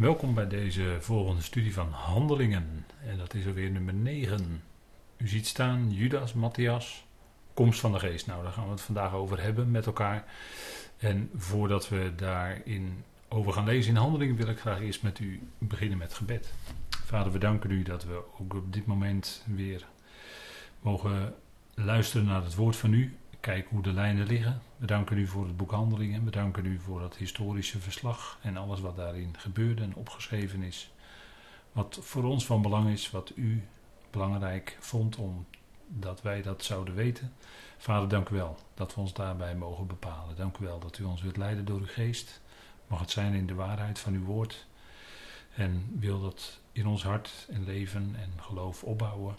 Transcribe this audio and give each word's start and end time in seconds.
Welkom 0.00 0.34
bij 0.34 0.48
deze 0.48 0.96
volgende 1.00 1.42
studie 1.42 1.74
van 1.74 1.90
Handelingen. 1.90 2.86
En 3.06 3.18
dat 3.18 3.34
is 3.34 3.46
alweer 3.46 3.70
nummer 3.70 3.94
9. 3.94 4.62
U 5.16 5.28
ziet 5.28 5.46
staan 5.46 5.92
Judas, 5.92 6.32
Matthias, 6.32 7.04
komst 7.54 7.80
van 7.80 7.92
de 7.92 7.98
geest. 7.98 8.26
Nou, 8.26 8.42
daar 8.42 8.52
gaan 8.52 8.64
we 8.64 8.70
het 8.70 8.80
vandaag 8.80 9.12
over 9.12 9.42
hebben 9.42 9.70
met 9.70 9.86
elkaar. 9.86 10.24
En 10.98 11.30
voordat 11.36 11.88
we 11.88 12.12
daarin 12.16 13.04
over 13.28 13.52
gaan 13.52 13.64
lezen 13.64 13.94
in 13.94 14.00
Handelingen, 14.00 14.36
wil 14.36 14.48
ik 14.48 14.58
graag 14.58 14.80
eerst 14.80 15.02
met 15.02 15.18
u 15.18 15.40
beginnen 15.58 15.98
met 15.98 16.14
gebed. 16.14 16.52
Vader, 17.04 17.32
we 17.32 17.38
danken 17.38 17.70
u 17.70 17.82
dat 17.82 18.04
we 18.04 18.22
ook 18.40 18.54
op 18.54 18.72
dit 18.72 18.86
moment 18.86 19.44
weer 19.46 19.86
mogen 20.80 21.34
luisteren 21.74 22.26
naar 22.26 22.44
het 22.44 22.54
woord 22.54 22.76
van 22.76 22.92
u. 22.92 23.16
Kijken 23.40 23.70
hoe 23.70 23.82
de 23.82 23.92
lijnen 23.92 24.26
liggen. 24.26 24.62
We 24.76 24.86
danken 24.86 25.18
u 25.18 25.26
voor 25.26 25.46
het 25.46 25.56
boek 25.56 25.70
Handelingen. 25.70 26.24
We 26.24 26.30
danken 26.30 26.66
u 26.66 26.78
voor 26.78 27.00
dat 27.00 27.16
historische 27.16 27.78
verslag 27.78 28.38
en 28.42 28.56
alles 28.56 28.80
wat 28.80 28.96
daarin 28.96 29.34
gebeurde 29.38 29.82
en 29.82 29.94
opgeschreven 29.94 30.62
is. 30.62 30.90
Wat 31.72 31.98
voor 32.02 32.24
ons 32.24 32.46
van 32.46 32.62
belang 32.62 32.88
is, 32.88 33.10
wat 33.10 33.32
u 33.34 33.66
belangrijk 34.10 34.76
vond 34.80 35.16
om 35.16 35.46
dat 35.86 36.22
wij 36.22 36.42
dat 36.42 36.64
zouden 36.64 36.94
weten. 36.94 37.32
Vader, 37.78 38.08
dank 38.08 38.28
u 38.28 38.34
wel 38.34 38.58
dat 38.74 38.94
we 38.94 39.00
ons 39.00 39.12
daarbij 39.12 39.56
mogen 39.56 39.86
bepalen. 39.86 40.36
Dank 40.36 40.58
u 40.58 40.64
wel 40.64 40.78
dat 40.78 40.98
u 40.98 41.04
ons 41.04 41.22
wilt 41.22 41.36
leiden 41.36 41.64
door 41.64 41.80
uw 41.80 41.86
geest. 41.86 42.40
Mag 42.86 43.00
het 43.00 43.10
zijn 43.10 43.34
in 43.34 43.46
de 43.46 43.54
waarheid 43.54 43.98
van 43.98 44.14
uw 44.14 44.24
woord. 44.24 44.66
En 45.54 45.86
wil 45.98 46.20
dat 46.20 46.60
in 46.72 46.86
ons 46.86 47.02
hart 47.02 47.46
en 47.50 47.64
leven 47.64 48.14
en 48.16 48.32
geloof 48.40 48.84
opbouwen. 48.84 49.36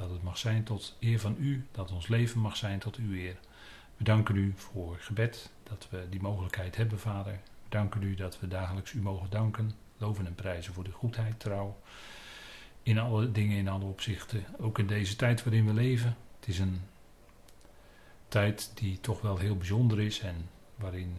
Dat 0.00 0.10
het 0.10 0.22
mag 0.22 0.38
zijn 0.38 0.64
tot 0.64 0.96
eer 1.00 1.20
van 1.20 1.36
u, 1.38 1.66
dat 1.70 1.92
ons 1.92 2.08
leven 2.08 2.40
mag 2.40 2.56
zijn 2.56 2.78
tot 2.78 2.96
uw 2.96 3.12
eer. 3.12 3.36
We 3.96 4.04
danken 4.04 4.36
u 4.36 4.52
voor 4.56 4.96
gebed, 5.00 5.50
dat 5.62 5.88
we 5.90 6.06
die 6.10 6.20
mogelijkheid 6.20 6.76
hebben, 6.76 6.98
Vader. 6.98 7.32
We 7.32 7.68
danken 7.68 8.02
u 8.02 8.14
dat 8.14 8.40
we 8.40 8.48
dagelijks 8.48 8.92
u 8.92 9.00
mogen 9.00 9.30
danken, 9.30 9.72
loven 9.98 10.26
en 10.26 10.34
prijzen 10.34 10.74
voor 10.74 10.84
de 10.84 10.90
goedheid, 10.90 11.40
trouw. 11.40 11.80
In 12.82 12.98
alle 12.98 13.32
dingen, 13.32 13.56
in 13.56 13.68
alle 13.68 13.84
opzichten. 13.84 14.44
Ook 14.58 14.78
in 14.78 14.86
deze 14.86 15.16
tijd 15.16 15.44
waarin 15.44 15.66
we 15.66 15.72
leven. 15.72 16.16
Het 16.38 16.48
is 16.48 16.58
een 16.58 16.80
tijd 18.28 18.70
die 18.74 19.00
toch 19.00 19.20
wel 19.20 19.38
heel 19.38 19.56
bijzonder 19.56 20.00
is 20.00 20.20
en 20.20 20.48
waarin 20.76 21.16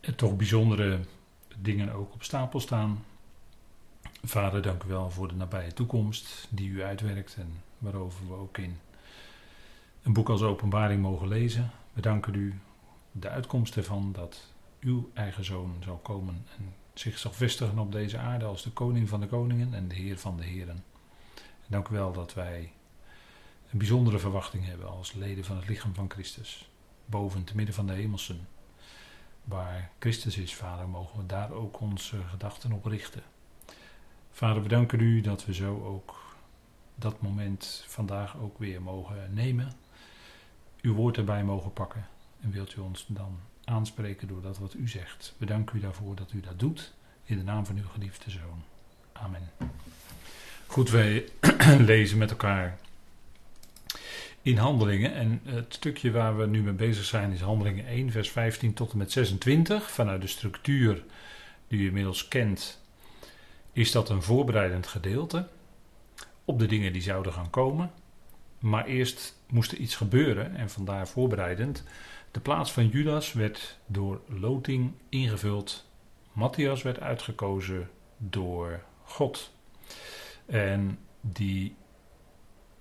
er 0.00 0.14
toch 0.14 0.36
bijzondere 0.36 1.00
dingen 1.56 1.92
ook 1.92 2.12
op 2.14 2.22
stapel 2.22 2.60
staan. 2.60 3.04
Vader, 4.22 4.62
dank 4.62 4.82
u 4.82 4.88
wel 4.88 5.10
voor 5.10 5.28
de 5.28 5.34
nabije 5.34 5.72
toekomst 5.72 6.48
die 6.50 6.68
u 6.68 6.82
uitwerkt 6.82 7.36
en 7.38 7.62
waarover 7.78 8.28
we 8.28 8.34
ook 8.34 8.58
in 8.58 8.78
een 10.02 10.12
boek 10.12 10.28
als 10.28 10.42
Openbaring 10.42 11.02
mogen 11.02 11.28
lezen. 11.28 11.70
We 11.92 12.00
danken 12.00 12.34
u 12.34 12.60
de 13.12 13.28
uitkomst 13.28 13.76
ervan 13.76 14.12
dat 14.12 14.52
uw 14.80 15.10
eigen 15.14 15.44
zoon 15.44 15.76
zal 15.84 15.96
komen 15.96 16.46
en 16.58 16.74
zich 16.94 17.18
zal 17.18 17.32
vestigen 17.32 17.78
op 17.78 17.92
deze 17.92 18.18
aarde 18.18 18.44
als 18.44 18.62
de 18.62 18.70
koning 18.70 19.08
van 19.08 19.20
de 19.20 19.26
koningen 19.26 19.74
en 19.74 19.88
de 19.88 19.94
heer 19.94 20.18
van 20.18 20.36
de 20.36 20.44
heren. 20.44 20.84
En 21.34 21.66
dank 21.66 21.88
u 21.88 21.94
wel 21.94 22.12
dat 22.12 22.34
wij 22.34 22.72
een 23.70 23.78
bijzondere 23.78 24.18
verwachting 24.18 24.66
hebben 24.66 24.88
als 24.90 25.12
leden 25.12 25.44
van 25.44 25.56
het 25.56 25.68
lichaam 25.68 25.94
van 25.94 26.10
Christus, 26.10 26.70
boven 27.06 27.44
te 27.44 27.56
midden 27.56 27.74
van 27.74 27.86
de 27.86 27.92
hemelsen. 27.92 28.48
Waar 29.44 29.90
Christus 29.98 30.36
is, 30.36 30.54
Vader, 30.54 30.88
mogen 30.88 31.18
we 31.18 31.26
daar 31.26 31.50
ook 31.50 31.80
onze 31.80 32.16
gedachten 32.30 32.72
op 32.72 32.84
richten. 32.84 33.22
Vader, 34.30 34.62
we 34.62 34.68
danken 34.68 35.00
u 35.00 35.20
dat 35.20 35.44
we 35.44 35.54
zo 35.54 35.84
ook 35.84 36.20
dat 36.94 37.22
moment 37.22 37.84
vandaag 37.86 38.36
ook 38.38 38.58
weer 38.58 38.82
mogen 38.82 39.34
nemen. 39.34 39.72
Uw 40.82 40.94
woord 40.94 41.16
erbij 41.16 41.44
mogen 41.44 41.72
pakken. 41.72 42.06
En 42.40 42.50
wilt 42.50 42.76
u 42.76 42.80
ons 42.80 43.04
dan 43.08 43.38
aanspreken 43.64 44.28
door 44.28 44.42
dat 44.42 44.58
wat 44.58 44.74
u 44.74 44.88
zegt. 44.88 45.34
We 45.38 45.46
danken 45.46 45.76
u 45.76 45.80
daarvoor 45.80 46.14
dat 46.16 46.32
u 46.32 46.40
dat 46.40 46.58
doet. 46.58 46.92
In 47.24 47.38
de 47.38 47.44
naam 47.44 47.66
van 47.66 47.76
uw 47.76 47.88
geliefde 47.92 48.30
zoon. 48.30 48.62
Amen. 49.12 49.50
Goed, 50.66 50.90
wij 50.90 51.28
lezen 51.78 52.18
met 52.18 52.30
elkaar 52.30 52.78
in 54.42 54.56
Handelingen. 54.56 55.14
En 55.14 55.40
het 55.44 55.74
stukje 55.74 56.10
waar 56.10 56.36
we 56.36 56.46
nu 56.46 56.62
mee 56.62 56.72
bezig 56.72 57.04
zijn 57.04 57.32
is 57.32 57.40
Handelingen 57.40 57.86
1, 57.86 58.10
vers 58.10 58.30
15 58.30 58.72
tot 58.72 58.92
en 58.92 58.98
met 58.98 59.12
26. 59.12 59.90
Vanuit 59.90 60.20
de 60.20 60.26
structuur 60.26 61.02
die 61.68 61.80
u 61.80 61.86
inmiddels 61.86 62.28
kent, 62.28 62.79
is 63.72 63.92
dat 63.92 64.08
een 64.08 64.22
voorbereidend 64.22 64.86
gedeelte 64.86 65.48
op 66.44 66.58
de 66.58 66.66
dingen 66.66 66.92
die 66.92 67.02
zouden 67.02 67.32
gaan 67.32 67.50
komen. 67.50 67.90
Maar 68.58 68.86
eerst 68.86 69.38
moest 69.48 69.72
er 69.72 69.78
iets 69.78 69.96
gebeuren 69.96 70.56
en 70.56 70.70
vandaar 70.70 71.08
voorbereidend. 71.08 71.84
De 72.30 72.40
plaats 72.40 72.72
van 72.72 72.88
Judas 72.88 73.32
werd 73.32 73.78
door 73.86 74.20
loting 74.26 74.92
ingevuld. 75.08 75.86
Matthias 76.32 76.82
werd 76.82 77.00
uitgekozen 77.00 77.90
door 78.16 78.82
God. 79.04 79.52
En 80.46 80.98
die 81.20 81.74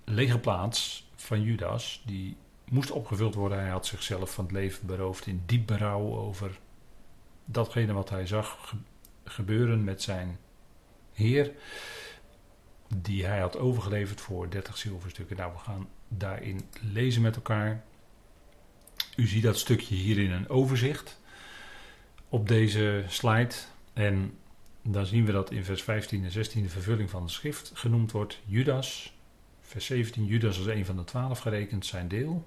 lege 0.04 0.40
plaats 0.40 1.10
van 1.16 1.42
Judas, 1.42 2.04
die 2.06 2.38
moest 2.70 2.92
opgevuld 2.92 3.36
worden. 3.36 3.60
Hij 3.60 3.70
had 3.70 3.86
zichzelf 3.86 4.34
van 4.34 4.44
het 4.44 4.54
leven 4.54 4.88
beroofd 4.88 5.26
in 5.26 5.44
diep 5.46 5.68
berouw 5.68 6.16
over 6.18 6.60
datgene 7.46 7.94
wat 7.94 8.10
hij 8.10 8.28
zag 8.28 8.76
gebeuren 9.24 9.84
met 9.84 10.02
zijn 10.02 10.40
Heer, 11.20 11.52
die 12.96 13.26
hij 13.26 13.40
had 13.40 13.58
overgeleverd 13.58 14.22
voor 14.22 14.50
30 14.50 14.78
zilverstukken. 14.78 15.38
Nou, 15.38 15.52
we 15.54 15.60
gaan 15.60 15.88
daarin 16.08 16.62
lezen 16.82 17.22
met 17.22 17.36
elkaar. 17.36 17.84
U 19.16 19.28
ziet 19.28 19.44
dat 19.44 19.58
stukje 19.58 19.96
hier 19.96 20.18
in 20.18 20.32
een 20.32 20.50
overzicht 20.50 21.20
op 22.30 22.48
deze 22.48 23.04
slide. 23.08 23.56
En 23.94 24.38
dan 24.82 25.06
zien 25.06 25.26
we 25.26 25.32
dat 25.32 25.52
in 25.52 25.64
vers 25.64 25.84
15 25.84 26.24
en 26.24 26.32
16 26.32 26.64
de 26.64 26.70
vervulling 26.70 27.10
van 27.10 27.26
de 27.26 27.32
schrift 27.32 27.72
genoemd 27.74 28.12
wordt. 28.12 28.40
Judas, 28.46 29.18
vers 29.62 29.86
17, 29.86 30.26
Judas 30.26 30.58
als 30.58 30.68
een 30.68 30.86
van 30.86 30.98
de 30.98 31.04
twaalf 31.04 31.40
gerekend 31.40 31.86
zijn 31.86 32.08
deel. 32.08 32.46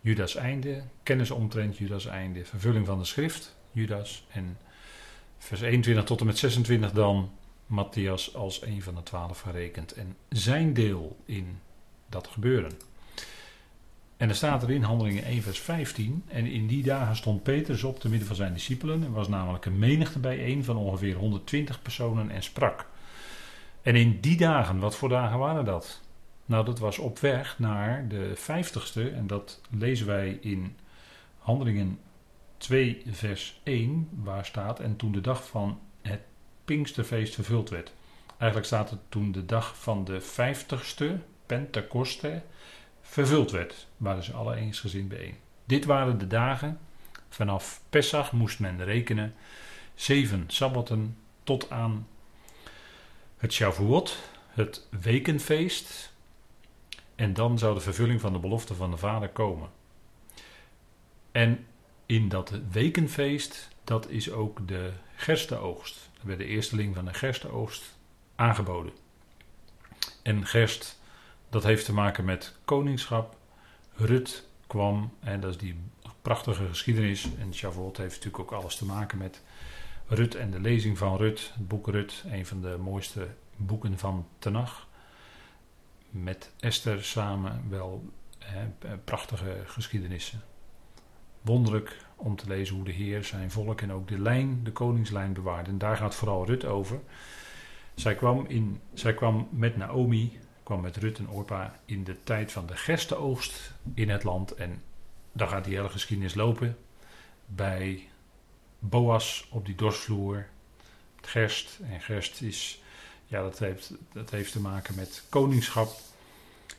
Judas 0.00 0.34
einde, 0.34 0.82
kennis 1.02 1.30
omtrent 1.30 1.76
Judas 1.76 2.06
einde, 2.06 2.44
vervulling 2.44 2.86
van 2.86 2.98
de 2.98 3.04
schrift, 3.04 3.56
Judas. 3.72 4.26
En 4.28 4.58
vers 5.38 5.60
21 5.60 6.04
tot 6.04 6.20
en 6.20 6.26
met 6.26 6.38
26 6.38 6.92
dan 6.92 7.30
Matthias 7.66 8.34
als 8.34 8.62
een 8.62 8.82
van 8.82 8.94
de 8.94 9.02
twaalf 9.02 9.40
gerekend. 9.40 9.92
En 9.92 10.16
zijn 10.28 10.74
deel 10.74 11.16
in 11.24 11.58
dat 12.08 12.26
gebeuren. 12.26 12.72
En 14.16 14.28
er 14.28 14.34
staat 14.34 14.62
er 14.62 14.70
in 14.70 14.82
Handelingen 14.82 15.24
1 15.24 15.42
vers 15.42 15.60
15. 15.60 16.24
En 16.26 16.46
in 16.46 16.66
die 16.66 16.82
dagen 16.82 17.16
stond 17.16 17.42
Petrus 17.42 17.84
op 17.84 18.00
te 18.00 18.08
midden 18.08 18.26
van 18.26 18.36
zijn 18.36 18.52
discipelen. 18.52 19.02
Er 19.02 19.12
was 19.12 19.28
namelijk 19.28 19.64
een 19.64 19.78
menigte 19.78 20.18
bijeen 20.18 20.64
van 20.64 20.76
ongeveer 20.76 21.16
120 21.16 21.82
personen 21.82 22.30
en 22.30 22.42
sprak. 22.42 22.86
En 23.82 23.94
in 23.94 24.20
die 24.20 24.36
dagen, 24.36 24.78
wat 24.78 24.96
voor 24.96 25.08
dagen 25.08 25.38
waren 25.38 25.64
dat? 25.64 26.00
Nou, 26.46 26.64
dat 26.64 26.78
was 26.78 26.98
op 26.98 27.18
weg 27.18 27.58
naar 27.58 28.08
de 28.08 28.32
vijftigste. 28.34 29.10
En 29.10 29.26
dat 29.26 29.60
lezen 29.70 30.06
wij 30.06 30.38
in 30.40 30.76
Handelingen 31.38 31.98
2 32.56 33.02
vers 33.06 33.60
1. 33.62 34.08
Waar 34.22 34.44
staat, 34.44 34.80
en 34.80 34.96
toen 34.96 35.12
de 35.12 35.20
dag 35.20 35.46
van 35.46 35.80
het 36.02 36.20
Pinksterfeest 36.66 37.34
vervuld 37.34 37.70
werd. 37.70 37.92
Eigenlijk 38.36 38.66
staat 38.66 38.90
het 38.90 38.98
toen 39.08 39.32
de 39.32 39.46
dag 39.46 39.78
van 39.78 40.04
de 40.04 40.20
vijftigste, 40.20 41.18
Pentecoste, 41.46 42.42
vervuld 43.00 43.50
werd. 43.50 43.86
Waren 43.96 44.22
ze 44.22 44.32
alle 44.32 44.54
eensgezind 44.54 45.08
bijeen. 45.08 45.36
Dit 45.64 45.84
waren 45.84 46.18
de 46.18 46.26
dagen. 46.26 46.78
Vanaf 47.28 47.80
Pesach 47.90 48.32
moest 48.32 48.58
men 48.60 48.84
rekenen. 48.84 49.34
Zeven 49.94 50.44
sabbaten 50.46 51.16
tot 51.42 51.70
aan 51.70 52.06
het 53.36 53.52
Shavuot, 53.52 54.18
het 54.48 54.86
wekenfeest. 55.00 56.12
En 57.14 57.34
dan 57.34 57.58
zou 57.58 57.74
de 57.74 57.80
vervulling 57.80 58.20
van 58.20 58.32
de 58.32 58.38
belofte 58.38 58.74
van 58.74 58.90
de 58.90 58.96
Vader 58.96 59.28
komen. 59.28 59.68
En 61.32 61.66
in 62.06 62.28
dat 62.28 62.52
wekenfeest, 62.70 63.68
dat 63.84 64.08
is 64.08 64.30
ook 64.30 64.68
de 64.68 64.92
gerstenoogst. 65.14 66.05
Er 66.20 66.26
werd 66.26 66.38
de 66.38 66.44
eersteling 66.44 66.94
van 66.94 67.04
de 67.04 67.14
gerstenoogst 67.14 67.98
aangeboden. 68.34 68.92
En 70.22 70.46
gerst 70.46 71.00
dat 71.48 71.62
heeft 71.62 71.84
te 71.84 71.92
maken 71.92 72.24
met 72.24 72.56
koningschap. 72.64 73.36
Rut 73.94 74.48
kwam, 74.66 75.12
en 75.20 75.40
dat 75.40 75.50
is 75.50 75.58
die 75.58 75.76
prachtige 76.22 76.66
geschiedenis. 76.66 77.28
En 77.38 77.54
Shavuot 77.54 77.96
heeft 77.96 78.14
natuurlijk 78.14 78.42
ook 78.42 78.60
alles 78.60 78.76
te 78.76 78.84
maken 78.84 79.18
met 79.18 79.42
Rut 80.06 80.34
en 80.34 80.50
de 80.50 80.60
lezing 80.60 80.98
van 80.98 81.16
Rut. 81.16 81.52
Het 81.54 81.68
boek 81.68 81.88
Rut, 81.88 82.24
een 82.30 82.46
van 82.46 82.60
de 82.60 82.76
mooiste 82.80 83.28
boeken 83.56 83.98
van 83.98 84.26
Tenach. 84.38 84.86
Met 86.10 86.52
Esther 86.60 87.04
samen 87.04 87.64
wel 87.68 88.12
hè, 88.38 88.96
prachtige 89.04 89.62
geschiedenissen. 89.66 90.42
Wonderlijk 91.40 91.96
om 92.16 92.36
te 92.36 92.48
lezen 92.48 92.74
hoe 92.74 92.84
de 92.84 92.92
Heer 92.92 93.24
zijn 93.24 93.50
volk 93.50 93.80
en 93.80 93.92
ook 93.92 94.08
de 94.08 94.18
lijn, 94.18 94.64
de 94.64 94.72
koningslijn 94.72 95.32
bewaarde. 95.32 95.70
En 95.70 95.78
daar 95.78 95.96
gaat 95.96 96.14
vooral 96.14 96.46
Rut 96.46 96.64
over. 96.64 97.00
Zij 97.94 98.14
kwam, 98.14 98.44
in, 98.46 98.80
zij 98.94 99.14
kwam 99.14 99.48
met 99.50 99.76
Naomi, 99.76 100.38
kwam 100.62 100.80
met 100.80 100.96
Rut 100.96 101.18
en 101.18 101.28
Orpa 101.28 101.80
in 101.84 102.04
de 102.04 102.22
tijd 102.22 102.52
van 102.52 102.66
de 102.66 102.76
gerstenoogst 102.76 103.72
in 103.94 104.10
het 104.10 104.24
land. 104.24 104.54
En 104.54 104.82
daar 105.32 105.48
gaat 105.48 105.64
die 105.64 105.74
hele 105.76 105.88
geschiedenis 105.88 106.34
lopen. 106.34 106.76
Bij 107.46 108.08
Boas 108.78 109.48
op 109.50 109.66
die 109.66 109.74
dorsvloer. 109.74 110.46
gerst. 111.20 111.78
En 111.90 112.00
gerst 112.00 112.42
is, 112.42 112.82
ja, 113.26 113.42
dat 113.42 113.58
heeft, 113.58 113.92
dat 114.12 114.30
heeft 114.30 114.52
te 114.52 114.60
maken 114.60 114.94
met 114.94 115.24
koningschap. 115.28 115.90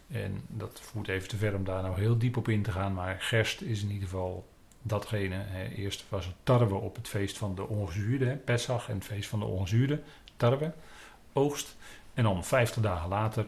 En 0.07 0.41
dat 0.47 0.79
voert 0.83 1.07
even 1.07 1.27
te 1.27 1.37
ver 1.37 1.55
om 1.55 1.63
daar 1.63 1.81
nou 1.81 1.99
heel 1.99 2.17
diep 2.17 2.37
op 2.37 2.47
in 2.47 2.63
te 2.63 2.71
gaan. 2.71 2.93
Maar 2.93 3.21
gerst 3.21 3.61
is 3.61 3.81
in 3.81 3.91
ieder 3.91 4.07
geval 4.07 4.47
datgene. 4.87 5.35
Hè. 5.35 5.67
Eerst 5.67 6.05
was 6.09 6.25
het 6.25 6.35
tarwe 6.43 6.75
op 6.75 6.95
het 6.95 7.07
feest 7.07 7.37
van 7.37 7.55
de 7.55 7.67
ongezuurde, 7.67 8.35
Pesach 8.35 8.89
en 8.89 8.95
het 8.95 9.05
feest 9.05 9.29
van 9.29 9.39
de 9.39 9.45
ongezuurde, 9.45 10.01
tarwe, 10.37 10.73
oogst. 11.33 11.75
En 12.13 12.23
dan 12.23 12.45
50 12.45 12.81
dagen 12.81 13.09
later 13.09 13.47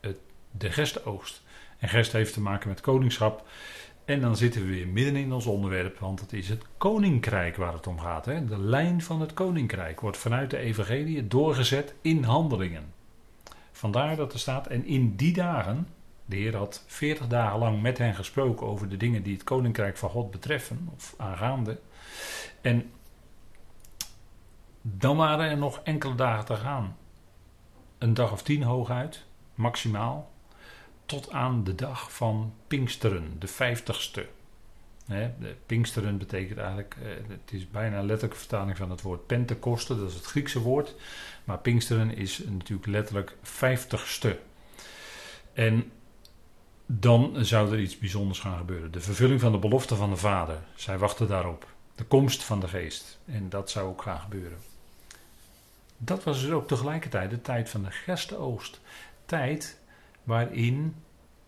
het, 0.00 0.18
de 0.50 0.70
gerstenoogst. 0.70 1.42
En 1.78 1.88
gerst 1.88 2.12
heeft 2.12 2.32
te 2.32 2.40
maken 2.40 2.68
met 2.68 2.80
koningschap. 2.80 3.46
En 4.04 4.20
dan 4.20 4.36
zitten 4.36 4.60
we 4.60 4.66
weer 4.66 4.88
midden 4.88 5.16
in 5.16 5.32
ons 5.32 5.46
onderwerp, 5.46 5.98
want 5.98 6.20
het 6.20 6.32
is 6.32 6.48
het 6.48 6.62
koninkrijk 6.76 7.56
waar 7.56 7.72
het 7.72 7.86
om 7.86 8.00
gaat. 8.00 8.24
Hè? 8.24 8.44
De 8.44 8.58
lijn 8.58 9.02
van 9.02 9.20
het 9.20 9.34
koninkrijk 9.34 10.00
wordt 10.00 10.16
vanuit 10.16 10.50
de 10.50 10.58
evangelie 10.58 11.26
doorgezet 11.26 11.94
in 12.00 12.22
handelingen. 12.22 12.92
Vandaar 13.72 14.16
dat 14.16 14.32
er 14.32 14.38
staat, 14.38 14.66
en 14.66 14.84
in 14.84 15.16
die 15.16 15.32
dagen, 15.32 15.86
de 16.28 16.36
Heer 16.36 16.56
had 16.56 16.84
veertig 16.86 17.26
dagen 17.26 17.58
lang 17.58 17.82
met 17.82 17.98
hen 17.98 18.14
gesproken 18.14 18.66
over 18.66 18.88
de 18.88 18.96
dingen 18.96 19.22
die 19.22 19.34
het 19.34 19.44
koninkrijk 19.44 19.96
van 19.96 20.10
God 20.10 20.30
betreffen, 20.30 20.88
of 20.94 21.14
aangaande. 21.16 21.80
En 22.60 22.90
dan 24.82 25.16
waren 25.16 25.50
er 25.50 25.56
nog 25.56 25.80
enkele 25.84 26.14
dagen 26.14 26.44
te 26.44 26.56
gaan. 26.56 26.96
Een 27.98 28.14
dag 28.14 28.32
of 28.32 28.42
tien 28.42 28.62
hooguit, 28.62 29.24
maximaal 29.54 30.30
tot 31.06 31.30
aan 31.30 31.64
de 31.64 31.74
dag 31.74 32.12
van 32.12 32.54
Pinksteren, 32.66 33.36
de 33.38 33.46
vijftigste. 33.46 34.26
Pinksteren 35.66 36.18
betekent 36.18 36.58
eigenlijk, 36.58 36.96
eh, 37.02 37.08
het 37.28 37.52
is 37.52 37.70
bijna 37.70 38.00
letterlijke 38.02 38.38
vertaling 38.38 38.76
van 38.76 38.90
het 38.90 39.02
woord 39.02 39.26
Pentecoste, 39.26 39.96
dat 39.96 40.08
is 40.08 40.14
het 40.14 40.24
Griekse 40.24 40.60
woord. 40.60 40.94
Maar 41.44 41.58
Pinksteren 41.58 42.16
is 42.16 42.38
natuurlijk 42.38 42.88
letterlijk 42.88 43.36
vijftigste. 43.42 44.38
En 45.52 45.92
dan 46.90 47.44
zou 47.44 47.72
er 47.72 47.80
iets 47.80 47.98
bijzonders 47.98 48.38
gaan 48.38 48.58
gebeuren. 48.58 48.92
De 48.92 49.00
vervulling 49.00 49.40
van 49.40 49.52
de 49.52 49.58
belofte 49.58 49.96
van 49.96 50.10
de 50.10 50.16
Vader. 50.16 50.58
Zij 50.74 50.98
wachten 50.98 51.28
daarop. 51.28 51.66
De 51.94 52.04
komst 52.04 52.42
van 52.42 52.60
de 52.60 52.68
Geest. 52.68 53.18
En 53.24 53.48
dat 53.48 53.70
zou 53.70 53.88
ook 53.88 54.02
gaan 54.02 54.20
gebeuren. 54.20 54.58
Dat 55.96 56.24
was 56.24 56.40
dus 56.40 56.50
ook 56.50 56.68
tegelijkertijd 56.68 57.30
de 57.30 57.40
tijd 57.40 57.68
van 57.68 57.82
de 57.82 57.90
gerstenoogst. 57.90 58.80
Tijd 59.26 59.78
waarin 60.22 60.94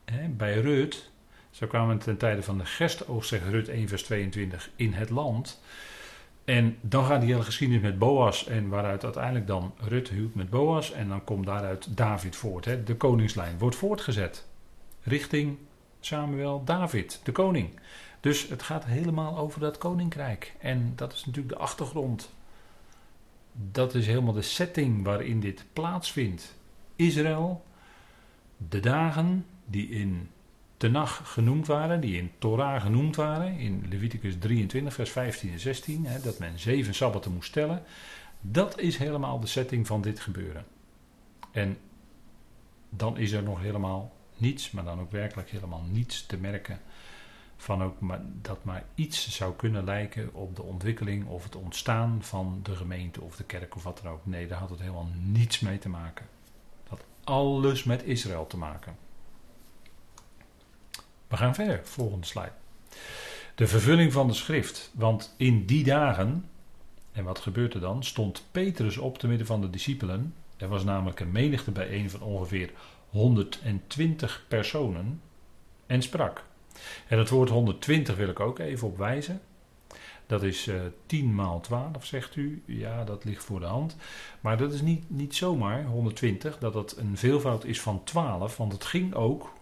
hè, 0.04 0.28
bij 0.28 0.60
Rut, 0.60 1.10
zo 1.50 1.66
kwamen 1.66 1.98
ten 1.98 2.16
tijde 2.16 2.43
van 2.43 2.58
de 2.58 2.66
gerstenoogst, 2.66 3.28
zegt 3.28 3.48
Rut 3.48 3.69
1 3.69 3.88
vers 3.88 4.02
22, 4.02 4.70
in 4.76 4.93
het 4.93 5.10
land. 5.10 5.60
En 6.44 6.76
dan 6.81 7.04
gaat 7.04 7.20
die 7.20 7.31
hele 7.31 7.44
geschiedenis 7.44 7.82
met 7.82 7.98
Boas 7.98 8.46
en 8.46 8.69
waaruit 8.69 9.04
uiteindelijk 9.04 9.46
dan 9.46 9.75
Rut 9.78 10.08
huwt 10.08 10.34
met 10.34 10.50
Boas 10.50 10.93
en 10.93 11.08
dan 11.08 11.25
komt 11.25 11.46
daaruit 11.46 11.96
David 11.96 12.36
voort. 12.36 12.64
Hè. 12.64 12.82
De 12.82 12.96
koningslijn 12.96 13.58
wordt 13.58 13.76
voortgezet 13.76 14.48
richting 15.02 15.58
Samuel 16.00 16.64
David, 16.64 17.20
de 17.25 17.32
koning. 17.32 17.81
Dus 18.20 18.49
het 18.49 18.62
gaat 18.62 18.85
helemaal 18.85 19.38
over 19.38 19.61
dat 19.61 19.79
koninkrijk. 19.79 20.55
En 20.58 20.93
dat 20.97 21.12
is 21.12 21.25
natuurlijk 21.25 21.55
de 21.55 21.61
achtergrond. 21.61 22.31
Dat 23.52 23.94
is 23.94 24.06
helemaal 24.06 24.32
de 24.32 24.43
setting 24.43 25.05
waarin 25.05 25.41
dit 25.41 25.64
plaatsvindt. 25.73 26.56
Israël 26.97 27.64
de 28.56 28.81
dagen 28.81 29.47
die 29.64 29.88
in 29.88 30.29
Tenach 30.76 31.32
genoemd 31.32 31.67
waren, 31.67 32.00
die 32.00 32.17
in 32.17 32.31
Torah 32.38 32.82
genoemd 32.82 33.17
waren, 33.17 33.58
in 33.58 33.87
Leviticus 33.88 34.35
23, 34.38 34.94
vers 34.94 35.11
15 35.11 35.50
en 35.50 35.61
16, 35.61 36.06
hè, 36.06 36.20
dat 36.20 36.38
men 36.38 36.58
zeven 36.58 36.94
sabbaten 36.94 37.32
moest 37.32 37.53
tellen, 37.53 37.82
dat 38.41 38.79
is 38.79 38.96
helemaal 38.96 39.41
de 39.41 39.46
setting 39.46 39.87
van 39.87 40.00
dit 40.00 40.20
gebeuren. 40.20 40.64
En 41.50 41.79
dan 42.91 43.19
is 43.19 43.32
er 43.32 43.43
nog 43.43 43.61
helemaal 43.61 44.12
niets, 44.40 44.70
maar 44.70 44.84
dan 44.84 45.00
ook 45.00 45.10
werkelijk 45.10 45.50
helemaal 45.50 45.84
niets 45.90 46.26
te 46.26 46.37
merken 46.37 46.81
van 47.56 47.82
ook 47.82 48.00
maar, 48.00 48.20
dat 48.25 48.64
maar 48.64 48.84
iets 48.94 49.31
zou 49.31 49.54
kunnen 49.56 49.84
lijken 49.84 50.34
op 50.34 50.56
de 50.56 50.62
ontwikkeling 50.62 51.26
of 51.26 51.44
het 51.44 51.56
ontstaan 51.56 52.19
van 52.22 52.60
de 52.62 52.76
gemeente 52.76 53.20
of 53.20 53.37
de 53.37 53.44
kerk 53.44 53.76
of 53.76 53.82
wat 53.82 54.00
dan 54.02 54.12
ook. 54.12 54.26
Nee, 54.26 54.46
daar 54.46 54.58
had 54.58 54.70
het 54.70 54.81
helemaal 54.81 55.08
niets 55.14 55.60
mee 55.60 55.78
te 55.78 55.88
maken 55.88 56.26
alles 57.31 57.84
met 57.84 58.02
Israël 58.02 58.46
te 58.46 58.56
maken. 58.56 58.96
We 61.28 61.36
gaan 61.36 61.54
verder, 61.54 61.81
volgende 61.84 62.26
slide. 62.26 62.52
De 63.54 63.66
vervulling 63.66 64.12
van 64.12 64.26
de 64.26 64.34
schrift. 64.34 64.90
Want 64.94 65.34
in 65.36 65.66
die 65.66 65.84
dagen, 65.84 66.48
en 67.12 67.25
wat 67.25 67.38
gebeurt 67.38 67.75
er 67.75 67.81
dan? 67.81 68.04
Stond 68.04 68.44
Petrus 68.50 68.96
op 68.96 69.19
te 69.19 69.26
midden 69.26 69.46
van 69.46 69.60
de 69.60 69.70
discipelen. 69.70 70.34
Er 70.56 70.69
was 70.69 70.84
namelijk 70.84 71.20
een 71.20 71.32
menigte 71.32 71.70
bijeen 71.70 72.10
van 72.10 72.22
ongeveer 72.22 72.70
120 73.10 74.44
personen. 74.48 75.20
En 75.86 76.02
sprak. 76.02 76.44
En 77.08 77.18
het 77.18 77.28
woord 77.28 77.48
120 77.48 78.16
wil 78.16 78.28
ik 78.28 78.40
ook 78.40 78.58
even 78.58 78.88
op 78.88 78.98
wijzen. 78.98 79.40
Dat 80.26 80.42
is 80.42 80.66
uh, 80.68 80.84
eh, 80.84 80.92
10 81.06 81.34
maal 81.34 81.60
12, 81.60 82.04
zegt 82.04 82.36
u. 82.36 82.62
Ja, 82.66 83.04
dat 83.04 83.24
ligt 83.24 83.44
voor 83.44 83.60
de 83.60 83.66
hand. 83.66 83.96
Maar 84.40 84.56
dat 84.56 84.72
is 84.72 84.80
niet, 84.80 85.10
niet 85.10 85.34
zomaar 85.34 85.84
120, 85.84 86.58
dat 86.58 86.74
het 86.74 86.96
een 86.96 87.16
veelvoud 87.16 87.64
is 87.64 87.80
van 87.80 88.04
12. 88.04 88.56
Want 88.56 88.72
het 88.72 88.84
ging 88.84 89.14
ook 89.14 89.52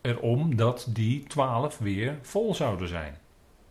erom 0.00 0.56
dat 0.56 0.86
die 0.88 1.22
12 1.22 1.78
weer 1.78 2.18
vol 2.22 2.54
zouden 2.54 2.88
zijn. 2.88 3.16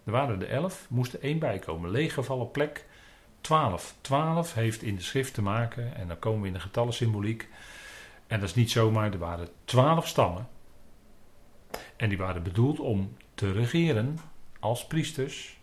Er 0.04 0.12
waren 0.12 0.42
er 0.42 0.50
11, 0.50 0.86
moest 0.90 1.14
er 1.14 1.22
één 1.22 1.40
bij 1.40 1.60
komen. 1.60 1.90
Leeggevallen 1.92 2.52
plek 2.52 2.86
12. 3.42 3.96
12 4.02 4.54
heeft 4.54 4.84
in 4.84 4.96
de 4.96 5.02
schrift 5.02 5.34
te 5.34 5.42
maken, 5.42 5.96
en 5.96 6.08
dan 6.08 6.20
komen 6.20 6.42
we 6.42 6.48
in 6.48 6.54
de 6.54 6.60
getallensymboliek. 6.60 7.50
En 8.28 8.40
dat 8.40 8.50
is 8.50 8.56
niet 8.56 8.72
zomaar, 8.72 9.12
er 9.12 9.18
waren 9.18 9.48
12 9.66 10.08
stammen. 10.08 10.48
En 11.96 12.10
die 12.10 12.18
waren 12.18 12.44
bedoeld 12.44 12.80
om 12.80 13.18
te 13.34 13.52
regeren 13.52 14.20
als 14.60 14.88
priesters 14.88 15.56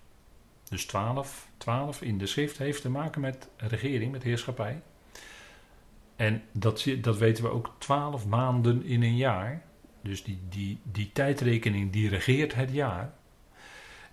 dus 0.73 0.87
12, 0.87 1.49
12 1.57 2.03
in 2.03 2.19
de 2.19 2.27
schrift 2.27 2.59
heeft 2.59 2.83
te 2.83 2.91
maken 2.91 3.21
met 3.21 3.49
regering, 3.57 4.13
met 4.13 4.23
heerschappij. 4.23 4.83
En 6.17 6.43
dat, 6.53 6.87
dat 7.01 7.19
weten 7.19 7.45
we 7.45 7.51
ook 7.51 7.75
12 7.79 8.27
maanden 8.27 8.85
in 8.85 9.03
een 9.03 9.17
jaar. 9.17 9.63
Dus 10.03 10.25
die, 10.25 10.39
die, 10.49 10.79
die 10.83 11.11
tijdrekening 11.13 11.93
die 11.93 12.09
regeert 12.09 12.55
het 12.55 12.73
jaar. 12.73 13.13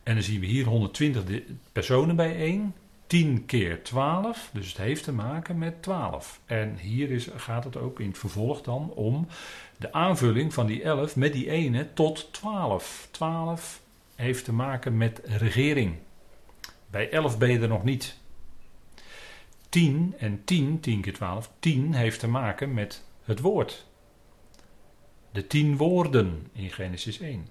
En 0.03 0.13
dan 0.13 0.23
zien 0.23 0.39
we 0.39 0.45
hier 0.45 0.65
120 0.65 1.23
personen 1.71 2.15
bijeen. 2.15 2.73
10 3.09 3.45
keer 3.45 3.83
12, 3.83 4.49
dus 4.53 4.67
het 4.67 4.77
heeft 4.77 5.03
te 5.03 5.11
maken 5.11 5.57
met 5.57 5.81
12. 5.81 6.39
En 6.45 6.77
hier 6.77 7.11
is, 7.11 7.27
gaat 7.35 7.63
het 7.63 7.77
ook 7.77 7.99
in 7.99 8.07
het 8.07 8.17
vervolg 8.17 8.61
dan 8.61 8.91
om 8.91 9.27
de 9.77 9.93
aanvulling 9.93 10.53
van 10.53 10.65
die 10.65 10.83
11 10.83 11.15
met 11.15 11.33
die 11.33 11.49
ene 11.49 11.93
tot 11.93 12.33
12. 12.33 13.07
12 13.11 13.81
heeft 14.15 14.45
te 14.45 14.53
maken 14.53 14.97
met 14.97 15.21
regering. 15.23 15.95
Bij 16.89 17.09
11 17.09 17.37
ben 17.37 17.49
je 17.49 17.59
er 17.59 17.67
nog 17.67 17.83
niet. 17.83 18.17
10 19.69 20.15
en 20.17 20.43
10, 20.43 20.79
10 20.79 21.01
keer 21.01 21.13
12, 21.13 21.51
10 21.59 21.93
heeft 21.93 22.19
te 22.19 22.27
maken 22.27 22.73
met 22.73 23.03
het 23.23 23.39
woord. 23.39 23.85
De 25.31 25.47
10 25.47 25.77
woorden 25.77 26.47
in 26.53 26.69
Genesis 26.69 27.19
1. 27.19 27.47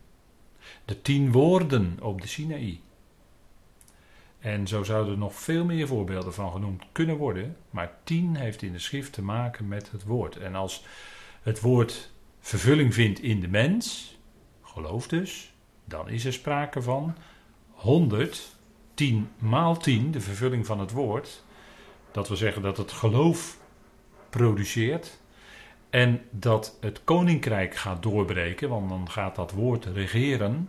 De 0.85 1.03
10 1.03 1.33
woorden 1.33 1.99
op 2.00 2.21
de 2.21 2.29
Sinaï. 2.29 2.81
En 4.38 4.66
zo 4.66 4.83
zouden 4.83 5.12
er 5.12 5.18
nog 5.18 5.35
veel 5.35 5.64
meer 5.64 5.87
voorbeelden 5.87 6.35
van 6.35 6.52
genoemd 6.52 6.85
kunnen 6.92 7.16
worden. 7.16 7.57
Maar 7.71 7.92
10 8.04 8.37
heeft 8.37 8.62
in 8.62 8.73
de 8.73 8.78
schrift 8.78 9.12
te 9.12 9.23
maken 9.23 9.68
met 9.68 9.90
het 9.90 10.04
woord. 10.04 10.37
En 10.37 10.54
als 10.54 10.85
het 11.42 11.61
woord 11.61 12.11
vervulling 12.40 12.95
vindt 12.95 13.21
in 13.21 13.40
de 13.40 13.49
mens, 13.49 14.16
geloof 14.62 15.09
dus, 15.09 15.52
dan 15.85 16.09
is 16.09 16.25
er 16.25 16.33
sprake 16.33 16.83
van 16.83 17.16
100 17.71 18.57
10 18.99 19.30
maal 19.38 19.76
10, 19.76 20.11
de 20.11 20.21
vervulling 20.21 20.66
van 20.66 20.80
het 20.80 20.90
woord. 20.90 21.42
Dat 22.11 22.28
wil 22.28 22.37
zeggen 22.37 22.62
dat 22.62 22.76
het 22.76 22.92
geloof 22.92 23.59
produceert. 24.30 25.21
En 25.90 26.21
dat 26.30 26.76
het 26.80 27.04
koninkrijk 27.04 27.75
gaat 27.75 28.02
doorbreken, 28.02 28.68
want 28.68 28.88
dan 28.88 29.11
gaat 29.11 29.35
dat 29.35 29.52
woord 29.52 29.85
regeren. 29.85 30.68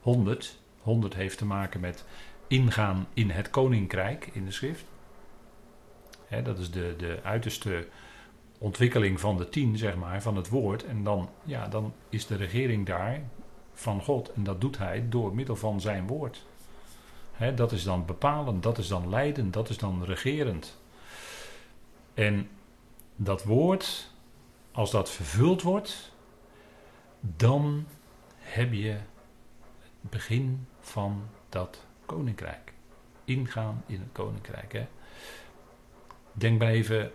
100. 0.00 0.58
100 0.82 1.14
heeft 1.14 1.38
te 1.38 1.44
maken 1.44 1.80
met 1.80 2.04
ingaan 2.48 3.06
in 3.14 3.30
het 3.30 3.50
koninkrijk 3.50 4.30
in 4.32 4.44
de 4.44 4.50
schrift. 4.50 4.84
dat 6.44 6.58
is 6.58 6.70
de, 6.70 6.94
de 6.98 7.18
uiterste 7.22 7.88
ontwikkeling 8.58 9.20
van 9.20 9.36
de 9.36 9.48
tien, 9.48 9.78
zeg 9.78 9.96
maar, 9.96 10.22
van 10.22 10.36
het 10.36 10.48
woord. 10.48 10.84
En 10.84 11.04
dan, 11.04 11.30
ja, 11.44 11.68
dan 11.68 11.94
is 12.08 12.26
de 12.26 12.36
regering 12.36 12.86
daar 12.86 13.20
van 13.72 14.02
God. 14.02 14.32
En 14.32 14.44
dat 14.44 14.60
doet 14.60 14.78
hij 14.78 15.08
door 15.08 15.34
middel 15.34 15.56
van 15.56 15.80
zijn 15.80 16.06
woord 16.06 16.46
dat 17.54 17.72
is 17.72 17.84
dan 17.84 18.04
bepalend, 18.04 18.62
dat 18.62 18.78
is 18.78 18.88
dan 18.88 19.08
leidend, 19.08 19.52
dat 19.52 19.68
is 19.68 19.78
dan 19.78 20.04
regerend. 20.04 20.76
En 22.14 22.48
dat 23.16 23.44
woord, 23.44 24.10
als 24.72 24.90
dat 24.90 25.10
vervuld 25.10 25.62
wordt, 25.62 26.12
dan 27.20 27.86
heb 28.36 28.72
je 28.72 28.90
het 28.90 30.10
begin 30.10 30.66
van 30.80 31.22
dat 31.48 31.86
koninkrijk. 32.08 32.72
Ingaan 33.24 33.82
in 33.86 34.00
het 34.00 34.12
koninkrijk. 34.12 34.72
Hè? 34.72 34.86
Denk 36.32 36.58
maar 36.58 36.68
even, 36.68 37.12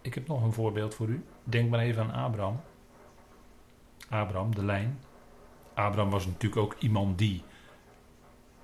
ik 0.00 0.14
heb 0.14 0.28
nog 0.28 0.42
een 0.42 0.52
voorbeeld 0.52 0.94
voor 0.94 1.08
u. 1.08 1.24
Denk 1.44 1.70
maar 1.70 1.80
even 1.80 2.02
aan 2.02 2.24
Abraham. 2.24 2.60
Abraham, 4.08 4.54
de 4.54 4.64
lijn. 4.64 5.00
Abraham 5.74 6.10
was 6.10 6.26
natuurlijk 6.26 6.62
ook 6.62 6.76
iemand 6.78 7.18
die, 7.18 7.42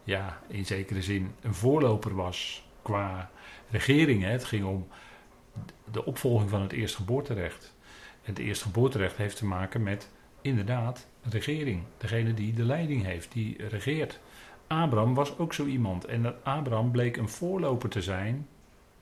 ja, 0.05 0.41
in 0.47 0.67
zekere 0.67 1.03
zin 1.03 1.35
een 1.41 1.55
voorloper 1.55 2.15
was 2.15 2.67
qua 2.83 3.31
regering. 3.71 4.23
Hè. 4.23 4.31
Het 4.31 4.45
ging 4.45 4.65
om 4.65 4.89
de 5.91 6.05
opvolging 6.05 6.51
van 6.51 6.63
het 6.63 6.73
eerstgeboorterecht. 6.73 7.75
En 8.23 8.35
het 8.35 8.39
eerstgeboorterecht 8.39 9.17
heeft 9.17 9.37
te 9.37 9.47
maken 9.47 9.83
met, 9.83 10.11
inderdaad, 10.41 11.07
regering. 11.23 11.83
Degene 11.97 12.35
die 12.35 12.55
de 12.55 12.65
leiding 12.65 13.05
heeft, 13.05 13.33
die 13.33 13.69
regeert. 13.69 14.21
Abraham 14.69 15.15
was 15.15 15.39
ook 15.39 15.53
zo 15.53 15.65
iemand. 15.65 16.05
En 16.05 16.23
dat 16.23 16.35
Abraham 16.43 16.91
bleek 16.91 17.17
een 17.17 17.29
voorloper 17.29 17.89
te 17.89 18.03
zijn, 18.03 18.49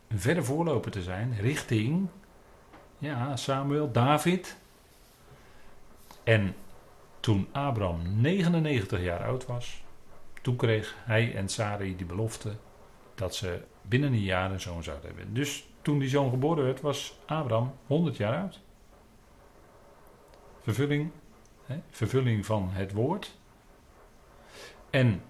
een 0.08 0.18
verre 0.18 0.42
voorloper 0.42 0.90
te 0.90 1.02
zijn, 1.02 1.34
richting 1.40 2.08
ja, 2.98 3.36
Samuel, 3.36 3.92
David. 3.92 4.56
En 6.22 6.54
toen 7.20 7.48
Abraham 7.52 8.20
99 8.20 9.02
jaar 9.02 9.24
oud 9.24 9.46
was, 9.46 9.82
toen 10.42 10.56
kreeg 10.56 10.94
hij 11.04 11.34
en 11.34 11.48
Sarai 11.48 11.96
die 11.96 12.06
belofte 12.06 12.56
dat 13.14 13.34
ze 13.34 13.62
binnen 13.82 14.12
een 14.12 14.22
jaar 14.22 14.50
een 14.50 14.60
zoon 14.60 14.82
zouden 14.82 15.06
hebben. 15.06 15.34
Dus 15.34 15.68
toen 15.82 15.98
die 15.98 16.08
zoon 16.08 16.30
geboren 16.30 16.64
werd, 16.64 16.80
was 16.80 17.18
Abraham 17.24 17.74
100 17.86 18.16
jaar 18.16 18.40
oud. 18.40 18.60
Vervulling, 20.62 21.10
hè, 21.64 21.80
vervulling 21.90 22.46
van 22.46 22.68
het 22.70 22.92
woord. 22.92 23.38
En 24.90 25.22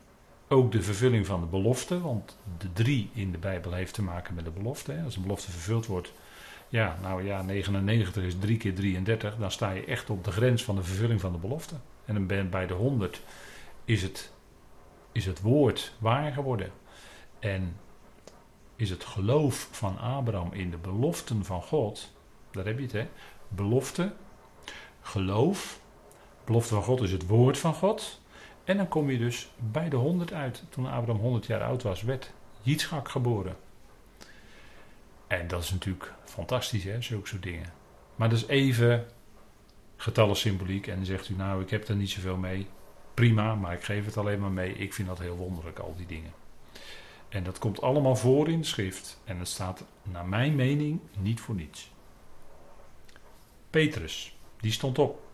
ook 0.48 0.72
de 0.72 0.82
vervulling 0.82 1.26
van 1.26 1.40
de 1.40 1.46
belofte, 1.46 2.00
want 2.00 2.36
de 2.58 2.72
drie 2.72 3.10
in 3.12 3.32
de 3.32 3.38
Bijbel 3.38 3.72
heeft 3.72 3.94
te 3.94 4.02
maken 4.02 4.34
met 4.34 4.44
de 4.44 4.50
belofte. 4.50 5.00
Als 5.04 5.16
een 5.16 5.22
belofte 5.22 5.50
vervuld 5.50 5.86
wordt, 5.86 6.12
ja, 6.68 6.96
nou 7.02 7.24
ja, 7.24 7.42
99 7.42 8.22
is 8.22 8.38
3 8.38 8.56
keer 8.56 8.74
33, 8.74 9.36
dan 9.36 9.50
sta 9.50 9.70
je 9.70 9.84
echt 9.84 10.10
op 10.10 10.24
de 10.24 10.30
grens 10.30 10.64
van 10.64 10.76
de 10.76 10.82
vervulling 10.82 11.20
van 11.20 11.32
de 11.32 11.38
belofte. 11.38 11.74
En 12.04 12.14
dan 12.14 12.26
ben 12.26 12.50
bij 12.50 12.66
de 12.66 12.74
100 12.74 13.22
is 13.84 14.02
het, 14.02 14.32
is 15.12 15.26
het 15.26 15.40
woord 15.40 15.92
waar 15.98 16.32
geworden. 16.32 16.70
En 17.38 17.76
is 18.76 18.90
het 18.90 19.04
geloof 19.04 19.68
van 19.70 19.98
Abraham 19.98 20.52
in 20.52 20.70
de 20.70 20.76
beloften 20.76 21.44
van 21.44 21.62
God, 21.62 22.12
daar 22.50 22.64
heb 22.64 22.76
je 22.76 22.82
het 22.82 22.92
hè, 22.92 23.08
belofte, 23.48 24.12
geloof, 25.00 25.80
belofte 26.44 26.74
van 26.74 26.82
God 26.82 27.00
is 27.00 27.12
het 27.12 27.26
woord 27.26 27.58
van 27.58 27.74
God. 27.74 28.20
En 28.66 28.76
dan 28.76 28.88
kom 28.88 29.10
je 29.10 29.18
dus 29.18 29.48
bij 29.56 29.88
de 29.88 29.96
100 29.96 30.32
uit. 30.32 30.64
Toen 30.68 30.86
Abraham 30.86 31.22
100 31.22 31.46
jaar 31.46 31.62
oud 31.62 31.82
was, 31.82 32.02
werd 32.02 32.32
Yitzchak 32.62 33.08
geboren. 33.08 33.56
En 35.26 35.48
dat 35.48 35.62
is 35.62 35.70
natuurlijk 35.70 36.12
fantastisch, 36.24 36.84
hè, 36.84 37.02
zulke 37.02 37.28
soort 37.28 37.42
dingen. 37.42 37.72
Maar 38.16 38.28
dat 38.28 38.38
is 38.38 38.46
even 38.46 39.06
getallen 39.96 40.36
symboliek. 40.36 40.86
En 40.86 40.96
dan 40.96 41.04
zegt 41.04 41.28
u, 41.28 41.34
nou, 41.34 41.62
ik 41.62 41.70
heb 41.70 41.88
er 41.88 41.96
niet 41.96 42.10
zoveel 42.10 42.36
mee. 42.36 42.66
Prima, 43.14 43.54
maar 43.54 43.72
ik 43.72 43.84
geef 43.84 44.04
het 44.04 44.16
alleen 44.16 44.40
maar 44.40 44.50
mee. 44.50 44.72
Ik 44.72 44.94
vind 44.94 45.08
dat 45.08 45.18
heel 45.18 45.36
wonderlijk, 45.36 45.78
al 45.78 45.94
die 45.96 46.06
dingen. 46.06 46.32
En 47.28 47.44
dat 47.44 47.58
komt 47.58 47.80
allemaal 47.80 48.16
voor 48.16 48.48
in 48.48 48.60
de 48.60 48.66
schrift. 48.66 49.20
En 49.24 49.38
het 49.38 49.48
staat, 49.48 49.84
naar 50.02 50.26
mijn 50.26 50.54
mening, 50.54 51.00
niet 51.18 51.40
voor 51.40 51.54
niets. 51.54 51.90
Petrus, 53.70 54.36
die 54.60 54.72
stond 54.72 54.98
op. 54.98 55.25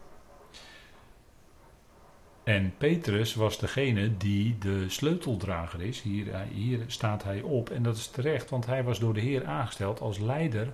En 2.44 2.74
Petrus 2.78 3.34
was 3.34 3.58
degene 3.58 4.16
die 4.16 4.58
de 4.58 4.88
sleuteldrager 4.88 5.82
is. 5.82 6.00
Hier, 6.00 6.38
hier 6.52 6.84
staat 6.86 7.22
hij 7.22 7.40
op. 7.40 7.70
En 7.70 7.82
dat 7.82 7.96
is 7.96 8.06
terecht, 8.06 8.50
want 8.50 8.66
hij 8.66 8.84
was 8.84 8.98
door 8.98 9.14
de 9.14 9.20
Heer 9.20 9.46
aangesteld 9.46 10.00
als 10.00 10.18
leider 10.18 10.72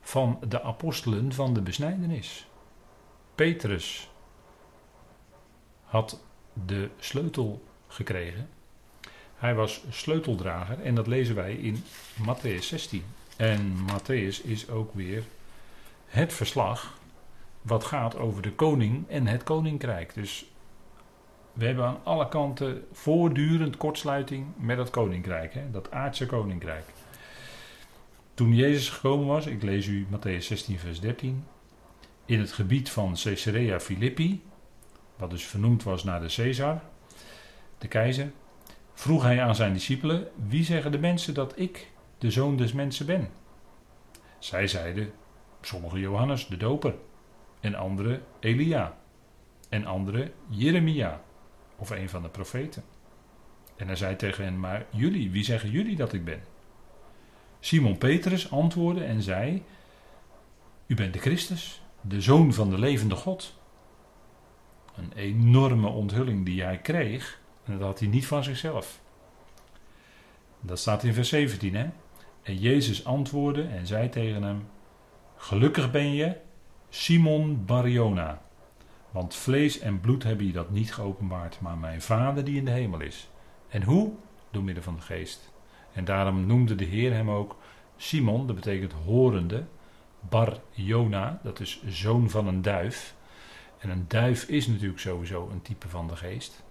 van 0.00 0.38
de 0.48 0.62
apostelen 0.62 1.32
van 1.32 1.54
de 1.54 1.60
besnijdenis. 1.60 2.46
Petrus 3.34 4.10
had 5.84 6.22
de 6.66 6.88
sleutel 6.98 7.62
gekregen. 7.86 8.48
Hij 9.36 9.54
was 9.54 9.84
sleuteldrager 9.88 10.80
en 10.80 10.94
dat 10.94 11.06
lezen 11.06 11.34
wij 11.34 11.54
in 11.54 11.84
Matthäus 12.22 12.64
16. 12.64 13.04
En 13.36 13.76
Matthäus 13.76 14.44
is 14.44 14.68
ook 14.68 14.94
weer 14.94 15.24
het 16.06 16.32
verslag 16.32 16.98
wat 17.62 17.84
gaat 17.84 18.16
over 18.16 18.42
de 18.42 18.52
koning 18.52 19.08
en 19.08 19.26
het 19.26 19.42
koninkrijk. 19.42 20.14
Dus 20.14 20.49
we 21.60 21.66
hebben 21.66 21.84
aan 21.84 22.00
alle 22.02 22.28
kanten 22.28 22.84
voortdurend 22.92 23.76
kortsluiting 23.76 24.46
met 24.56 24.78
het 24.78 24.90
koninkrijk, 24.90 25.54
hè, 25.54 25.70
dat 25.70 25.90
aardse 25.90 26.26
koninkrijk. 26.26 26.84
Toen 28.34 28.54
Jezus 28.54 28.88
gekomen 28.88 29.26
was, 29.26 29.46
ik 29.46 29.62
lees 29.62 29.86
u 29.86 30.06
Matthäus 30.06 30.44
16, 30.44 30.78
vers 30.78 31.00
13, 31.00 31.44
in 32.24 32.40
het 32.40 32.52
gebied 32.52 32.90
van 32.90 33.16
Caesarea 33.22 33.80
Philippi, 33.80 34.42
wat 35.16 35.30
dus 35.30 35.44
vernoemd 35.44 35.82
was 35.82 36.04
naar 36.04 36.20
de 36.20 36.34
Caesar, 36.34 36.82
de 37.78 37.88
keizer, 37.88 38.30
vroeg 38.94 39.22
hij 39.22 39.42
aan 39.42 39.54
zijn 39.54 39.72
discipelen: 39.72 40.28
Wie 40.48 40.64
zeggen 40.64 40.92
de 40.92 40.98
mensen 40.98 41.34
dat 41.34 41.58
ik 41.58 41.90
de 42.18 42.30
zoon 42.30 42.56
des 42.56 42.72
mensen 42.72 43.06
ben? 43.06 43.28
Zij 44.38 44.66
zeiden: 44.66 45.12
Sommigen 45.60 46.00
Johannes 46.00 46.46
de 46.46 46.56
Doper, 46.56 46.94
en 47.60 47.74
anderen 47.74 48.22
Elia, 48.38 48.96
en 49.68 49.86
anderen 49.86 50.32
Jeremia 50.48 51.20
of 51.80 51.90
een 51.90 52.08
van 52.08 52.22
de 52.22 52.28
profeten. 52.28 52.84
En 53.76 53.86
hij 53.86 53.96
zei 53.96 54.16
tegen 54.16 54.44
hen: 54.44 54.60
Maar 54.60 54.86
jullie, 54.90 55.30
wie 55.30 55.44
zeggen 55.44 55.70
jullie 55.70 55.96
dat 55.96 56.12
ik 56.12 56.24
ben? 56.24 56.42
Simon 57.60 57.98
Petrus 57.98 58.50
antwoordde 58.50 59.04
en 59.04 59.22
zei: 59.22 59.62
U 60.86 60.94
bent 60.94 61.12
de 61.12 61.18
Christus, 61.18 61.82
de 62.00 62.20
zoon 62.20 62.52
van 62.52 62.70
de 62.70 62.78
levende 62.78 63.14
God. 63.14 63.58
Een 64.96 65.12
enorme 65.14 65.88
onthulling 65.88 66.44
die 66.44 66.62
hij 66.62 66.78
kreeg, 66.78 67.40
en 67.64 67.72
dat 67.72 67.86
had 67.86 67.98
hij 67.98 68.08
niet 68.08 68.26
van 68.26 68.44
zichzelf. 68.44 69.00
Dat 70.60 70.78
staat 70.78 71.02
in 71.02 71.14
vers 71.14 71.28
17, 71.28 71.74
hè? 71.74 71.88
En 72.42 72.58
Jezus 72.58 73.04
antwoordde 73.04 73.62
en 73.62 73.86
zei 73.86 74.08
tegen 74.08 74.42
hem: 74.42 74.66
Gelukkig 75.36 75.90
ben 75.90 76.12
je, 76.12 76.36
Simon 76.88 77.64
Bariona. 77.64 78.42
Want 79.10 79.34
vlees 79.34 79.78
en 79.78 80.00
bloed 80.00 80.22
hebben 80.22 80.46
je 80.46 80.52
dat 80.52 80.70
niet 80.70 80.94
geopenbaard, 80.94 81.60
maar 81.60 81.78
mijn 81.78 82.02
Vader 82.02 82.44
die 82.44 82.56
in 82.56 82.64
de 82.64 82.70
hemel 82.70 83.00
is. 83.00 83.30
En 83.68 83.82
hoe? 83.82 84.12
Door 84.50 84.62
middel 84.62 84.82
van 84.82 84.94
de 84.94 85.00
geest. 85.00 85.52
En 85.92 86.04
daarom 86.04 86.46
noemde 86.46 86.74
de 86.74 86.84
Heer 86.84 87.12
hem 87.12 87.30
ook 87.30 87.56
Simon, 87.96 88.46
dat 88.46 88.56
betekent 88.56 88.92
horende. 88.92 89.64
Bar 90.28 90.60
Jona, 90.70 91.40
dat 91.42 91.60
is 91.60 91.82
zoon 91.86 92.30
van 92.30 92.46
een 92.46 92.62
duif. 92.62 93.14
En 93.78 93.90
een 93.90 94.04
duif 94.08 94.48
is 94.48 94.66
natuurlijk 94.66 95.00
sowieso 95.00 95.48
een 95.52 95.62
type 95.62 95.88
van 95.88 96.08
de 96.08 96.16
geest. 96.16 96.64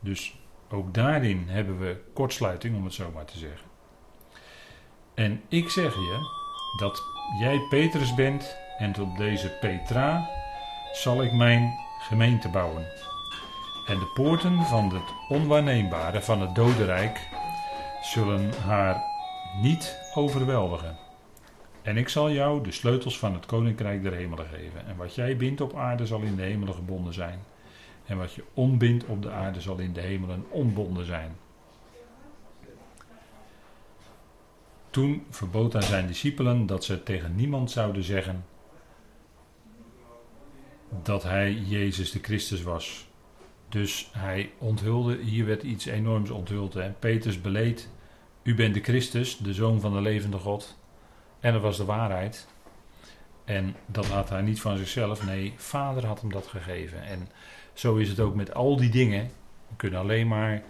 Dus 0.00 0.38
ook 0.70 0.94
daarin 0.94 1.44
hebben 1.48 1.78
we 1.78 2.00
kortsluiting, 2.12 2.76
om 2.76 2.84
het 2.84 2.94
zo 2.94 3.10
maar 3.14 3.24
te 3.24 3.38
zeggen. 3.38 3.66
En 5.14 5.42
ik 5.48 5.68
zeg 5.68 5.94
je 5.94 6.18
dat 6.78 7.02
jij 7.40 7.66
Petrus 7.68 8.14
bent 8.14 8.56
en 8.78 9.00
op 9.00 9.16
deze 9.16 9.48
Petra 9.60 10.28
zal 10.92 11.22
ik 11.22 11.32
mijn 11.32 11.81
gemeente 12.02 12.48
bouwen. 12.48 12.86
En 13.86 13.98
de 13.98 14.10
poorten 14.14 14.62
van 14.62 14.94
het 14.94 15.14
onwaarneembare, 15.28 16.22
van 16.22 16.40
het 16.40 16.54
dodenrijk, 16.54 17.28
zullen 18.02 18.52
haar 18.66 19.02
niet 19.60 19.98
overweldigen. 20.14 20.96
En 21.82 21.96
ik 21.96 22.08
zal 22.08 22.30
jou 22.30 22.62
de 22.62 22.72
sleutels 22.72 23.18
van 23.18 23.34
het 23.34 23.46
koninkrijk 23.46 24.02
der 24.02 24.12
hemelen 24.12 24.46
geven. 24.46 24.86
En 24.86 24.96
wat 24.96 25.14
jij 25.14 25.36
bindt 25.36 25.60
op 25.60 25.76
aarde 25.76 26.06
zal 26.06 26.20
in 26.20 26.36
de 26.36 26.42
hemelen 26.42 26.74
gebonden 26.74 27.14
zijn. 27.14 27.38
En 28.06 28.18
wat 28.18 28.32
je 28.32 28.44
onbindt 28.54 29.04
op 29.04 29.22
de 29.22 29.30
aarde 29.30 29.60
zal 29.60 29.78
in 29.78 29.92
de 29.92 30.00
hemelen 30.00 30.44
onbonden 30.48 31.06
zijn. 31.06 31.36
Toen 34.90 35.26
verbood 35.30 35.72
hij 35.72 35.82
zijn 35.82 36.06
discipelen 36.06 36.66
dat 36.66 36.84
ze 36.84 37.02
tegen 37.02 37.36
niemand 37.36 37.70
zouden 37.70 38.04
zeggen 38.04 38.44
dat 41.02 41.22
hij 41.22 41.52
Jezus 41.52 42.10
de 42.10 42.18
Christus 42.22 42.62
was. 42.62 43.06
Dus 43.68 44.10
hij 44.12 44.50
onthulde, 44.58 45.16
hier 45.16 45.46
werd 45.46 45.62
iets 45.62 45.86
enorms 45.86 46.30
onthuld. 46.30 46.74
Hè. 46.74 46.90
Petrus 46.90 47.40
beleed, 47.40 47.88
u 48.42 48.54
bent 48.54 48.74
de 48.74 48.80
Christus, 48.80 49.36
de 49.36 49.54
zoon 49.54 49.80
van 49.80 49.92
de 49.92 50.00
levende 50.00 50.38
God. 50.38 50.78
En 51.40 51.52
dat 51.52 51.62
was 51.62 51.76
de 51.76 51.84
waarheid. 51.84 52.46
En 53.44 53.76
dat 53.86 54.06
had 54.06 54.28
hij 54.28 54.42
niet 54.42 54.60
van 54.60 54.76
zichzelf, 54.76 55.26
nee, 55.26 55.54
vader 55.56 56.06
had 56.06 56.20
hem 56.20 56.32
dat 56.32 56.46
gegeven. 56.46 57.02
En 57.02 57.28
zo 57.72 57.96
is 57.96 58.08
het 58.08 58.20
ook 58.20 58.34
met 58.34 58.54
al 58.54 58.76
die 58.76 58.90
dingen. 58.90 59.30
We 59.68 59.76
kunnen 59.76 60.00
alleen 60.00 60.28
maar 60.28 60.62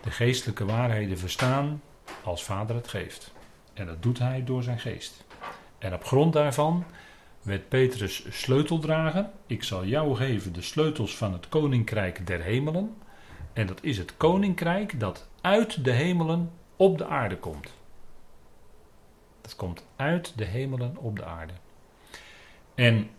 de 0.00 0.10
geestelijke 0.10 0.64
waarheden 0.64 1.18
verstaan 1.18 1.82
als 2.24 2.44
vader 2.44 2.76
het 2.76 2.88
geeft. 2.88 3.32
En 3.74 3.86
dat 3.86 4.02
doet 4.02 4.18
hij 4.18 4.44
door 4.44 4.62
zijn 4.62 4.78
geest. 4.78 5.24
En 5.78 5.94
op 5.94 6.04
grond 6.04 6.32
daarvan 6.32 6.84
werd 7.44 7.68
Petrus 7.68 8.24
sleuteldrager. 8.30 9.30
Ik 9.46 9.62
zal 9.62 9.84
jou 9.84 10.14
geven 10.16 10.52
de 10.52 10.62
sleutels 10.62 11.16
van 11.16 11.32
het 11.32 11.48
koninkrijk 11.48 12.26
der 12.26 12.42
hemelen. 12.42 12.96
En 13.52 13.66
dat 13.66 13.78
is 13.82 13.98
het 13.98 14.16
koninkrijk 14.16 15.00
dat 15.00 15.28
uit 15.40 15.84
de 15.84 15.90
hemelen 15.90 16.50
op 16.76 16.98
de 16.98 17.06
aarde 17.06 17.36
komt. 17.36 17.72
het 19.42 19.56
komt 19.56 19.86
uit 19.96 20.32
de 20.36 20.44
hemelen 20.44 20.96
op 20.96 21.16
de 21.16 21.24
aarde. 21.24 21.52
En 22.74 23.10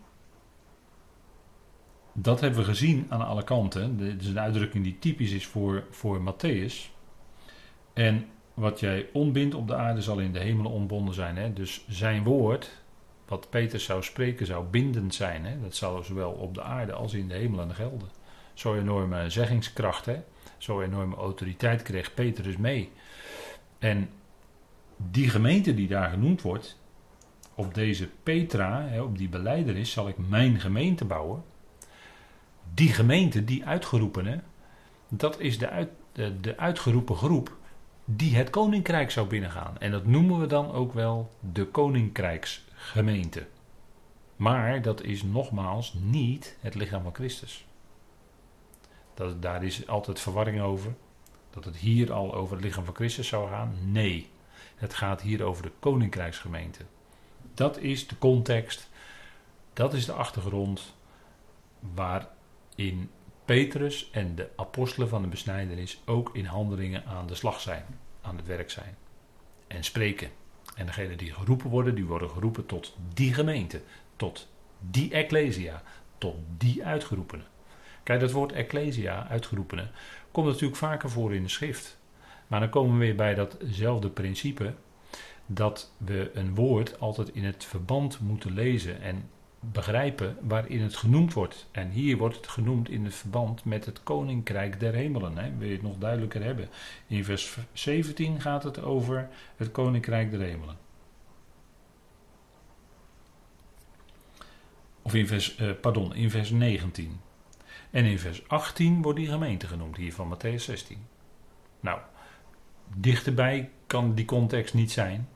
dat 2.12 2.40
hebben 2.40 2.58
we 2.58 2.64
gezien 2.64 3.06
aan 3.08 3.26
alle 3.26 3.44
kanten. 3.44 3.96
Dit 3.96 4.20
is 4.20 4.28
een 4.28 4.40
uitdrukking 4.40 4.84
die 4.84 4.98
typisch 4.98 5.32
is 5.32 5.46
voor, 5.46 5.84
voor 5.90 6.20
Matthäus. 6.20 6.90
En 7.92 8.26
wat 8.54 8.80
jij 8.80 9.08
ontbindt 9.12 9.54
op 9.54 9.68
de 9.68 9.74
aarde 9.74 10.02
zal 10.02 10.18
in 10.18 10.32
de 10.32 10.38
hemelen 10.38 10.70
ontbonden 10.70 11.14
zijn. 11.14 11.36
Hè? 11.36 11.52
Dus 11.52 11.84
zijn 11.88 12.24
woord, 12.24 12.84
wat 13.28 13.50
Peter 13.50 13.80
zou 13.80 14.02
spreken, 14.02 14.46
zou 14.46 14.64
bindend 14.64 15.14
zijn. 15.14 15.44
Hè? 15.44 15.60
Dat 15.60 15.74
zou 15.74 16.04
zowel 16.04 16.30
op 16.30 16.54
de 16.54 16.62
aarde 16.62 16.92
als 16.92 17.14
in 17.14 17.28
de 17.28 17.34
hemelen 17.34 17.74
gelden. 17.74 18.08
Zo'n 18.54 18.78
enorme 18.78 19.30
zeggingskracht, 19.30 20.08
zo'n 20.58 20.82
enorme 20.82 21.16
autoriteit 21.16 21.82
kreeg 21.82 22.14
Peter 22.14 22.44
dus 22.44 22.56
mee. 22.56 22.90
En 23.78 24.10
die 24.96 25.28
gemeente 25.28 25.74
die 25.74 25.88
daar 25.88 26.10
genoemd 26.10 26.42
wordt, 26.42 26.78
op 27.54 27.74
deze 27.74 28.08
Petra, 28.22 28.86
hè, 28.88 29.00
op 29.00 29.18
die 29.18 29.28
beleidenis, 29.28 29.90
zal 29.90 30.08
ik 30.08 30.28
mijn 30.28 30.60
gemeente 30.60 31.04
bouwen. 31.04 31.42
Die 32.74 32.92
gemeente, 32.92 33.44
die 33.44 33.64
uitgeroepene, 33.64 34.40
dat 35.08 35.40
is 35.40 35.58
de, 35.58 35.88
de, 36.40 36.56
uitgeroepen 36.56 37.16
groep 37.16 37.56
die 38.04 38.36
het 38.36 38.50
koninkrijk 38.50 39.10
zou 39.10 39.26
binnengaan. 39.26 39.78
En 39.78 39.90
dat 39.90 40.06
noemen 40.06 40.40
we 40.40 40.46
dan 40.46 40.72
ook 40.72 40.92
wel 40.92 41.30
de 41.52 41.66
koninkrijksgemeente. 42.92 43.46
Maar 44.36 44.82
dat 44.82 45.02
is 45.02 45.22
nogmaals 45.22 45.94
niet 45.94 46.56
het 46.60 46.74
lichaam 46.74 47.02
van 47.02 47.14
Christus. 47.14 47.66
Dat, 49.14 49.42
daar 49.42 49.64
is 49.64 49.88
altijd 49.88 50.20
verwarring 50.20 50.60
over. 50.60 50.94
Dat 51.50 51.64
het 51.64 51.76
hier 51.76 52.12
al 52.12 52.34
over 52.34 52.56
het 52.56 52.64
lichaam 52.64 52.84
van 52.84 52.94
Christus 52.94 53.28
zou 53.28 53.48
gaan. 53.48 53.92
Nee, 53.92 54.30
het 54.76 54.94
gaat 54.94 55.20
hier 55.20 55.42
over 55.42 55.62
de 55.62 55.72
koninkrijksgemeente. 55.78 56.84
Dat 57.54 57.78
is 57.78 58.06
de 58.06 58.18
context. 58.18 58.88
Dat 59.72 59.94
is 59.94 60.04
de 60.04 60.12
achtergrond 60.12 60.94
waarin 61.94 63.10
Petrus 63.44 64.10
en 64.10 64.34
de 64.34 64.48
apostelen 64.56 65.08
van 65.08 65.22
de 65.22 65.28
besnijdenis 65.28 66.00
ook 66.04 66.30
in 66.34 66.44
handelingen 66.44 67.04
aan 67.04 67.26
de 67.26 67.34
slag 67.34 67.60
zijn, 67.60 67.84
aan 68.20 68.36
het 68.36 68.46
werk 68.46 68.70
zijn 68.70 68.96
en 69.66 69.84
spreken. 69.84 70.30
En 70.76 70.86
degenen 70.86 71.18
die 71.18 71.32
geroepen 71.32 71.70
worden, 71.70 71.94
die 71.94 72.04
worden 72.04 72.30
geroepen 72.30 72.66
tot 72.66 72.96
die 73.14 73.34
gemeente, 73.34 73.80
tot 74.16 74.48
die 74.80 75.10
ecclesia, 75.10 75.82
tot 76.18 76.36
die 76.58 76.84
uitgeroepenen. 76.84 77.46
Kijk, 78.02 78.20
dat 78.20 78.32
woord 78.32 78.52
ecclesia, 78.52 79.28
uitgeroepenen, 79.28 79.90
komt 80.30 80.46
natuurlijk 80.46 80.76
vaker 80.76 81.10
voor 81.10 81.34
in 81.34 81.42
de 81.42 81.48
schrift. 81.48 81.98
Maar 82.46 82.60
dan 82.60 82.68
komen 82.68 82.98
we 82.98 83.04
weer 83.04 83.14
bij 83.14 83.34
datzelfde 83.34 84.08
principe 84.08 84.74
dat 85.46 85.92
we 85.96 86.30
een 86.34 86.54
woord 86.54 87.00
altijd 87.00 87.28
in 87.28 87.44
het 87.44 87.64
verband 87.64 88.20
moeten 88.20 88.52
lezen 88.52 89.00
en 89.00 89.30
begrijpen 89.60 90.36
waarin 90.40 90.82
het 90.82 90.96
genoemd 90.96 91.32
wordt. 91.32 91.66
En 91.70 91.90
hier 91.90 92.16
wordt 92.16 92.36
het 92.36 92.46
genoemd 92.46 92.88
in 92.88 93.04
het 93.04 93.14
verband 93.14 93.64
met 93.64 93.84
het 93.84 94.02
koninkrijk 94.02 94.80
der 94.80 94.94
hemelen. 94.94 95.38
Hè. 95.38 95.56
Wil 95.56 95.66
je 95.66 95.72
het 95.72 95.82
nog 95.82 95.98
duidelijker 95.98 96.42
hebben? 96.42 96.68
In 97.06 97.24
vers 97.24 97.56
17 97.72 98.40
gaat 98.40 98.62
het 98.62 98.82
over 98.82 99.28
het 99.56 99.70
koninkrijk 99.70 100.30
der 100.30 100.40
hemelen. 100.40 100.76
Of 105.02 105.14
in 105.14 105.26
vers, 105.26 105.58
uh, 105.60 105.70
pardon, 105.80 106.14
in 106.14 106.30
vers 106.30 106.50
19. 106.50 107.20
En 107.90 108.04
in 108.04 108.18
vers 108.18 108.48
18 108.48 109.02
wordt 109.02 109.18
die 109.18 109.28
gemeente 109.28 109.66
genoemd, 109.66 109.96
hier 109.96 110.12
van 110.12 110.34
Matthäus 110.34 110.62
16. 110.62 111.06
Nou, 111.80 112.00
dichterbij 112.94 113.70
kan 113.86 114.14
die 114.14 114.24
context 114.24 114.74
niet 114.74 114.92
zijn. 114.92 115.28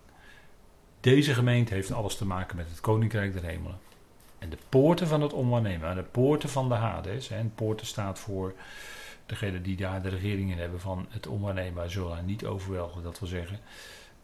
Deze 1.01 1.35
gemeente 1.35 1.75
heeft 1.75 1.93
alles 1.93 2.17
te 2.17 2.27
maken 2.27 2.57
met 2.57 2.69
het 2.69 2.81
koninkrijk 2.81 3.33
der 3.33 3.45
hemelen. 3.45 3.79
En 4.41 4.51
de 4.51 4.59
poorten 4.69 5.07
van 5.07 5.23
het 5.23 5.33
onwaarnemen, 5.33 5.95
de 5.95 6.03
poorten 6.03 6.49
van 6.49 6.69
de 6.69 6.75
Hades. 6.75 7.31
En 7.31 7.55
poorten 7.55 7.87
staat 7.87 8.19
voor 8.19 8.55
degene 9.27 9.63
die 9.63 9.77
daar 9.77 10.03
de 10.03 10.09
regering 10.09 10.51
in 10.51 10.59
hebben 10.59 10.81
van 10.81 11.07
het 11.09 11.27
onwaarneembaar 11.27 11.91
zullen 11.91 12.13
haar 12.13 12.23
niet 12.23 12.45
overweldigen, 12.45 13.03
dat 13.03 13.19
wil 13.19 13.29
zeggen. 13.29 13.61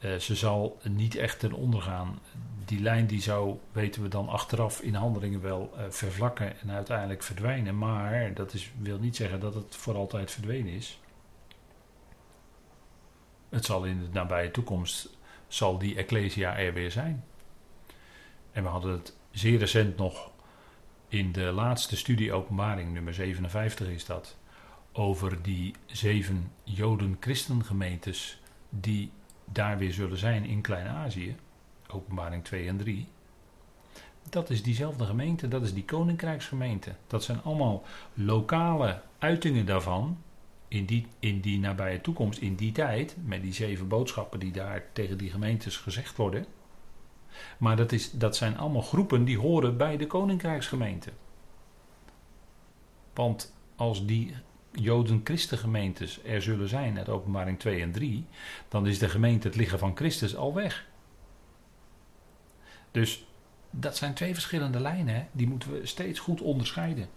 Uh, 0.01 0.17
ze 0.17 0.35
zal 0.35 0.79
niet 0.83 1.17
echt 1.17 1.39
ten 1.39 1.53
onder 1.53 1.83
gaan. 1.83 2.19
Die 2.65 2.81
lijn 2.81 3.07
die 3.07 3.21
zou, 3.21 3.59
weten 3.73 4.03
we 4.03 4.09
dan 4.09 4.29
achteraf 4.29 4.81
in 4.81 4.95
handelingen 4.95 5.43
wel 5.43 5.73
uh, 5.77 5.85
vervlakken 5.89 6.61
en 6.61 6.71
uiteindelijk 6.71 7.23
verdwijnen. 7.23 7.79
Maar 7.79 8.35
dat 8.35 8.55
is, 8.55 8.73
wil 8.79 8.99
niet 8.99 9.17
zeggen 9.17 9.41
dat 9.41 9.55
het 9.55 9.77
voor 9.77 9.95
altijd 9.95 10.31
verdwenen 10.31 10.73
is. 10.73 11.01
Het 13.49 13.65
zal 13.65 13.85
in 13.85 14.01
de 14.01 14.09
nabije 14.13 14.51
toekomst 14.51 15.09
zal 15.49 15.79
die 15.79 15.97
Ecclesia 15.97 16.59
er 16.59 16.73
weer 16.73 16.91
zijn. 16.91 17.25
En 18.53 18.63
we 18.63 18.69
hadden 18.69 18.93
het 18.93 19.16
zeer 19.39 19.59
recent 19.59 19.97
nog 19.97 20.31
in 21.09 21.33
de 21.33 21.41
laatste 21.41 21.97
studie 21.97 22.33
openbaring, 22.33 22.93
nummer 22.93 23.15
57 23.15 23.89
is 23.89 24.05
dat, 24.05 24.37
over 24.93 25.43
die 25.43 25.75
zeven 25.87 26.51
Joden-Christengemeentes 26.65 28.41
die 28.71 29.11
daar 29.45 29.79
weer 29.79 29.93
zullen 29.93 30.19
zijn 30.19 30.45
in 30.45 30.61
Klein-Azië, 30.61 31.37
openbaring 31.89 32.45
2 32.45 32.69
en 32.69 32.77
3. 32.77 33.07
Dat 34.31 34.51
is 34.51 34.63
diezelfde 34.63 35.05
gemeente, 35.05 35.49
dat 35.49 35.63
is 35.63 35.75
die 35.75 35.85
koninkrijksgemeente. 35.85 36.95
Dat 37.07 37.25
zijn 37.25 37.43
allemaal 37.43 37.85
lokale 38.15 39.03
uitingen 39.19 39.67
daarvan, 39.67 40.19
in 40.69 40.85
die, 40.85 41.07
in 41.19 41.41
die 41.41 41.59
nabije 41.59 42.01
toekomst, 42.01 42.39
in 42.41 42.55
die 42.55 42.73
tijd, 42.73 43.17
met 43.25 43.43
die 43.43 43.53
zeven 43.53 43.89
boodschappen 43.89 44.39
die 44.39 44.53
daar 44.53 44.85
tegen 44.93 45.19
die 45.19 45.31
gemeentes 45.31 45.77
gezegd 45.77 46.17
worden. 46.17 46.47
Maar 47.59 47.77
dat, 47.77 47.93
is, 47.93 48.11
dat 48.11 48.37
zijn 48.37 48.59
allemaal 48.59 48.83
groepen 48.83 49.25
die 49.25 49.39
horen 49.39 49.77
bij 49.77 49.97
de 49.97 50.07
koninkrijksgemeente. 50.07 51.11
Want 53.15 53.55
als 53.77 54.07
die 54.07 54.35
Joden-Christengemeentes 54.73 56.21
er 56.25 56.43
zullen 56.43 56.69
zijn, 56.69 56.99
uit 56.99 57.09
openbaring 57.09 57.59
2 57.59 57.83
en 57.83 57.93
3, 57.93 58.27
dan 58.69 58.87
is 58.87 58.99
de 58.99 59.09
gemeente 59.09 59.47
het 59.47 59.57
liggen 59.57 59.79
van 59.79 59.97
Christus 59.97 60.37
al 60.37 60.55
weg. 60.55 60.87
Dus 62.91 63.27
dat 63.71 63.97
zijn 63.97 64.15
twee 64.15 64.35
verschillende 64.35 64.81
lijnen, 64.81 65.15
hè? 65.15 65.25
die 65.33 65.49
moeten 65.49 65.73
we 65.73 65.87
steeds 65.87 66.19
goed 66.21 66.41
onderscheiden. 66.41 67.09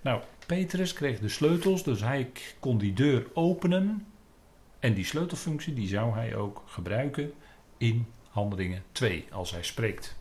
Nou, 0.00 0.22
Petrus 0.46 0.92
kreeg 0.92 1.18
de 1.20 1.28
sleutels, 1.28 1.82
dus 1.82 2.00
hij 2.00 2.30
kon 2.58 2.78
die 2.78 2.92
deur 2.92 3.26
openen. 3.32 4.06
En 4.78 4.94
die 4.94 5.04
sleutelfunctie 5.04 5.74
die 5.74 5.88
zou 5.88 6.14
hij 6.14 6.36
ook 6.36 6.62
gebruiken 6.66 7.32
in 7.76 8.06
Handelingen 8.34 8.82
2, 8.92 9.26
als 9.30 9.50
hij 9.50 9.62
spreekt. 9.62 10.16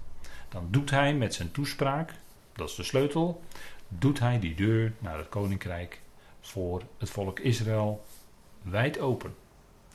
Dan 0.49 0.67
doet 0.69 0.89
hij 0.89 1.13
met 1.13 1.33
zijn 1.33 1.51
toespraak, 1.51 2.13
dat 2.53 2.69
is 2.69 2.75
de 2.75 2.83
sleutel, 2.83 3.41
doet 3.87 4.19
hij 4.19 4.39
die 4.39 4.55
deur 4.55 4.93
naar 4.99 5.17
het 5.17 5.29
koninkrijk 5.29 6.01
voor 6.41 6.81
het 6.97 7.09
volk 7.09 7.39
Israël 7.39 8.05
wijd 8.61 8.99
open. 8.99 9.35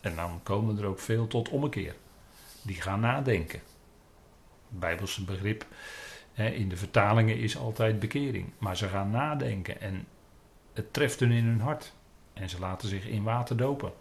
En 0.00 0.16
dan 0.16 0.40
komen 0.42 0.78
er 0.78 0.84
ook 0.84 0.98
veel 0.98 1.26
tot 1.26 1.48
ommekeer. 1.48 1.94
Die 2.62 2.82
gaan 2.82 3.00
nadenken. 3.00 3.60
Bijbelse 4.68 5.24
begrip 5.24 5.66
in 6.34 6.68
de 6.68 6.76
vertalingen 6.76 7.38
is 7.38 7.56
altijd 7.56 7.98
bekering. 7.98 8.52
Maar 8.58 8.76
ze 8.76 8.88
gaan 8.88 9.10
nadenken 9.10 9.80
en 9.80 10.06
het 10.72 10.92
treft 10.92 11.20
hun 11.20 11.32
in 11.32 11.44
hun 11.44 11.60
hart. 11.60 11.92
En 12.32 12.48
ze 12.48 12.58
laten 12.58 12.88
zich 12.88 13.06
in 13.06 13.22
water 13.22 13.56
dopen. 13.56 13.92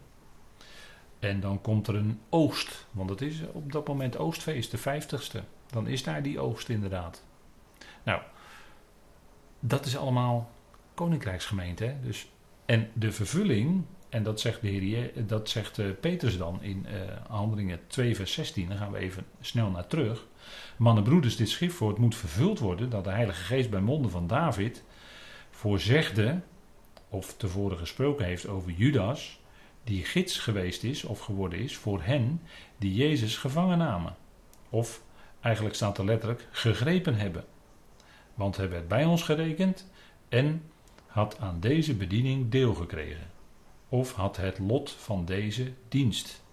En 1.19 1.39
dan 1.39 1.61
komt 1.61 1.87
er 1.87 1.95
een 1.95 2.19
oogst. 2.29 2.87
Want 2.91 3.09
het 3.09 3.21
is 3.21 3.41
op 3.51 3.71
dat 3.71 3.87
moment 3.87 4.17
oostfeest, 4.17 4.71
de 4.71 4.77
vijftigste. 4.77 5.43
Dan 5.69 5.87
is 5.87 6.03
daar 6.03 6.23
die 6.23 6.39
oogst 6.39 6.69
inderdaad. 6.69 7.23
Nou, 8.03 8.21
dat 9.59 9.85
is 9.85 9.97
allemaal 9.97 10.51
koninkrijksgemeente. 10.93 11.95
Dus, 12.03 12.29
en 12.65 12.89
de 12.93 13.11
vervulling, 13.11 13.83
en 14.09 14.23
dat 14.23 14.39
zegt, 14.39 14.61
de 14.61 14.67
heer, 14.67 15.11
dat 15.27 15.49
zegt 15.49 15.77
uh, 15.77 15.91
Petrus 15.99 16.37
dan 16.37 16.61
in 16.61 16.85
uh, 16.85 17.01
Handelingen 17.27 17.79
2 17.87 18.15
vers 18.15 18.33
16. 18.33 18.67
Dan 18.67 18.77
gaan 18.77 18.91
we 18.91 18.97
even 18.97 19.25
snel 19.41 19.69
naar 19.69 19.87
terug. 19.87 20.27
Mannen 20.77 21.03
broeders, 21.03 21.35
dit 21.35 21.49
schriftwoord 21.49 21.97
moet 21.97 22.15
vervuld 22.15 22.59
worden 22.59 22.89
dat 22.89 23.03
de 23.03 23.09
Heilige 23.09 23.43
Geest 23.43 23.69
bij 23.69 23.81
monden 23.81 24.11
van 24.11 24.27
David 24.27 24.83
voorzegde, 25.49 26.39
of 27.09 27.37
tevoren 27.37 27.77
gesproken 27.77 28.25
heeft 28.25 28.47
over 28.47 28.71
Judas, 28.71 29.39
die 29.87 30.05
gids 30.05 30.37
geweest 30.37 30.83
is 30.83 31.03
of 31.03 31.19
geworden 31.19 31.59
is 31.59 31.77
voor 31.77 32.03
hen 32.03 32.41
die 32.77 32.93
Jezus 32.93 33.37
gevangen 33.37 33.77
namen. 33.77 34.15
Of 34.69 35.01
eigenlijk 35.39 35.75
staat 35.75 35.97
er 35.97 36.05
letterlijk 36.05 36.47
gegrepen 36.51 37.15
hebben. 37.15 37.45
Want 38.33 38.57
hij 38.57 38.69
werd 38.69 38.87
bij 38.87 39.05
ons 39.05 39.23
gerekend 39.23 39.89
en 40.29 40.63
had 41.07 41.39
aan 41.39 41.59
deze 41.59 41.95
bediening 41.95 42.51
deel 42.51 42.73
gekregen. 42.73 43.27
Of 43.89 44.13
had 44.13 44.37
het 44.37 44.59
lot 44.59 44.91
van 44.91 45.25
deze 45.25 45.73
dienst 45.87 46.45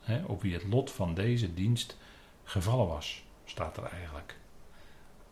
Hè, 0.00 0.24
op 0.24 0.42
wie 0.42 0.54
het 0.54 0.64
lot 0.64 0.90
van 0.90 1.14
deze 1.14 1.54
dienst 1.54 1.96
gevallen 2.44 2.86
was, 2.86 3.24
staat 3.44 3.76
er 3.76 3.84
eigenlijk. 3.84 4.36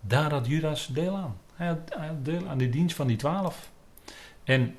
Daar 0.00 0.30
had 0.30 0.46
Judas 0.46 0.86
deel 0.86 1.16
aan. 1.16 1.38
Hij 1.54 1.66
had, 1.66 2.24
deel 2.24 2.48
aan 2.48 2.58
de 2.58 2.68
dienst 2.68 2.96
van 2.96 3.06
die 3.06 3.16
twaalf. 3.16 3.70
En 4.44 4.76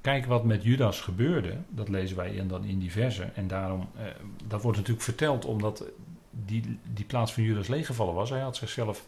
kijk 0.00 0.26
wat 0.26 0.44
met 0.44 0.62
Judas 0.62 1.00
gebeurde. 1.00 1.56
Dat 1.68 1.88
lezen 1.88 2.16
wij 2.16 2.34
in, 2.34 2.48
dan 2.48 2.64
in 2.64 2.78
die 2.78 2.92
versen. 2.92 3.36
En 3.36 3.48
daarom, 3.48 3.88
eh, 3.96 4.04
dat 4.46 4.62
wordt 4.62 4.78
natuurlijk 4.78 5.04
verteld 5.04 5.44
omdat 5.44 5.84
die, 6.30 6.78
die 6.92 7.04
plaats 7.04 7.32
van 7.32 7.42
Judas 7.42 7.68
leeggevallen 7.68 8.14
was. 8.14 8.30
Hij 8.30 8.40
had 8.40 8.56
zichzelf 8.56 9.04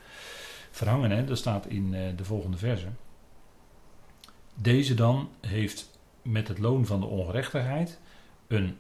verhangen. 0.71 1.11
Hè? 1.11 1.25
Dat 1.25 1.39
staat 1.39 1.67
in 1.67 1.95
eh, 1.95 2.01
de 2.17 2.25
volgende 2.25 2.57
versen. 2.57 2.97
Deze 4.55 4.95
dan 4.95 5.31
heeft 5.41 5.91
met 6.23 6.49
het 6.49 6.59
loon 6.59 6.87
van 6.87 7.01
de 7.01 7.07
ongerechtigheid 7.07 8.01
een 8.47 8.77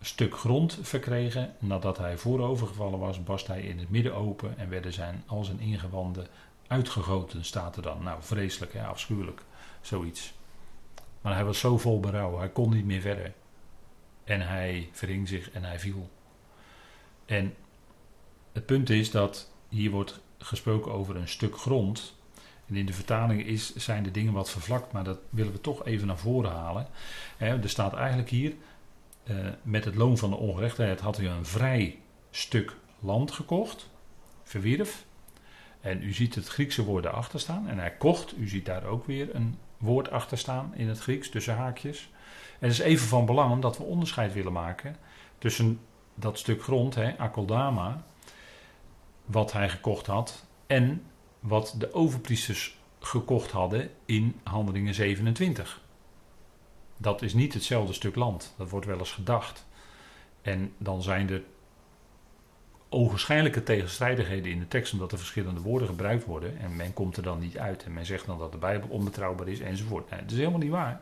stuk 0.00 0.38
grond 0.38 0.78
verkregen. 0.82 1.54
Nadat 1.58 1.98
hij 1.98 2.18
voorovergevallen 2.18 2.98
was, 2.98 3.22
barst 3.22 3.46
hij 3.46 3.60
in 3.60 3.78
het 3.78 3.90
midden 3.90 4.14
open 4.14 4.58
en 4.58 4.68
werden 4.68 4.92
zijn 4.92 5.22
al 5.26 5.44
zijn 5.44 5.60
ingewanden 5.60 6.26
uitgegoten, 6.66 7.44
staat 7.44 7.76
er 7.76 7.82
dan. 7.82 8.02
Nou, 8.02 8.22
vreselijk, 8.22 8.72
hè? 8.72 8.86
afschuwelijk, 8.86 9.42
zoiets. 9.80 10.37
Maar 11.28 11.36
hij 11.36 11.46
was 11.46 11.58
zo 11.58 11.78
vol 11.78 12.00
berouw, 12.00 12.38
hij 12.38 12.48
kon 12.48 12.70
niet 12.70 12.84
meer 12.84 13.00
verder. 13.00 13.32
En 14.24 14.40
hij 14.48 14.88
verhing 14.92 15.28
zich 15.28 15.50
en 15.50 15.64
hij 15.64 15.78
viel. 15.78 16.10
En 17.26 17.54
het 18.52 18.66
punt 18.66 18.90
is 18.90 19.10
dat 19.10 19.50
hier 19.68 19.90
wordt 19.90 20.20
gesproken 20.38 20.92
over 20.92 21.16
een 21.16 21.28
stuk 21.28 21.56
grond. 21.56 22.14
En 22.66 22.76
in 22.76 22.86
de 22.86 22.92
vertaling 22.92 23.46
is, 23.46 23.74
zijn 23.76 24.02
de 24.02 24.10
dingen 24.10 24.32
wat 24.32 24.50
vervlakt, 24.50 24.92
maar 24.92 25.04
dat 25.04 25.18
willen 25.30 25.52
we 25.52 25.60
toch 25.60 25.84
even 25.84 26.06
naar 26.06 26.18
voren 26.18 26.50
halen. 26.50 26.86
er 27.38 27.68
staat 27.68 27.94
eigenlijk 27.94 28.30
hier, 28.30 28.54
eh, 29.22 29.36
met 29.62 29.84
het 29.84 29.94
loon 29.94 30.18
van 30.18 30.30
de 30.30 30.36
ongerechtigheid 30.36 31.00
had 31.00 31.16
hij 31.16 31.26
een 31.26 31.46
vrij 31.46 31.98
stuk 32.30 32.76
land 33.00 33.30
gekocht, 33.30 33.90
verwierf. 34.42 35.04
En 35.80 36.02
u 36.02 36.12
ziet 36.12 36.34
het 36.34 36.48
Griekse 36.48 36.84
woord 36.84 37.04
erachter 37.04 37.40
staan. 37.40 37.68
En 37.68 37.78
hij 37.78 37.96
kocht, 37.96 38.36
u 38.38 38.48
ziet 38.48 38.66
daar 38.66 38.84
ook 38.84 39.06
weer 39.06 39.34
een 39.34 39.58
woord 39.78 40.10
achter 40.10 40.38
staan 40.38 40.72
in 40.74 40.88
het 40.88 40.98
Grieks, 40.98 41.28
tussen 41.28 41.56
haakjes. 41.56 42.10
En 42.58 42.68
het 42.68 42.78
is 42.78 42.78
even 42.78 43.08
van 43.08 43.26
belang 43.26 43.62
dat 43.62 43.78
we 43.78 43.84
onderscheid 43.84 44.32
willen 44.32 44.52
maken 44.52 44.96
tussen 45.38 45.80
dat 46.14 46.38
stuk 46.38 46.62
grond, 46.62 46.94
hè, 46.94 47.14
wat 49.24 49.52
hij 49.52 49.68
gekocht 49.68 50.06
had, 50.06 50.46
en 50.66 51.02
wat 51.40 51.74
de 51.78 51.94
overpriesters 51.94 52.78
gekocht 53.00 53.50
hadden 53.50 53.90
in 54.04 54.40
Handelingen 54.42 54.94
27. 54.94 55.80
Dat 56.96 57.22
is 57.22 57.34
niet 57.34 57.54
hetzelfde 57.54 57.92
stuk 57.92 58.14
land. 58.14 58.54
Dat 58.56 58.70
wordt 58.70 58.86
wel 58.86 58.98
eens 58.98 59.12
gedacht. 59.12 59.66
En 60.42 60.72
dan 60.78 61.02
zijn 61.02 61.30
er 61.30 61.42
ogenschijnlijke 62.88 63.62
tegenstrijdigheden 63.62 64.50
in 64.50 64.58
de 64.58 64.68
tekst, 64.68 64.92
omdat 64.92 65.12
er 65.12 65.18
verschillende 65.18 65.60
woorden 65.60 65.88
gebruikt 65.88 66.24
worden. 66.24 66.58
En 66.58 66.76
men 66.76 66.92
komt 66.92 67.16
er 67.16 67.22
dan 67.22 67.38
niet 67.38 67.58
uit. 67.58 67.84
En 67.84 67.92
men 67.92 68.06
zegt 68.06 68.26
dan 68.26 68.38
dat 68.38 68.52
de 68.52 68.58
Bijbel 68.58 68.88
onbetrouwbaar 68.88 69.48
is, 69.48 69.60
enzovoort. 69.60 70.10
Nee, 70.10 70.20
dat 70.20 70.30
is 70.30 70.36
helemaal 70.36 70.58
niet 70.58 70.70
waar. 70.70 71.00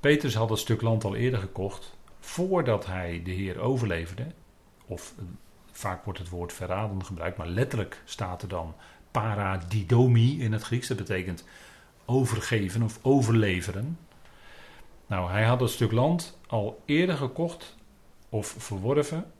Petrus 0.00 0.34
had 0.34 0.50
het 0.50 0.58
stuk 0.58 0.82
land 0.82 1.04
al 1.04 1.16
eerder 1.16 1.40
gekocht, 1.40 1.96
voordat 2.20 2.86
hij 2.86 3.20
de 3.24 3.30
Heer 3.30 3.58
overleverde. 3.58 4.26
Of 4.86 5.14
vaak 5.72 6.04
wordt 6.04 6.18
het 6.18 6.28
woord 6.28 6.52
verraden 6.52 7.04
gebruikt, 7.04 7.36
maar 7.36 7.48
letterlijk 7.48 8.02
staat 8.04 8.42
er 8.42 8.48
dan 8.48 8.74
paradidomi 9.10 10.42
in 10.42 10.52
het 10.52 10.62
Grieks. 10.62 10.88
Dat 10.88 10.96
betekent 10.96 11.44
overgeven 12.04 12.82
of 12.82 12.98
overleveren. 13.02 13.98
Nou, 15.06 15.30
hij 15.30 15.44
had 15.44 15.60
het 15.60 15.70
stuk 15.70 15.92
land 15.92 16.38
al 16.46 16.82
eerder 16.84 17.16
gekocht 17.16 17.76
of 18.28 18.54
verworven 18.58 19.32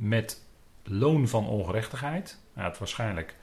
met 0.00 0.42
loon 0.82 1.28
van 1.28 1.46
ongerechtigheid. 1.46 2.38
Hij 2.52 2.74
waarschijnlijk, 2.78 3.36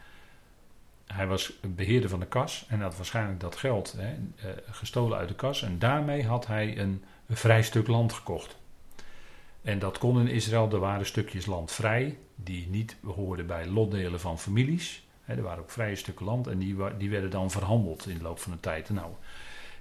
hij 1.06 1.28
was 1.28 1.60
beheerder 1.62 2.10
van 2.10 2.20
de 2.20 2.26
kas 2.26 2.66
en 2.70 2.82
had 2.82 2.96
waarschijnlijk 2.96 3.40
dat 3.40 3.56
geld 3.56 3.96
hè, 3.98 4.08
eh, 4.08 4.58
gestolen 4.72 5.18
uit 5.18 5.28
de 5.28 5.36
kas. 5.36 5.62
En 5.62 5.80
daarmee 5.80 6.26
had 6.26 6.48
hij 6.48 6.78
een, 6.78 7.04
vrij 7.30 7.64
stuk 7.64 7.88
land 7.88 8.14
gekocht. 8.14 8.58
En 9.62 9.80
dat 9.80 9.98
kon 9.98 10.20
in 10.20 10.28
Israël, 10.28 10.72
er 10.72 10.80
waren 10.80 11.06
stukjes 11.06 11.46
land 11.46 11.72
vrij, 11.72 12.18
die 12.36 12.68
niet 12.70 12.98
behoorden 13.02 13.48
bij 13.48 13.68
lotdelen 13.68 14.20
van 14.20 14.40
families. 14.40 15.08
er 15.26 15.42
waren 15.42 15.64
ook 15.64 15.72
vrije 15.72 15.96
stukken 15.96 16.26
land 16.26 16.48
en 16.48 16.58
die, 16.58 16.76
die 16.98 17.10
werden 17.10 17.30
dan 17.30 17.52
verhandeld 17.52 18.08
in 18.08 18.18
de 18.18 18.24
loop 18.24 18.40
van 18.40 18.52
de 18.52 18.60
tijd. 18.60 18.90
Nou, 18.90 19.12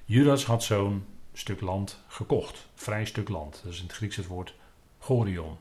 Judas 0.04 0.44
had 0.44 0.62
zo'n 0.62 1.04
stuk 1.32 1.60
land 1.60 2.00
gekocht, 2.08 2.68
vrij 2.74 3.04
stuk 3.04 3.28
land. 3.28 3.60
Dat 3.64 3.72
is 3.72 3.78
in 3.78 3.86
het 3.86 3.96
Grieks 3.96 4.16
het 4.16 4.26
woord 4.26 4.54
gorion. 4.98 5.56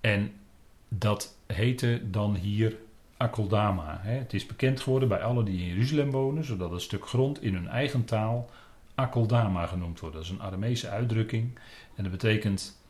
En 0.00 0.32
dat 0.88 1.36
heette 1.46 2.10
dan 2.10 2.34
hier 2.34 2.76
Akoldama. 3.16 4.00
Het 4.02 4.34
is 4.34 4.46
bekend 4.46 4.80
geworden 4.80 5.08
bij 5.08 5.22
allen 5.22 5.44
die 5.44 5.60
in 5.60 5.66
Jeruzalem 5.66 6.10
wonen, 6.10 6.44
zodat 6.44 6.70
het 6.70 6.82
stuk 6.82 7.08
grond 7.08 7.42
in 7.42 7.54
hun 7.54 7.68
eigen 7.68 8.04
taal 8.04 8.50
Akoldama 8.94 9.66
genoemd 9.66 10.00
wordt. 10.00 10.14
Dat 10.14 10.24
is 10.24 10.30
een 10.30 10.42
Aramese 10.42 10.88
uitdrukking 10.88 11.58
en 11.94 12.02
dat 12.02 12.12
betekent 12.12 12.80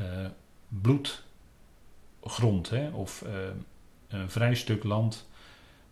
uh, 0.00 0.06
bloedgrond 0.68 2.70
hè, 2.70 2.90
of 2.90 3.24
uh, 3.26 3.32
een 4.08 4.30
vrij 4.30 4.54
stuk 4.54 4.84
land. 4.84 5.28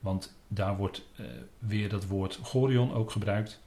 Want 0.00 0.34
daar 0.48 0.76
wordt 0.76 1.08
uh, 1.20 1.26
weer 1.58 1.88
dat 1.88 2.06
woord 2.06 2.38
Gorion 2.42 2.94
ook 2.94 3.10
gebruikt. 3.10 3.60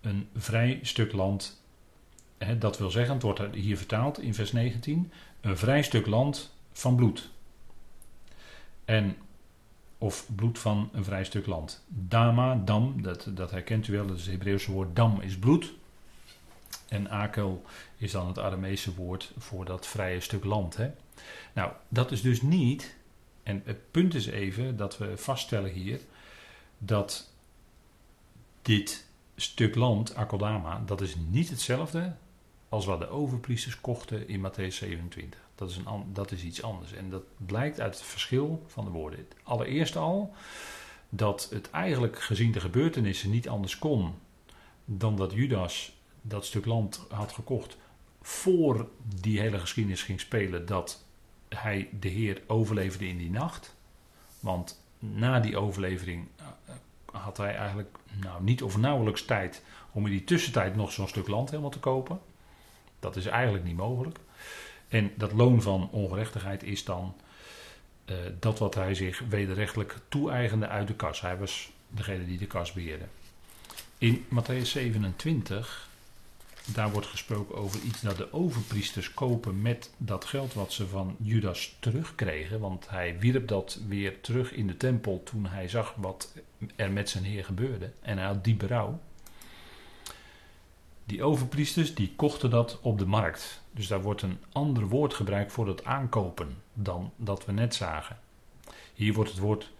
Een 0.00 0.28
vrij 0.34 0.78
stuk 0.82 1.12
land. 1.12 1.64
Dat 2.58 2.78
wil 2.78 2.90
zeggen, 2.90 3.14
het 3.14 3.22
wordt 3.22 3.54
hier 3.54 3.76
vertaald 3.76 4.20
in 4.20 4.34
vers 4.34 4.52
19. 4.52 5.12
Een 5.40 5.56
vrij 5.56 5.82
stuk 5.82 6.06
land 6.06 6.54
van 6.72 6.96
bloed. 6.96 7.30
En 8.84 9.16
of 9.98 10.26
bloed 10.34 10.58
van 10.58 10.90
een 10.92 11.04
vrij 11.04 11.24
stuk 11.24 11.46
land. 11.46 11.84
Dama, 11.88 12.54
dam, 12.64 13.02
dat, 13.02 13.28
dat 13.30 13.50
herkent 13.50 13.88
u 13.88 13.92
wel, 13.92 14.06
dat 14.06 14.16
is 14.16 14.22
het 14.22 14.30
Hebreeuwse 14.30 14.72
woord 14.72 14.96
dam 14.96 15.20
is 15.20 15.38
bloed. 15.38 15.72
En 16.88 17.10
akel 17.10 17.62
is 17.96 18.12
dan 18.12 18.26
het 18.26 18.38
Aramese 18.38 18.94
woord 18.94 19.32
voor 19.38 19.64
dat 19.64 19.86
vrije 19.86 20.20
stuk 20.20 20.44
land. 20.44 20.78
Nou, 21.52 21.72
dat 21.88 22.12
is 22.12 22.22
dus 22.22 22.42
niet, 22.42 22.96
en 23.42 23.62
het 23.64 23.90
punt 23.90 24.14
is 24.14 24.26
even 24.26 24.76
dat 24.76 24.98
we 24.98 25.16
vaststellen 25.16 25.70
hier, 25.70 26.00
dat 26.78 27.30
dit 28.62 29.06
stuk 29.36 29.74
land, 29.74 30.14
Akeldama, 30.14 30.82
dat 30.86 31.00
is 31.00 31.16
niet 31.28 31.48
hetzelfde 31.48 32.12
als 32.68 32.86
wat 32.86 33.00
de 33.00 33.08
overpriesters 33.08 33.80
kochten 33.80 34.28
in 34.28 34.50
Matthäus 34.50 34.74
27. 34.74 35.40
Dat 35.54 35.70
is, 35.70 35.76
een, 35.76 36.12
dat 36.12 36.30
is 36.30 36.42
iets 36.42 36.62
anders. 36.62 36.92
En 36.92 37.10
dat 37.10 37.22
blijkt 37.36 37.80
uit 37.80 37.94
het 37.94 38.04
verschil 38.04 38.62
van 38.66 38.84
de 38.84 38.90
woorden. 38.90 39.26
Allereerst 39.42 39.96
al 39.96 40.34
dat 41.08 41.48
het 41.50 41.70
eigenlijk 41.70 42.22
gezien 42.22 42.52
de 42.52 42.60
gebeurtenissen 42.60 43.30
niet 43.30 43.48
anders 43.48 43.78
kon 43.78 44.14
dan 44.84 45.16
dat 45.16 45.32
Judas 45.32 45.96
dat 46.22 46.46
stuk 46.46 46.64
land 46.64 47.06
had 47.08 47.32
gekocht 47.32 47.76
voor 48.26 48.88
die 49.20 49.40
hele 49.40 49.58
geschiedenis 49.58 50.02
ging 50.02 50.20
spelen 50.20 50.66
dat 50.66 51.04
hij 51.48 51.88
de 52.00 52.08
Heer 52.08 52.42
overleefde 52.46 53.08
in 53.08 53.18
die 53.18 53.30
nacht. 53.30 53.76
Want 54.40 54.82
na 54.98 55.40
die 55.40 55.56
overlevering 55.56 56.28
eh, 56.36 56.46
had 57.12 57.36
hij 57.36 57.56
eigenlijk 57.56 57.98
nou, 58.20 58.42
niet 58.42 58.62
of 58.62 58.76
nauwelijks 58.76 59.24
tijd 59.24 59.62
om 59.92 60.06
in 60.06 60.12
die 60.12 60.24
tussentijd 60.24 60.76
nog 60.76 60.92
zo'n 60.92 61.08
stuk 61.08 61.28
land 61.28 61.50
helemaal 61.50 61.70
te 61.70 61.78
kopen. 61.78 62.20
Dat 63.00 63.16
is 63.16 63.26
eigenlijk 63.26 63.64
niet 63.64 63.76
mogelijk. 63.76 64.18
En 64.88 65.12
dat 65.16 65.32
loon 65.32 65.62
van 65.62 65.88
ongerechtigheid 65.90 66.62
is 66.62 66.84
dan 66.84 67.14
uh, 68.06 68.16
dat 68.38 68.58
wat 68.58 68.74
hij 68.74 68.94
zich 68.94 69.22
wederrechtelijk 69.28 69.96
toe-eigende 70.08 70.68
uit 70.68 70.88
de 70.88 70.94
kas. 70.94 71.20
Hij 71.20 71.38
was 71.38 71.70
degene 71.88 72.26
die 72.26 72.38
de 72.38 72.46
kas 72.46 72.72
beheerde. 72.72 73.04
In 73.98 74.24
Matthäus 74.28 74.62
27, 74.62 75.88
daar 76.64 76.90
wordt 76.90 77.06
gesproken 77.06 77.54
over 77.54 77.80
iets 77.80 78.00
dat 78.00 78.16
de 78.16 78.32
overpriesters 78.32 79.14
kopen 79.14 79.62
met 79.62 79.90
dat 79.96 80.24
geld 80.24 80.54
wat 80.54 80.72
ze 80.72 80.86
van 80.86 81.16
Judas 81.18 81.76
terugkregen. 81.80 82.60
Want 82.60 82.88
hij 82.88 83.18
wierp 83.18 83.48
dat 83.48 83.80
weer 83.88 84.20
terug 84.20 84.52
in 84.52 84.66
de 84.66 84.76
tempel 84.76 85.22
toen 85.24 85.46
hij 85.46 85.68
zag 85.68 85.94
wat 85.96 86.32
er 86.76 86.90
met 86.90 87.10
zijn 87.10 87.24
heer 87.24 87.44
gebeurde. 87.44 87.90
En 88.00 88.18
hij 88.18 88.26
had 88.26 88.44
die 88.44 88.56
berouw. 88.56 89.00
Die 91.06 91.22
overpriesters 91.22 91.94
die 91.94 92.12
kochten 92.16 92.50
dat 92.50 92.78
op 92.82 92.98
de 92.98 93.06
markt. 93.06 93.62
Dus 93.70 93.86
daar 93.86 94.02
wordt 94.02 94.22
een 94.22 94.38
ander 94.52 94.88
woord 94.88 95.14
gebruikt 95.14 95.52
voor 95.52 95.68
het 95.68 95.84
aankopen 95.84 96.56
dan 96.72 97.12
dat 97.16 97.44
we 97.44 97.52
net 97.52 97.74
zagen. 97.74 98.18
Hier 98.94 99.14
wordt 99.14 99.30
het 99.30 99.38
woord 99.38 99.72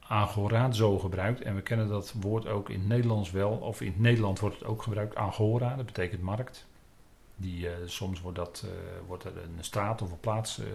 agorazo 0.00 0.98
gebruikt 0.98 1.40
en 1.40 1.54
we 1.54 1.62
kennen 1.62 1.88
dat 1.88 2.14
woord 2.20 2.46
ook 2.46 2.68
in 2.68 2.78
het 2.78 2.88
Nederlands 2.88 3.30
wel. 3.30 3.50
Of 3.50 3.80
in 3.80 3.86
het 3.86 4.00
Nederland 4.00 4.38
wordt 4.38 4.58
het 4.58 4.68
ook 4.68 4.82
gebruikt 4.82 5.14
agora, 5.14 5.76
dat 5.76 5.86
betekent 5.86 6.22
markt. 6.22 6.66
Die, 7.36 7.64
uh, 7.64 7.70
soms 7.84 8.20
wordt, 8.20 8.38
dat, 8.38 8.64
uh, 8.66 8.70
wordt 9.06 9.24
er 9.24 9.32
een 9.36 9.64
straat 9.64 10.02
of 10.02 10.10
een 10.10 10.20
plaats 10.20 10.58
uh, 10.58 10.66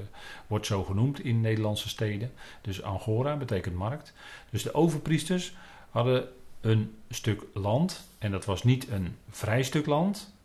wordt 0.47 0.65
zo 0.65 0.83
genoemd 0.83 1.19
in 1.19 1.41
Nederlandse 1.41 1.89
steden. 1.89 2.31
Dus 2.61 2.83
agora 2.83 3.35
betekent 3.35 3.75
markt. 3.75 4.13
Dus 4.49 4.63
de 4.63 4.73
overpriesters 4.73 5.55
hadden 5.89 6.29
een 6.61 6.95
stuk 7.09 7.43
land. 7.53 8.07
En 8.17 8.31
dat 8.31 8.45
was 8.45 8.63
niet 8.63 8.89
een 8.89 9.15
vrij 9.29 9.63
stuk 9.63 9.85
land. 9.85 10.35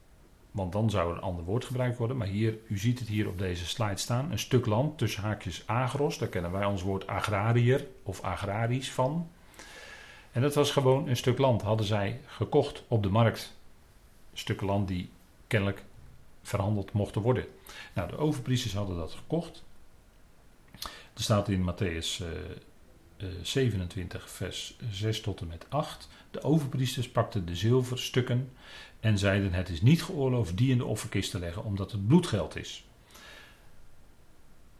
Want 0.50 0.72
dan 0.72 0.90
zou 0.90 1.12
een 1.14 1.20
ander 1.20 1.44
woord 1.44 1.64
gebruikt 1.64 1.98
worden. 1.98 2.16
Maar 2.16 2.26
hier, 2.26 2.58
u 2.68 2.78
ziet 2.78 2.98
het 2.98 3.08
hier 3.08 3.28
op 3.28 3.38
deze 3.38 3.66
slide 3.66 3.96
staan. 3.96 4.30
Een 4.30 4.38
stuk 4.38 4.66
land 4.66 4.98
tussen 4.98 5.22
haakjes 5.22 5.62
agros. 5.66 6.18
Daar 6.18 6.28
kennen 6.28 6.52
wij 6.52 6.64
ons 6.64 6.82
woord 6.82 7.06
agrariër 7.06 7.86
of 8.02 8.20
agrarisch 8.20 8.90
van. 8.90 9.28
En 10.32 10.42
dat 10.42 10.54
was 10.54 10.70
gewoon 10.70 11.08
een 11.08 11.16
stuk 11.16 11.38
land, 11.38 11.62
hadden 11.62 11.86
zij 11.86 12.20
gekocht 12.26 12.84
op 12.88 13.02
de 13.02 13.08
markt. 13.08 13.56
Stuk 14.32 14.60
land 14.60 14.88
die 14.88 15.10
kennelijk 15.46 15.82
verhandeld 16.42 16.92
mochten 16.92 17.22
worden. 17.22 17.46
Nou, 17.92 18.10
de 18.10 18.16
overpriesters 18.16 18.74
hadden 18.74 18.96
dat 18.96 19.12
gekocht. 19.12 19.62
Er 21.14 21.22
staat 21.22 21.48
in 21.48 21.70
Matthäus 21.70 22.22
uh, 22.22 22.28
27, 23.42 24.30
vers 24.30 24.76
6 24.90 25.20
tot 25.20 25.40
en 25.40 25.46
met 25.46 25.66
8. 25.68 26.08
De 26.30 26.42
overpriesters 26.42 27.08
pakten 27.08 27.46
de 27.46 27.56
zilverstukken 27.56 28.50
en 29.00 29.18
zeiden: 29.18 29.52
Het 29.52 29.68
is 29.68 29.82
niet 29.82 30.02
geoorloofd 30.02 30.56
die 30.56 30.70
in 30.70 30.78
de 30.78 30.84
offerkist 30.84 31.30
te 31.30 31.38
leggen, 31.38 31.64
omdat 31.64 31.92
het 31.92 32.06
bloedgeld 32.06 32.56
is. 32.56 32.84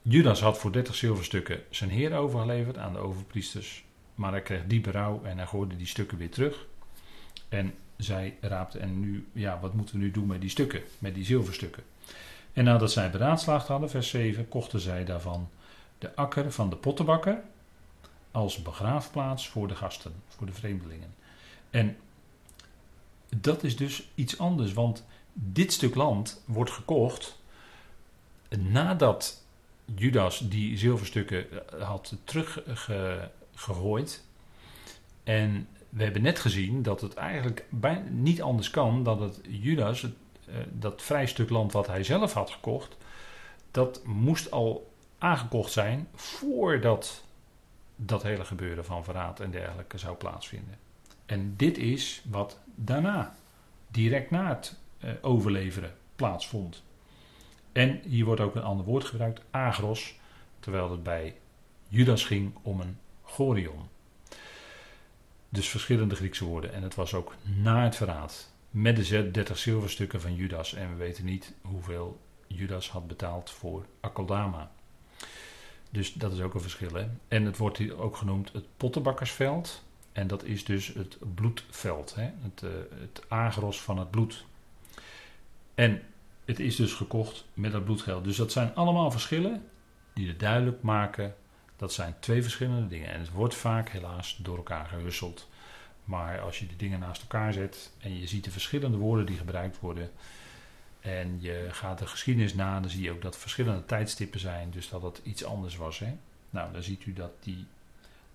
Judas 0.02 0.40
had 0.40 0.59
voor 0.59 0.72
30 0.72 0.94
zilverstukken 0.94 1.61
zijn 1.70 1.90
heer 1.90 2.16
overgeleverd 2.16 2.78
aan 2.78 2.92
de 2.92 2.98
overpriesters. 2.98 3.85
Maar 4.14 4.33
hij 4.33 4.42
kreeg 4.42 4.66
diepe 4.66 4.90
rouw 4.90 5.22
en 5.24 5.37
hij 5.37 5.46
gooide 5.46 5.76
die 5.76 5.87
stukken 5.87 6.18
weer 6.18 6.31
terug. 6.31 6.66
En 7.48 7.74
zij 7.96 8.37
raapte 8.40 8.78
en 8.78 9.00
nu, 9.00 9.26
ja, 9.33 9.61
wat 9.61 9.74
moeten 9.74 9.94
we 9.94 10.00
nu 10.00 10.11
doen 10.11 10.26
met 10.26 10.40
die 10.40 10.50
stukken, 10.50 10.83
met 10.98 11.14
die 11.14 11.24
zilverstukken? 11.24 11.83
En 12.52 12.64
nadat 12.64 12.92
zij 12.92 13.11
beraadslaagd 13.11 13.68
hadden, 13.68 13.90
vers 13.90 14.09
7, 14.09 14.48
kochten 14.48 14.81
zij 14.81 15.05
daarvan 15.05 15.48
de 15.98 16.14
akker 16.14 16.52
van 16.52 16.70
de 16.70 16.76
pottenbakker 16.76 17.42
als 18.32 18.62
begraafplaats 18.62 19.48
voor 19.48 19.68
de 19.68 19.74
gasten, 19.74 20.14
voor 20.28 20.46
de 20.46 20.52
vreemdelingen. 20.52 21.14
En 21.70 21.96
dat 23.36 23.62
is 23.62 23.76
dus 23.76 24.08
iets 24.14 24.38
anders, 24.38 24.72
want 24.72 25.04
dit 25.32 25.72
stuk 25.72 25.94
land 25.94 26.42
wordt 26.46 26.70
gekocht 26.70 27.38
nadat 28.58 29.42
Judas 29.94 30.38
die 30.38 30.78
zilverstukken 30.78 31.46
had 31.78 32.16
teruggegooid. 32.24 34.24
En 35.24 35.68
we 35.88 36.02
hebben 36.02 36.22
net 36.22 36.38
gezien 36.38 36.82
dat 36.82 37.00
het 37.00 37.14
eigenlijk 37.14 37.64
niet 38.10 38.42
anders 38.42 38.70
kan 38.70 39.02
dan 39.02 39.18
dat 39.18 39.40
Judas, 39.48 40.02
eh, 40.02 40.10
dat 40.72 41.02
vrij 41.02 41.26
stuk 41.26 41.50
land 41.50 41.72
wat 41.72 41.86
hij 41.86 42.04
zelf 42.04 42.32
had 42.32 42.50
gekocht, 42.50 42.96
dat 43.70 44.00
moest 44.04 44.50
al 44.50 44.90
aangekocht 45.18 45.72
zijn 45.72 46.08
voordat 46.14 47.24
dat 48.06 48.22
hele 48.22 48.44
gebeuren 48.44 48.84
van 48.84 49.04
verraad 49.04 49.40
en 49.40 49.50
dergelijke 49.50 49.98
zou 49.98 50.16
plaatsvinden. 50.16 50.78
En 51.26 51.56
dit 51.56 51.78
is 51.78 52.22
wat 52.30 52.58
daarna, 52.74 53.34
direct 53.90 54.30
na 54.30 54.48
het 54.48 54.78
eh, 54.98 55.10
overleveren, 55.20 55.94
plaatsvond. 56.16 56.82
En 57.72 58.00
hier 58.04 58.24
wordt 58.24 58.40
ook 58.40 58.54
een 58.54 58.62
ander 58.62 58.86
woord 58.86 59.04
gebruikt, 59.04 59.42
agros, 59.50 60.18
terwijl 60.60 60.90
het 60.90 61.02
bij 61.02 61.36
Judas 61.88 62.24
ging 62.24 62.54
om 62.62 62.80
een 62.80 62.98
gorion. 63.22 63.88
Dus 65.48 65.68
verschillende 65.68 66.14
Griekse 66.14 66.44
woorden. 66.44 66.72
En 66.72 66.82
het 66.82 66.94
was 66.94 67.14
ook 67.14 67.34
na 67.42 67.84
het 67.84 67.96
verraad. 67.96 68.52
Met 68.70 68.96
de 68.96 69.30
30 69.30 69.58
zilverstukken 69.58 70.20
van 70.20 70.34
Judas. 70.34 70.74
En 70.74 70.88
we 70.88 70.94
weten 70.94 71.24
niet 71.24 71.54
hoeveel 71.62 72.20
Judas 72.46 72.90
had 72.90 73.06
betaald 73.06 73.50
voor 73.50 73.86
Akeldama. 74.00 74.70
Dus 75.92 76.12
dat 76.12 76.33
is 76.33 76.40
ook 76.40 76.55
een 76.55 76.61
verschil. 76.61 76.94
Hè? 76.94 77.07
En 77.28 77.44
het 77.44 77.57
wordt 77.57 77.78
hier 77.78 77.98
ook 77.98 78.16
genoemd 78.16 78.52
het 78.52 78.64
pottenbakkersveld. 78.76 79.85
En 80.12 80.26
dat 80.26 80.44
is 80.44 80.64
dus 80.64 80.87
het 80.87 81.16
bloedveld. 81.35 82.14
Hè? 82.14 82.22
Het, 82.22 82.62
uh, 82.64 82.70
het 83.00 83.22
agros 83.28 83.81
van 83.81 83.98
het 83.98 84.11
bloed. 84.11 84.44
En 85.74 86.02
het 86.44 86.61
is 86.61 86.76
dus 86.76 86.92
gekocht 86.92 87.44
met 87.55 87.72
dat 87.72 87.85
bloedgeld. 87.85 88.24
Dus 88.24 88.37
dat 88.37 88.52
zijn 88.52 88.74
allemaal 88.74 89.11
verschillen 89.11 89.64
die 90.14 90.28
het 90.28 90.40
duidelijk 90.40 90.83
maken. 90.83 91.35
Dat 91.76 91.92
zijn 91.92 92.14
twee 92.20 92.42
verschillende 92.42 92.88
dingen. 92.88 93.12
En 93.12 93.20
het 93.20 93.31
wordt 93.31 93.55
vaak 93.55 93.88
helaas 93.88 94.38
door 94.42 94.57
elkaar 94.57 94.87
gehusseld. 94.87 95.48
Maar 96.05 96.40
als 96.40 96.59
je 96.59 96.66
de 96.66 96.76
dingen 96.76 96.98
naast 96.98 97.22
elkaar 97.22 97.52
zet 97.52 97.92
en 97.98 98.18
je 98.18 98.26
ziet 98.26 98.44
de 98.44 98.50
verschillende 98.50 98.96
woorden 98.96 99.26
die 99.26 99.37
gebruikt 99.37 99.81
worden. 99.81 100.11
En 101.02 101.38
je 101.40 101.68
gaat 101.70 101.98
de 101.98 102.06
geschiedenis 102.06 102.54
na, 102.54 102.80
dan 102.80 102.90
zie 102.90 103.02
je 103.02 103.10
ook 103.10 103.22
dat 103.22 103.36
verschillende 103.36 103.84
tijdstippen 103.84 104.40
zijn. 104.40 104.70
Dus 104.70 104.88
dat 104.88 105.02
het 105.02 105.20
iets 105.22 105.44
anders 105.44 105.76
was. 105.76 105.98
Hè? 105.98 106.16
Nou, 106.50 106.72
dan 106.72 106.82
ziet 106.82 107.06
u 107.06 107.12
dat, 107.12 107.30
die, 107.40 107.66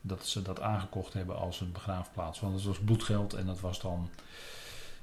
dat 0.02 0.26
ze 0.26 0.42
dat 0.42 0.62
aangekocht 0.62 1.14
hebben 1.14 1.38
als 1.38 1.62
een 1.62 1.72
begraafplaats. 1.72 2.40
Want 2.40 2.54
het 2.54 2.64
was 2.64 2.80
bloedgeld 2.80 3.34
en 3.34 3.46
dat 3.46 3.60
was 3.60 3.82
dan 3.82 4.10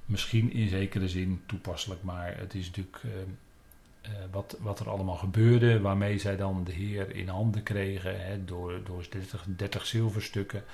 misschien 0.07 0.53
in 0.53 0.69
zekere 0.69 1.09
zin 1.09 1.43
toepasselijk, 1.47 2.03
maar 2.03 2.39
het 2.39 2.55
is 2.55 2.67
natuurlijk 2.67 3.03
uh, 3.05 3.11
uh, 3.13 4.11
wat, 4.31 4.57
wat 4.61 4.81
er 4.81 4.91
allemaal 4.91 5.17
gebeurde, 5.17 5.81
waarmee 5.81 6.19
zij 6.19 6.37
dan 6.37 6.65
de 6.65 6.73
Heer 6.73 7.15
in 7.17 7.29
handen 7.29 7.63
kregen 7.63 8.27
hè, 8.27 8.45
door, 8.45 8.81
door 8.85 9.05
30, 9.11 9.45
30 9.47 9.87
zilverstukken. 9.87 10.65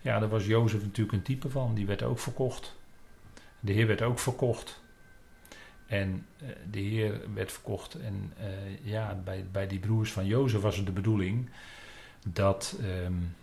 Ja, 0.00 0.18
daar 0.18 0.28
was 0.28 0.46
Jozef 0.46 0.82
natuurlijk 0.82 1.16
een 1.16 1.22
type 1.22 1.50
van, 1.50 1.74
die 1.74 1.86
werd 1.86 2.02
ook 2.02 2.18
verkocht. 2.18 2.74
De 3.60 3.72
Heer 3.72 3.86
werd 3.86 4.02
ook 4.02 4.18
verkocht. 4.18 4.80
En 5.86 6.26
uh, 6.42 6.48
de 6.70 6.78
Heer 6.78 7.20
werd 7.34 7.52
verkocht. 7.52 7.94
En 7.94 8.32
ja, 8.82 9.20
bij, 9.24 9.44
bij 9.52 9.66
die 9.66 9.78
broers 9.78 10.12
van 10.12 10.26
Jozef 10.26 10.60
was 10.60 10.76
het 10.76 10.86
de 10.86 10.92
bedoeling 10.92 11.50
dat. 12.26 12.78
Um, 13.04 13.34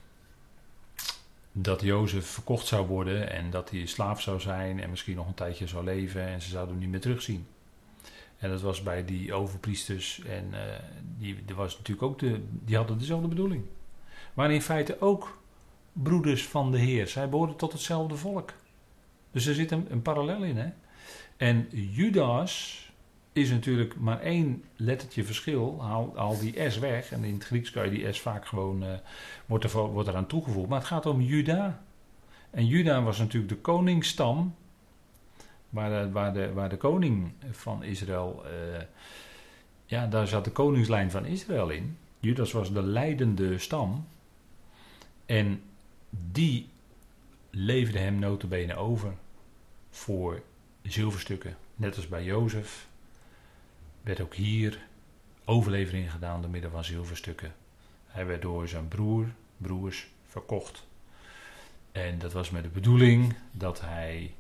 dat 1.52 1.82
Jozef 1.82 2.26
verkocht 2.26 2.68
zou 2.68 2.88
worden 2.88 3.32
en 3.32 3.50
dat 3.50 3.70
hij 3.70 3.86
slaaf 3.86 4.22
zou 4.22 4.40
zijn 4.40 4.80
en 4.80 4.90
misschien 4.90 5.16
nog 5.16 5.28
een 5.28 5.34
tijdje 5.34 5.68
zou 5.68 5.84
leven 5.84 6.28
en 6.28 6.42
ze 6.42 6.50
zouden 6.50 6.74
hem 6.74 6.84
niet 6.84 6.92
meer 6.92 7.02
terugzien. 7.02 7.48
En 8.38 8.50
dat 8.50 8.62
was 8.62 8.84
bij 8.84 9.06
die 9.06 9.34
overpriesters 9.34 10.22
en 10.24 10.48
uh, 10.52 10.60
die, 11.18 11.44
er 11.48 11.56
was 11.56 11.78
natuurlijk 11.78 12.08
ook 12.08 12.20
de, 12.20 12.42
die 12.50 12.76
hadden 12.76 12.98
dezelfde 12.98 13.28
bedoeling. 13.28 13.64
Maar 14.34 14.52
in 14.52 14.62
feite 14.62 15.02
ook 15.02 15.42
broeders 15.94 16.48
van 16.48 16.72
de 16.72 16.78
Heer. 16.78 17.08
Zij 17.08 17.30
behoorden 17.30 17.56
tot 17.56 17.72
hetzelfde 17.72 18.16
volk. 18.16 18.54
Dus 19.32 19.46
er 19.46 19.54
zit 19.54 19.72
een, 19.72 19.88
een 19.90 20.02
parallel 20.02 20.44
in. 20.44 20.58
Hè? 20.58 20.70
En 21.40 21.68
Judas 21.72 22.84
is 23.34 23.50
natuurlijk 23.50 23.96
maar 23.96 24.22
één 24.22 24.64
lettertje 24.76 25.24
verschil. 25.24 25.82
Haal, 25.82 26.12
haal, 26.16 26.40
die 26.40 26.70
S 26.70 26.80
weg. 26.80 27.12
En 27.12 27.24
in 27.24 27.34
het 27.34 27.44
Grieks 27.44 27.72
kan 27.72 27.84
je 27.84 27.92
die 27.92 28.14
S 28.14 28.20
vaak 28.22 28.48
gewoon. 28.48 28.84
Uh, 28.84 28.90
wordt, 29.46 29.64
er, 29.64 29.78
wordt 29.78 30.10
eraan 30.10 30.28
toegevoegd. 30.28 30.70
Maar 30.70 30.80
het 30.80 30.88
gaat 30.88 31.06
om 31.06 31.22
Juda. 31.22 31.84
En 32.50 32.68
Juda 32.68 33.04
was 33.04 33.18
natuurlijk 33.18 33.54
de 33.54 33.58
koningsstam. 33.58 34.56
Waar 35.70 35.90
de, 35.90 36.12
waar 36.12 36.34
de, 36.34 36.54
waar 36.54 36.70
de 36.70 36.78
koning 36.78 37.32
van 37.52 37.84
Israël. 37.84 38.44
Uh, 38.46 38.82
ja, 39.86 40.08
daar 40.08 40.28
zat 40.28 40.44
de 40.44 40.52
koningslijn 40.52 41.12
van 41.12 41.26
Israël 41.26 41.70
in. 41.70 41.98
Judas 42.20 42.52
was 42.52 42.74
de 42.74 42.84
leidende 42.84 43.58
stam. 43.58 44.08
En 45.26 45.62
die 46.10 46.70
leefde 47.50 48.00
hem 48.00 48.20
notabene 48.20 48.76
over 48.76 49.14
voor 49.90 50.42
zilverstukken. 50.94 51.58
Net 51.76 51.96
als 51.96 52.08
bij 52.08 52.24
Jozef 52.24 52.88
werd 54.02 54.22
ook 54.22 54.36
hier 54.36 54.80
overlevering 55.46 56.12
gedaan 56.12 56.42
door 56.42 56.50
middel 56.50 56.70
van 56.70 56.84
zilverstukken. 56.84 57.54
Hij 58.08 58.26
werd 58.26 58.42
door 58.42 58.68
zijn 58.68 58.88
broer, 58.88 59.26
broers 59.58 60.08
verkocht. 60.28 60.88
En 61.92 62.20
dat 62.20 62.34
was 62.34 62.50
met 62.50 62.64
de 62.64 62.70
bedoeling 62.70 63.36
dat 63.52 63.82
hij 63.82 64.34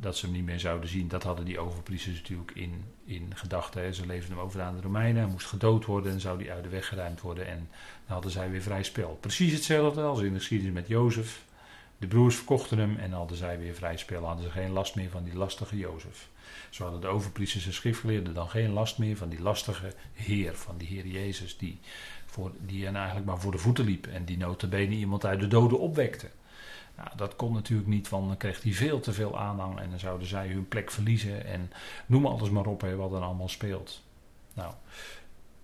dat 0.00 0.16
ze 0.16 0.24
hem 0.24 0.34
niet 0.34 0.44
meer 0.44 0.60
zouden 0.60 0.88
zien. 0.88 1.08
Dat 1.08 1.22
hadden 1.22 1.44
die 1.44 1.58
overpriesters 1.58 2.16
natuurlijk 2.16 2.50
in, 2.54 2.84
in 3.04 3.32
gedachten. 3.34 3.94
Ze 3.94 4.06
leefden 4.06 4.30
hem 4.36 4.44
over 4.44 4.62
aan 4.62 4.74
de 4.74 4.80
Romeinen. 4.80 5.22
Hij 5.22 5.30
moest 5.30 5.46
gedood 5.46 5.84
worden 5.84 6.12
en 6.12 6.20
zou 6.20 6.42
hij 6.42 6.54
uit 6.54 6.62
de 6.62 6.68
weg 6.68 6.86
geruimd 6.86 7.20
worden. 7.20 7.46
En 7.46 7.68
dan 8.06 8.12
hadden 8.12 8.30
zij 8.30 8.50
weer 8.50 8.62
vrij 8.62 8.82
spel. 8.82 9.18
Precies 9.20 9.52
hetzelfde 9.52 10.02
als 10.02 10.20
in 10.20 10.32
de 10.32 10.38
geschiedenis 10.38 10.74
met 10.74 10.88
Jozef. 10.88 11.44
De 12.00 12.06
broers 12.06 12.36
verkochten 12.36 12.78
hem 12.78 12.96
en 12.96 13.12
hadden 13.12 13.36
zij 13.36 13.58
weer 13.58 13.74
vrij 13.74 13.96
spel. 13.96 14.24
Hadden 14.24 14.44
ze 14.44 14.50
geen 14.50 14.70
last 14.70 14.94
meer 14.94 15.10
van 15.10 15.24
die 15.24 15.36
lastige 15.36 15.76
Jozef. 15.76 16.28
Zo 16.70 16.82
hadden 16.82 17.00
de 17.00 17.06
overpriesters 17.06 17.66
en 17.66 17.72
schriftgeleerden 17.72 18.34
dan 18.34 18.48
geen 18.48 18.70
last 18.70 18.98
meer 18.98 19.16
van 19.16 19.28
die 19.28 19.40
lastige 19.40 19.92
Heer, 20.12 20.54
van 20.54 20.76
die 20.76 20.88
Heer 20.88 21.06
Jezus, 21.06 21.58
die, 21.58 21.78
voor, 22.26 22.52
die 22.58 22.84
hen 22.84 22.96
eigenlijk 22.96 23.26
maar 23.26 23.40
voor 23.40 23.52
de 23.52 23.58
voeten 23.58 23.84
liep 23.84 24.06
en 24.06 24.24
die 24.24 24.36
notabene 24.36 24.94
iemand 24.94 25.24
uit 25.24 25.40
de 25.40 25.48
doden 25.48 25.78
opwekte. 25.78 26.30
Nou, 26.96 27.08
dat 27.16 27.36
kon 27.36 27.52
natuurlijk 27.52 27.88
niet, 27.88 28.08
want 28.08 28.26
dan 28.26 28.36
kreeg 28.36 28.62
hij 28.62 28.72
veel 28.72 29.00
te 29.00 29.12
veel 29.12 29.38
aanhang 29.38 29.78
en 29.80 29.90
dan 29.90 29.98
zouden 29.98 30.28
zij 30.28 30.48
hun 30.48 30.68
plek 30.68 30.90
verliezen 30.90 31.44
en 31.44 31.72
noem 32.06 32.26
alles 32.26 32.50
maar 32.50 32.66
op 32.66 32.80
hè, 32.80 32.96
wat 32.96 33.12
er 33.12 33.20
allemaal 33.20 33.48
speelt. 33.48 34.02
Nou, 34.54 34.74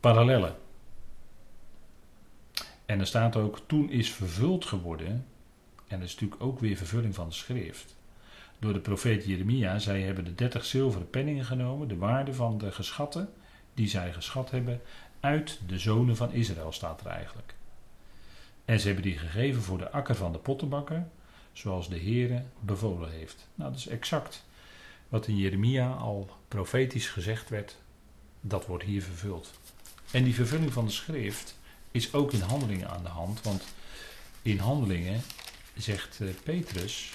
parallellen. 0.00 0.56
En 2.86 3.00
er 3.00 3.06
staat 3.06 3.36
ook, 3.36 3.60
toen 3.66 3.90
is 3.90 4.12
vervuld 4.12 4.64
geworden, 4.64 5.26
en 5.88 5.98
dat 5.98 6.08
is 6.08 6.14
natuurlijk 6.14 6.42
ook 6.42 6.60
weer 6.60 6.76
vervulling 6.76 7.14
van 7.14 7.28
de 7.28 7.34
schrift 7.34 7.96
door 8.58 8.72
de 8.72 8.80
profeet 8.80 9.24
Jeremia. 9.24 9.78
Zij 9.78 10.02
hebben 10.02 10.24
de 10.24 10.34
dertig 10.34 10.64
zilveren 10.64 11.10
penningen 11.10 11.44
genomen, 11.44 11.88
de 11.88 11.96
waarde 11.96 12.34
van 12.34 12.58
de 12.58 12.72
geschatten 12.72 13.32
die 13.74 13.88
zij 13.88 14.12
geschat 14.12 14.50
hebben, 14.50 14.80
uit 15.20 15.60
de 15.66 15.78
zonen 15.78 16.16
van 16.16 16.32
Israël 16.32 16.72
staat 16.72 17.00
er 17.00 17.06
eigenlijk. 17.06 17.54
En 18.64 18.80
ze 18.80 18.86
hebben 18.86 19.04
die 19.04 19.18
gegeven 19.18 19.62
voor 19.62 19.78
de 19.78 19.90
akker 19.90 20.14
van 20.14 20.32
de 20.32 20.38
pottenbakker, 20.38 21.06
zoals 21.52 21.88
de 21.88 21.98
Heere 21.98 22.42
bevolen 22.60 23.10
heeft. 23.10 23.48
Nou, 23.54 23.70
dat 23.70 23.78
is 23.78 23.86
exact 23.86 24.44
wat 25.08 25.26
in 25.26 25.36
Jeremia 25.36 25.92
al 25.92 26.30
profetisch 26.48 27.08
gezegd 27.08 27.48
werd, 27.48 27.76
dat 28.40 28.66
wordt 28.66 28.84
hier 28.84 29.02
vervuld. 29.02 29.50
En 30.10 30.24
die 30.24 30.34
vervulling 30.34 30.72
van 30.72 30.84
de 30.84 30.90
schrift 30.90 31.58
is 31.90 32.14
ook 32.14 32.32
in 32.32 32.40
handelingen 32.40 32.90
aan 32.90 33.02
de 33.02 33.08
hand, 33.08 33.42
want 33.42 33.64
in 34.42 34.58
handelingen 34.58 35.20
zegt 35.76 36.20
uh, 36.20 36.30
Petrus, 36.42 37.12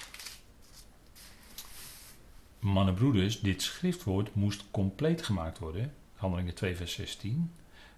mannenbroeders, 2.59 3.39
dit 3.39 3.61
schriftwoord 3.61 4.35
moest 4.35 4.63
compleet 4.71 5.23
gemaakt 5.23 5.59
worden, 5.59 5.93
Handelingen 6.15 6.53
2 6.53 6.75
vers 6.75 6.93
16, 6.93 7.51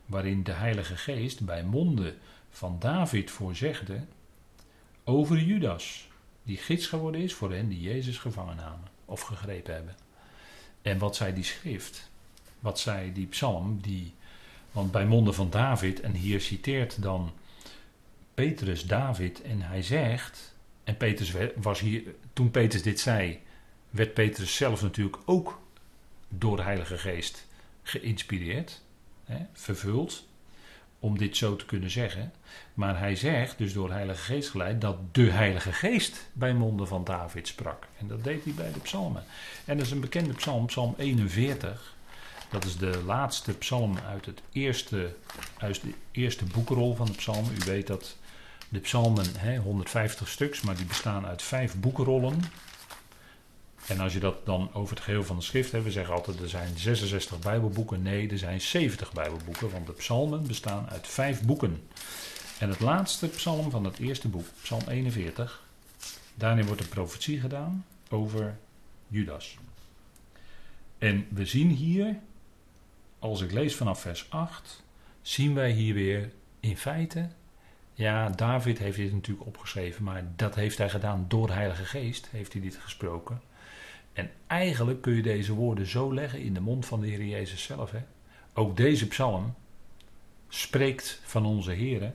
waarin 0.06 0.44
de 0.44 0.52
Heilige 0.52 0.98
Geest 0.98 1.46
bij 1.46 1.64
monden 1.64 2.18
van 2.50 2.78
David 2.80 3.32
voorzegde 3.32 4.06
over 5.04 5.40
Judas, 5.40 6.08
die 6.44 6.58
gids 6.58 6.88
geworden 6.88 7.22
is 7.22 7.34
voor 7.34 7.52
hen 7.52 7.70
die 7.70 7.82
Jezus 7.82 8.18
gevangen 8.18 8.56
namen 8.56 8.88
of 9.06 9.22
gegrepen 9.22 9.74
hebben. 9.74 9.96
En 10.82 10.98
wat 10.98 11.16
zei 11.16 11.34
die 11.34 11.44
schrift? 11.44 12.10
Wat 12.60 12.80
zei 12.80 13.14
die 13.14 13.28
psalm? 13.28 13.82
Die, 13.82 14.14
want 14.72 14.92
bij 14.92 15.06
monden 15.06 15.34
van 15.34 15.50
David, 15.50 16.00
en 16.00 16.14
hier 16.14 16.42
citeert 16.42 17.02
dan 17.02 17.32
Petrus 18.34 18.84
David 18.86 19.42
en 19.42 19.62
hij 19.62 19.82
zegt, 19.82 20.53
en 20.84 20.98
Petrus 20.98 21.34
was 21.56 21.80
hier, 21.80 22.04
toen 22.34 22.52
Petrus 22.52 22.82
dit 22.82 23.00
zei, 23.00 23.40
werd 23.90 24.14
Petrus 24.14 24.56
zelf 24.56 24.82
natuurlijk 24.82 25.18
ook 25.26 25.60
door 26.30 26.58
de 26.58 26.64
Heilige 26.64 26.98
Geest 26.98 27.48
geïnspireerd, 27.84 28.82
hè, 29.26 29.38
vervuld, 29.54 30.28
om 31.00 31.18
dit 31.18 31.38
zo 31.38 31.56
te 31.56 31.66
kunnen 31.66 31.90
zeggen. 31.90 32.34
Maar 32.74 33.00
hij 33.00 33.16
zegt, 33.16 33.58
dus 33.58 33.74
door 33.74 33.88
de 33.88 33.94
Heilige 33.94 34.22
Geest 34.22 34.50
geleid, 34.50 34.82
dat 34.82 34.98
de 35.12 35.32
Heilige 35.32 35.72
Geest 35.72 36.30
bij 36.34 36.54
monden 36.54 36.88
van 36.88 37.04
David 37.04 37.48
sprak. 37.48 37.88
En 37.98 38.08
dat 38.08 38.24
deed 38.24 38.44
hij 38.44 38.54
bij 38.54 38.72
de 38.72 38.80
psalmen. 38.80 39.24
En 39.66 39.78
dat 39.78 39.86
is 39.86 39.92
een 39.92 40.00
bekende 40.00 40.34
psalm, 40.34 40.66
psalm 40.66 40.96
41. 40.98 41.96
Dat 42.50 42.66
is 42.66 42.78
de 42.78 43.02
laatste 43.06 43.54
psalm 43.54 43.98
uit, 43.98 44.26
het 44.26 44.42
eerste, 44.52 45.16
uit 45.58 45.82
de 45.82 45.94
eerste 46.12 46.46
boekrol 46.46 46.96
van 46.96 47.06
de 47.06 47.14
psalmen. 47.14 47.54
U 47.54 47.66
weet 47.66 47.88
dat 47.88 48.18
de 48.74 48.80
psalmen, 48.80 49.26
hè, 49.38 49.58
150 49.58 50.30
stuks, 50.30 50.62
maar 50.62 50.76
die 50.76 50.86
bestaan 50.86 51.26
uit 51.26 51.42
vijf 51.42 51.76
boekrollen. 51.76 52.42
En 53.88 54.00
als 54.00 54.14
je 54.14 54.20
dat 54.20 54.46
dan 54.46 54.74
over 54.74 54.96
het 54.96 55.04
geheel 55.04 55.24
van 55.24 55.36
de 55.36 55.42
schrift 55.42 55.72
hebt, 55.72 55.84
we 55.84 55.92
zeggen 55.92 56.14
altijd 56.14 56.40
er 56.40 56.50
zijn 56.50 56.78
66 56.78 57.40
Bijbelboeken. 57.40 58.02
Nee, 58.02 58.30
er 58.30 58.38
zijn 58.38 58.62
70 58.62 59.14
Bijbelboeken, 59.14 59.72
want 59.72 59.88
de 59.88 59.94
psalmen 59.94 60.48
bestaan 60.48 60.90
uit 60.90 61.08
vijf 61.08 61.42
boeken. 61.42 61.88
En 62.60 62.70
het 62.70 62.80
laatste 62.80 63.28
psalm 63.28 63.72
van 63.72 63.84
het 63.84 64.00
eerste 64.00 64.28
boek, 64.28 64.46
psalm 64.62 64.82
41, 64.88 65.64
daarin 66.36 66.66
wordt 66.66 66.82
een 66.82 66.90
profetie 66.90 67.40
gedaan 67.40 67.86
over 68.10 68.58
Judas. 69.08 69.58
En 70.98 71.28
we 71.30 71.46
zien 71.46 71.70
hier, 71.70 72.20
als 73.20 73.42
ik 73.42 73.52
lees 73.52 73.76
vanaf 73.76 74.02
vers 74.02 74.26
8, 74.30 74.84
zien 75.22 75.54
wij 75.54 75.72
hier 75.72 75.94
weer 75.94 76.32
in 76.60 76.78
feite, 76.78 77.30
ja, 77.94 78.30
David 78.30 78.80
heeft 78.80 78.98
dit 78.98 79.14
natuurlijk 79.14 79.48
opgeschreven, 79.48 80.04
maar 80.04 80.24
dat 80.36 80.56
heeft 80.56 80.78
hij 80.78 80.90
gedaan 80.90 81.26
door 81.28 81.48
de 81.48 81.54
Heilige 81.54 81.86
Geest, 81.86 82.28
heeft 82.32 82.54
hij 82.54 82.62
dit 82.62 82.76
gesproken. 82.76 83.42
En 84.14 84.32
eigenlijk 84.48 85.02
kun 85.02 85.16
je 85.16 85.22
deze 85.22 85.54
woorden 85.54 85.88
zo 85.88 86.14
leggen 86.14 86.40
in 86.40 86.54
de 86.54 86.60
mond 86.60 86.86
van 86.86 87.02
de 87.02 87.08
Heer 87.08 87.26
Jezus 87.26 87.64
zelf. 87.64 87.92
Hè? 87.92 88.02
Ook 88.54 88.78
deze 88.78 89.08
psalm 89.08 89.54
spreekt 90.50 91.22
van 91.24 91.46
onze 91.46 91.72
Heer. 91.72 92.14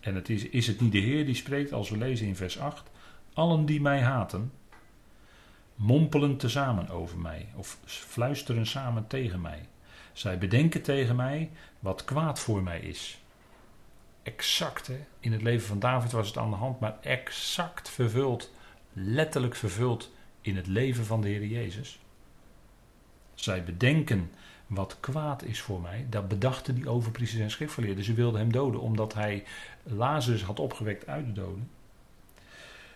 En 0.00 0.14
het 0.14 0.28
is, 0.28 0.48
is 0.48 0.66
het 0.66 0.80
niet 0.80 0.92
de 0.92 0.98
Heer 0.98 1.26
die 1.26 1.34
spreekt 1.34 1.72
als 1.72 1.90
we 1.90 1.96
lezen 1.96 2.26
in 2.26 2.36
vers 2.36 2.58
8? 2.58 2.90
Allen 3.32 3.66
die 3.66 3.80
mij 3.80 4.00
haten, 4.00 4.52
mompelen 5.74 6.36
tezamen 6.36 6.88
over 6.88 7.18
mij 7.18 7.48
of 7.54 7.78
fluisteren 7.84 8.66
samen 8.66 9.06
tegen 9.06 9.40
mij. 9.40 9.68
Zij 10.12 10.38
bedenken 10.38 10.82
tegen 10.82 11.16
mij 11.16 11.50
wat 11.78 12.04
kwaad 12.04 12.40
voor 12.40 12.62
mij 12.62 12.80
is. 12.80 13.18
Exact, 14.34 14.86
hè? 14.86 15.04
in 15.20 15.32
het 15.32 15.42
leven 15.42 15.68
van 15.68 15.78
David 15.78 16.12
was 16.12 16.26
het 16.26 16.38
aan 16.38 16.50
de 16.50 16.56
hand, 16.56 16.80
maar 16.80 16.96
exact 17.00 17.88
vervuld, 17.88 18.52
letterlijk 18.92 19.54
vervuld 19.54 20.12
in 20.40 20.56
het 20.56 20.66
leven 20.66 21.04
van 21.04 21.20
de 21.20 21.28
Heer 21.28 21.46
Jezus. 21.46 21.98
Zij 23.34 23.64
bedenken 23.64 24.30
wat 24.66 24.96
kwaad 25.00 25.42
is 25.42 25.60
voor 25.60 25.80
mij. 25.80 26.06
Dat 26.10 26.28
bedachten 26.28 26.74
die 26.74 26.88
overpriesters 26.88 27.42
en 27.42 27.50
schriftgeleerden. 27.50 28.04
Ze 28.04 28.14
wilden 28.14 28.40
hem 28.40 28.52
doden 28.52 28.80
omdat 28.80 29.14
hij 29.14 29.44
Lazarus 29.82 30.42
had 30.42 30.60
opgewekt 30.60 31.06
uit 31.06 31.26
de 31.26 31.32
doden. 31.32 31.70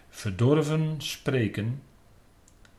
Verdorven 0.08 0.94
spreken. 0.98 1.82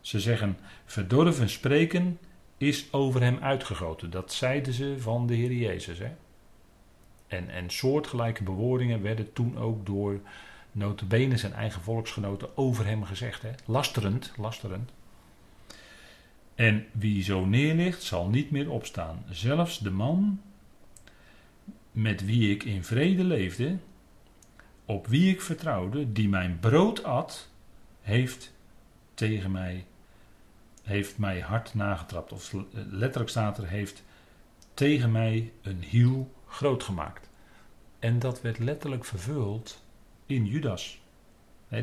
Ze 0.01 0.19
zeggen, 0.19 0.57
verdorven 0.85 1.49
spreken 1.49 2.19
is 2.57 2.93
over 2.93 3.21
hem 3.21 3.37
uitgegoten. 3.41 4.09
Dat 4.09 4.33
zeiden 4.33 4.73
ze 4.73 4.95
van 4.99 5.27
de 5.27 5.33
Heer 5.33 5.53
Jezus. 5.53 5.99
Hè? 5.99 6.11
En, 7.33 7.49
en 7.49 7.69
soortgelijke 7.69 8.43
bewoordingen 8.43 9.01
werden 9.01 9.33
toen 9.33 9.57
ook 9.57 9.85
door 9.85 10.19
notabene 10.71 11.37
zijn 11.37 11.53
eigen 11.53 11.81
volksgenoten 11.81 12.57
over 12.57 12.85
hem 12.85 13.03
gezegd. 13.03 13.41
Hè? 13.41 13.51
Lasterend, 13.65 14.33
lasterend. 14.37 14.91
En 16.55 16.85
wie 16.91 17.23
zo 17.23 17.45
neerligt, 17.45 18.03
zal 18.03 18.29
niet 18.29 18.51
meer 18.51 18.71
opstaan. 18.71 19.23
Zelfs 19.29 19.79
de 19.79 19.91
man 19.91 20.41
met 21.91 22.25
wie 22.25 22.51
ik 22.51 22.63
in 22.63 22.83
vrede 22.83 23.23
leefde, 23.23 23.77
op 24.85 25.07
wie 25.07 25.31
ik 25.31 25.41
vertrouwde, 25.41 26.11
die 26.11 26.29
mijn 26.29 26.59
brood 26.59 27.03
at, 27.03 27.49
heeft 28.01 28.53
tegen 29.13 29.51
mij, 29.51 29.85
heeft 30.83 31.17
mij 31.17 31.39
hard 31.39 31.73
nagetrapt. 31.73 32.31
Of 32.31 32.53
letterlijk 32.71 33.29
staat 33.29 33.57
er, 33.57 33.67
heeft 33.67 34.03
tegen 34.73 35.11
mij 35.11 35.51
een 35.61 35.83
hiel 35.83 36.31
groot 36.53 36.83
gemaakt. 36.83 37.29
En 37.99 38.19
dat 38.19 38.41
werd 38.41 38.59
letterlijk 38.59 39.05
vervuld 39.05 39.83
in 40.25 40.45
Judas. 40.45 41.01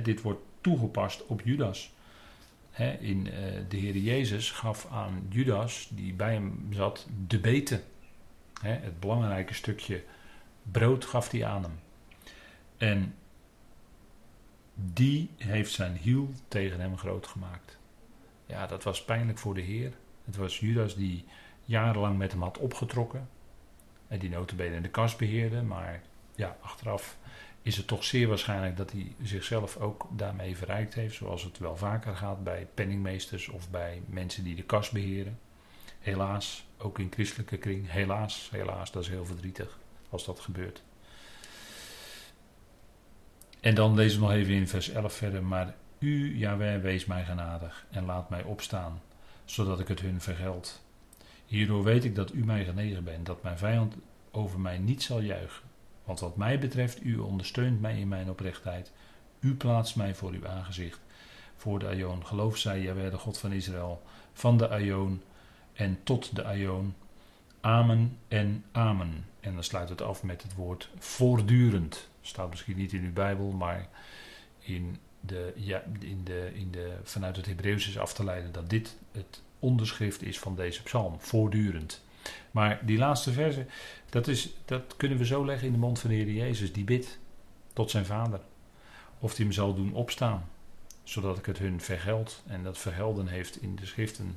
dit 0.03 0.23
wordt 0.23 0.41
toegepast 0.61 1.27
op 1.27 1.41
Judas. 1.45 1.93
in, 3.01 3.27
uh, 3.27 3.33
de 3.69 3.77
Heer 3.77 3.97
Jezus 3.97 4.51
gaf 4.51 4.87
aan 4.91 5.27
Judas, 5.29 5.89
die 5.93 6.15
bij 6.15 6.33
hem 6.33 6.67
zat, 6.71 7.09
de 7.27 7.39
beten. 7.39 7.83
het 8.61 9.01
belangrijke 9.01 9.55
stukje 9.55 10.05
brood 10.63 11.05
gaf 11.05 11.31
hij 11.31 11.45
aan 11.45 11.63
hem. 11.63 11.81
En 12.77 13.15
die 14.75 15.31
heeft 15.37 15.73
zijn 15.73 15.97
hiel 15.97 16.31
tegen 16.49 16.81
hem 16.81 16.99
groot 16.99 17.27
gemaakt. 17.27 17.79
Ja, 18.47 18.67
dat 18.67 18.83
was 18.83 19.05
pijnlijk 19.05 19.39
voor 19.39 19.55
de 19.55 19.61
Heer. 19.61 19.93
Het 20.25 20.37
was 20.37 20.61
Judas 20.61 20.95
die 20.95 21.25
jarenlang 21.65 22.19
met 22.19 22.33
hem 22.33 22.43
had 22.43 22.59
opgetrokken. 22.59 23.29
En 24.11 24.19
die 24.19 24.31
notabene 24.31 24.77
in 24.77 24.83
de 24.83 24.89
kas 24.89 25.17
beheerde. 25.17 25.63
Maar 25.63 26.03
ja, 26.35 26.57
achteraf 26.61 27.19
is 27.63 27.77
het 27.77 27.87
toch 27.87 28.05
zeer 28.05 28.29
waarschijnlijk 28.29 28.77
dat 28.77 28.93
hij 28.93 29.15
zichzelf 29.23 29.77
ook 29.77 30.07
daarmee 30.11 30.57
verrijkt 30.57 30.95
heeft, 30.95 31.15
zoals 31.15 31.43
het 31.43 31.59
wel 31.59 31.77
vaker 31.77 32.17
gaat 32.17 32.45
bij 32.45 32.69
penningmeesters 32.75 33.49
of 33.49 33.71
bij 33.71 34.03
mensen 34.07 34.45
die 34.45 34.55
de 34.55 34.63
kas 34.63 34.91
beheren. 34.91 35.39
Helaas, 35.99 36.67
ook 36.79 36.99
in 36.99 37.13
christelijke 37.13 37.57
kring, 37.57 37.91
helaas, 37.91 38.49
helaas, 38.53 38.93
dat 38.93 39.03
is 39.03 39.09
heel 39.09 39.25
verdrietig 39.25 39.79
als 40.11 40.25
dat 40.25 40.41
gebeurt. 40.41 40.83
En 43.61 43.75
dan 43.75 43.95
lezen 43.95 44.21
we 44.21 44.27
nog 44.27 44.35
even 44.35 44.55
in 44.55 44.69
vers 44.69 44.89
11 44.89 45.13
verder, 45.13 45.45
maar 45.45 45.75
u, 45.99 46.39
Jaweh, 46.39 46.81
wees 46.81 47.05
mij 47.05 47.25
genadig 47.25 47.87
en 47.91 48.05
laat 48.05 48.31
mij 48.31 48.43
opstaan, 48.43 49.03
zodat 49.45 49.81
ik 49.81 49.89
het 49.89 50.01
hun 50.01 50.21
vergeld. 50.21 50.83
Hierdoor 51.51 51.85
weet 51.85 52.05
ik 52.05 52.15
dat 52.15 52.33
u 52.33 52.45
mij 52.45 52.65
genegen 52.65 53.05
bent, 53.05 53.27
dat 53.27 53.43
mijn 53.43 53.59
vijand 53.59 53.95
over 54.31 54.61
mij 54.61 54.79
niet 54.79 55.03
zal 55.03 55.21
juichen. 55.21 55.63
Want 56.05 56.21
wat 56.21 56.37
mij 56.37 56.59
betreft, 56.59 57.05
u 57.05 57.19
ondersteunt 57.19 57.81
mij 57.81 57.99
in 57.99 58.09
mijn 58.09 58.31
oprechtheid. 58.31 58.93
U 59.41 59.55
plaatst 59.55 59.97
mij 59.97 60.15
voor 60.15 60.33
uw 60.33 60.47
aangezicht. 60.47 61.01
Voor 61.57 61.79
de 61.79 61.87
Aion. 61.87 62.27
Geloof 62.27 62.57
zij, 62.57 62.81
Jaweh, 62.81 63.11
de 63.11 63.19
God 63.19 63.39
van 63.39 63.53
Israël. 63.53 64.03
Van 64.33 64.59
de 64.59 64.69
Aion 64.69 65.23
en 65.73 65.99
tot 66.03 66.37
de 66.37 66.45
Aion. 66.45 66.95
Amen 67.61 68.17
en 68.29 68.65
amen. 68.73 69.25
En 69.41 69.55
dan 69.55 69.65
sluit 69.65 69.89
het 69.89 70.03
af 70.03 70.23
met 70.23 70.43
het 70.43 70.55
woord 70.55 70.91
voortdurend. 70.99 72.09
Staat 72.21 72.51
misschien 72.51 72.77
niet 72.77 72.93
in 72.93 73.05
uw 73.05 73.13
Bijbel, 73.13 73.51
maar 73.51 73.89
in 74.59 74.97
de, 75.21 75.53
ja, 75.57 75.83
in 76.01 76.25
de, 76.25 76.51
in 76.55 76.71
de, 76.71 76.97
vanuit 77.03 77.37
het 77.37 77.47
Hebreeuws 77.47 77.89
is 77.89 77.99
af 77.99 78.13
te 78.13 78.25
leiden 78.25 78.53
dat 78.53 78.71
dit 78.71 78.97
het 79.13 79.43
onderschrift 79.61 80.23
is 80.23 80.39
van 80.39 80.57
deze 80.57 80.83
psalm. 80.83 81.17
Voortdurend. 81.19 82.03
Maar 82.51 82.81
die 82.87 82.99
laatste 82.99 83.33
verse, 83.33 83.67
dat, 84.11 84.29
is, 84.29 84.55
dat 84.65 84.97
kunnen 84.97 85.19
we 85.19 85.27
zo 85.27 85.45
leggen 85.45 85.67
in 85.67 85.73
de 85.73 85.79
mond 85.79 85.99
van 85.99 86.11
de 86.11 86.17
Heer 86.17 86.31
Jezus, 86.31 86.73
die 86.73 86.85
bidt 86.85 87.19
tot 87.73 87.91
zijn 87.91 88.07
vader. 88.07 88.41
Of 89.19 89.37
hij 89.37 89.45
hem 89.45 89.55
zal 89.55 89.75
doen 89.75 89.93
opstaan, 89.93 90.49
zodat 91.03 91.39
ik 91.39 91.47
het 91.47 91.59
hun 91.59 91.81
vergeld. 91.81 92.43
En 92.47 92.63
dat 92.63 92.79
vergelden 92.79 93.29
heeft 93.29 93.63
in 93.63 93.77
de 93.77 93.87
schrift 93.87 94.19
een 94.19 94.37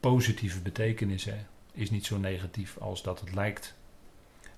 positieve 0.00 0.60
betekenis. 0.60 1.24
Hè. 1.24 1.36
Is 1.72 1.90
niet 1.90 2.06
zo 2.06 2.18
negatief 2.18 2.78
als 2.78 3.02
dat 3.02 3.20
het 3.20 3.34
lijkt. 3.34 3.74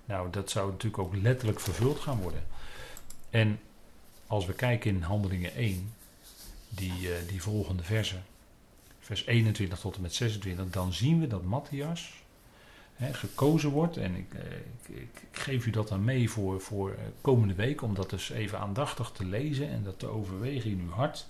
Nou, 0.04 0.30
dat 0.30 0.50
zou 0.50 0.70
natuurlijk 0.70 1.02
ook 1.02 1.16
letterlijk 1.16 1.60
vervuld 1.60 2.00
gaan 2.00 2.20
worden. 2.20 2.44
En 3.30 3.60
als 4.26 4.46
we 4.46 4.52
kijken 4.52 4.90
in 4.90 5.02
Handelingen 5.02 5.54
1, 5.54 5.94
die, 6.68 7.00
uh, 7.00 7.10
die 7.28 7.42
volgende 7.42 7.82
verse, 7.82 8.16
vers 9.06 9.26
21 9.26 9.78
tot 9.78 9.96
en 9.96 10.02
met 10.02 10.14
26, 10.14 10.70
dan 10.70 10.92
zien 10.92 11.20
we 11.20 11.26
dat 11.26 11.44
Matthias 11.44 12.12
hè, 12.94 13.14
gekozen 13.14 13.70
wordt. 13.70 13.96
En 13.96 14.14
ik, 14.14 14.34
ik, 14.86 14.96
ik, 14.96 15.40
geef 15.40 15.66
u 15.66 15.70
dat 15.70 15.88
dan 15.88 16.04
mee 16.04 16.30
voor, 16.30 16.60
voor 16.60 16.96
komende 17.20 17.54
week, 17.54 17.82
om 17.82 17.94
dat 17.94 18.10
dus 18.10 18.30
even 18.30 18.58
aandachtig 18.58 19.10
te 19.10 19.24
lezen 19.24 19.68
en 19.68 19.82
dat 19.82 19.98
te 19.98 20.06
overwegen 20.06 20.70
in 20.70 20.80
uw 20.80 20.90
hart. 20.90 21.26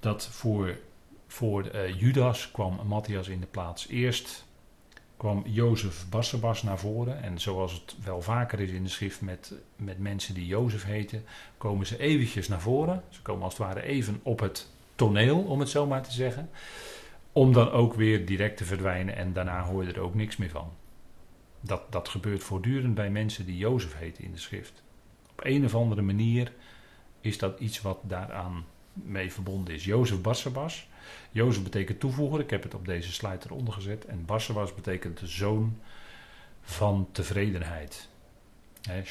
Dat 0.00 0.26
voor, 0.26 0.78
voor 1.26 1.88
Judas 1.96 2.50
kwam 2.50 2.86
Matthias 2.86 3.28
in 3.28 3.40
de 3.40 3.46
plaats. 3.46 3.86
Eerst 3.88 4.44
kwam 5.16 5.42
Jozef 5.46 6.06
Barsabas 6.08 6.62
naar 6.62 6.78
voren. 6.78 7.22
En 7.22 7.40
zoals 7.40 7.72
het 7.72 7.96
wel 8.04 8.22
vaker 8.22 8.60
is 8.60 8.70
in 8.70 8.82
de 8.82 8.88
schrift 8.88 9.20
met, 9.20 9.52
met 9.76 9.98
mensen 9.98 10.34
die 10.34 10.46
Jozef 10.46 10.84
heten, 10.84 11.24
komen 11.56 11.86
ze 11.86 11.98
eventjes 11.98 12.48
naar 12.48 12.60
voren. 12.60 13.02
Ze 13.08 13.22
komen 13.22 13.42
als 13.42 13.58
het 13.58 13.62
ware 13.62 13.82
even 13.82 14.20
op 14.22 14.40
het 14.40 14.68
toneel, 14.98 15.38
om 15.38 15.60
het 15.60 15.68
zo 15.68 15.86
maar 15.86 16.02
te 16.02 16.12
zeggen. 16.12 16.50
Om 17.32 17.52
dan 17.52 17.70
ook 17.70 17.94
weer 17.94 18.26
direct 18.26 18.56
te 18.56 18.64
verdwijnen 18.64 19.16
en 19.16 19.32
daarna 19.32 19.62
hoor 19.62 19.84
je 19.84 19.92
er 19.92 20.00
ook 20.00 20.14
niks 20.14 20.36
meer 20.36 20.50
van. 20.50 20.72
Dat, 21.60 21.92
dat 21.92 22.08
gebeurt 22.08 22.42
voortdurend 22.42 22.94
bij 22.94 23.10
mensen 23.10 23.46
die 23.46 23.56
Jozef 23.56 23.98
heten 23.98 24.24
in 24.24 24.32
de 24.32 24.38
schrift. 24.38 24.82
Op 25.30 25.44
een 25.44 25.64
of 25.64 25.74
andere 25.74 26.02
manier 26.02 26.52
is 27.20 27.38
dat 27.38 27.60
iets 27.60 27.80
wat 27.80 27.98
daaraan 28.02 28.64
mee 28.92 29.32
verbonden 29.32 29.74
is. 29.74 29.84
Jozef 29.84 30.20
Barsabas 30.20 30.88
Jozef 31.30 31.62
betekent 31.62 32.00
toevoegen. 32.00 32.40
Ik 32.40 32.50
heb 32.50 32.62
het 32.62 32.74
op 32.74 32.86
deze 32.86 33.12
slide 33.12 33.38
eronder 33.44 33.74
gezet. 33.74 34.04
En 34.04 34.24
Barsabbas 34.24 34.74
betekent 34.74 35.18
de 35.18 35.26
zoon 35.26 35.80
van 36.62 37.08
tevredenheid. 37.12 38.08
He, 38.82 39.02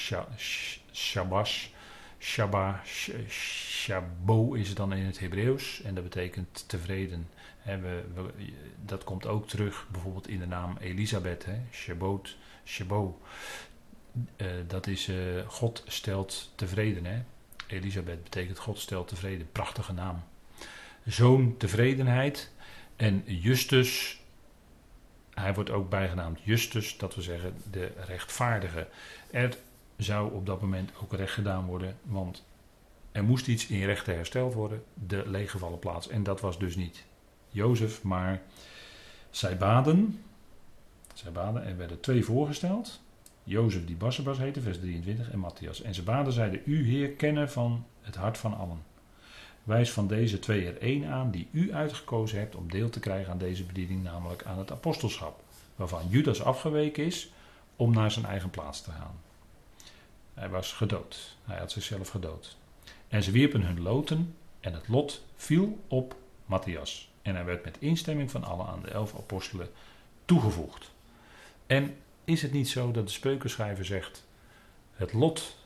Shabbas, 0.92 1.74
Shabba, 2.20 2.82
Shabo 3.28 4.54
is 4.54 4.68
het 4.68 4.78
dan 4.78 4.94
in 4.94 5.06
het 5.06 5.20
Hebreeuws. 5.20 5.82
En 5.82 5.96
dat 5.96 6.04
betekent 6.04 6.64
tevreden. 6.68 7.28
we, 7.64 8.04
dat 8.86 9.04
komt 9.04 9.28
ook 9.28 9.48
terug 9.48 9.88
bijvoorbeeld 9.92 10.28
in 10.28 10.40
de 10.40 10.48
naam 10.48 10.78
Elisabeth. 10.80 11.46
He, 11.46 11.58
Shabot, 11.72 12.36
Shabo. 12.66 13.22
Uh, 14.38 14.48
dat 14.68 14.88
is 14.88 15.08
uh, 15.08 15.48
God 15.48 15.84
stelt 15.88 16.52
tevreden. 16.56 17.26
Elisabeth 17.68 18.24
betekent 18.24 18.60
God 18.60 18.80
stelt 18.80 19.08
tevreden. 19.08 19.52
Prachtige 19.52 19.94
naam 19.94 20.24
zoon 21.08 21.58
tevredenheid. 21.58 22.52
En 22.96 23.24
Justus, 23.26 24.22
hij 25.34 25.54
wordt 25.54 25.70
ook 25.70 25.90
bijgenaamd 25.90 26.40
Justus, 26.44 26.98
dat 26.98 27.16
we 27.16 27.22
zeggen 27.22 27.56
de 27.72 27.92
rechtvaardige. 28.06 28.88
Er 29.32 29.58
zou 29.98 30.34
op 30.34 30.46
dat 30.46 30.62
moment 30.62 30.92
ook 31.04 31.14
recht 31.14 31.34
gedaan 31.34 31.66
worden, 31.66 31.98
want 32.04 32.44
er 33.12 33.24
moest 33.24 33.48
iets 33.48 33.68
in 33.68 33.86
rechten 33.86 34.16
hersteld 34.16 34.54
worden, 34.54 34.84
de 34.94 35.24
leeggevallen 35.26 35.80
plaats. 35.80 36.08
En 36.08 36.24
dat 36.24 36.42
was 36.42 36.60
dus 36.60 36.76
niet 36.76 37.06
Jozef, 37.50 38.04
maar 38.04 38.42
zij 39.30 39.58
baden. 39.58 40.24
Zij 41.14 41.32
baden, 41.32 41.66
er 41.66 41.78
werden 41.78 42.00
twee 42.00 42.26
voorgesteld. 42.26 43.00
Jozef 43.44 43.86
die 43.86 43.96
Bassabas 43.96 44.38
heette, 44.38 44.62
vers 44.62 44.80
23, 44.80 45.32
en 45.32 45.40
Matthias. 45.40 45.82
En 45.82 45.94
ze 45.94 46.04
baden 46.04 46.34
zeiden, 46.34 46.62
u 46.66 46.90
Heer 46.90 47.10
kennen 47.10 47.52
van 47.52 47.86
het 48.02 48.16
hart 48.16 48.38
van 48.38 48.58
allen. 48.58 48.84
Wijs 49.64 49.92
van 49.92 50.08
deze 50.08 50.40
twee 50.40 50.68
er 50.68 50.82
één 50.82 51.06
aan 51.06 51.32
die 51.32 51.48
u 51.52 51.74
uitgekozen 51.74 52.40
hebt 52.40 52.56
om 52.56 52.72
deel 52.72 52.90
te 52.90 53.00
krijgen 53.00 53.32
aan 53.32 53.38
deze 53.38 53.64
bediening, 53.64 54.04
namelijk 54.04 54.44
aan 54.46 54.58
het 54.58 54.72
apostelschap, 54.72 55.44
waarvan 55.76 56.02
Judas 56.10 56.44
afgeweken 56.44 57.06
is 57.06 57.32
om 57.76 57.94
naar 57.94 58.12
zijn 58.12 58.26
eigen 58.26 58.50
plaats 58.50 58.82
te 58.82 58.92
gaan. 58.92 59.16
Hij 60.38 60.50
was 60.50 60.74
gedood, 60.74 61.38
hij 61.44 61.58
had 61.58 61.72
zichzelf 61.72 62.10
gedood. 62.10 62.58
En 63.08 63.24
ze 63.24 63.32
wierpen 63.32 63.62
hun 63.62 63.82
loten 63.82 64.36
en 64.60 64.74
het 64.74 64.88
lot 64.88 65.24
viel 65.36 65.80
op 65.88 66.16
Matthias. 66.46 67.10
En 67.22 67.36
hij 67.36 67.46
werd 67.46 67.64
met 67.64 67.78
instemming 67.80 68.32
van 68.32 68.44
allen 68.44 68.66
aan 68.66 68.82
de 68.82 68.92
elf 68.92 69.16
apostelen 69.16 69.70
toegevoegd. 70.26 70.92
En 71.68 71.98
is 72.24 72.42
het 72.42 72.52
niet 72.52 72.70
zo 72.70 72.92
dat 72.92 73.08
de 73.08 73.14
spreukenschrijver 73.14 73.86
zegt: 73.86 74.26
het 74.94 75.14
lot 75.14 75.58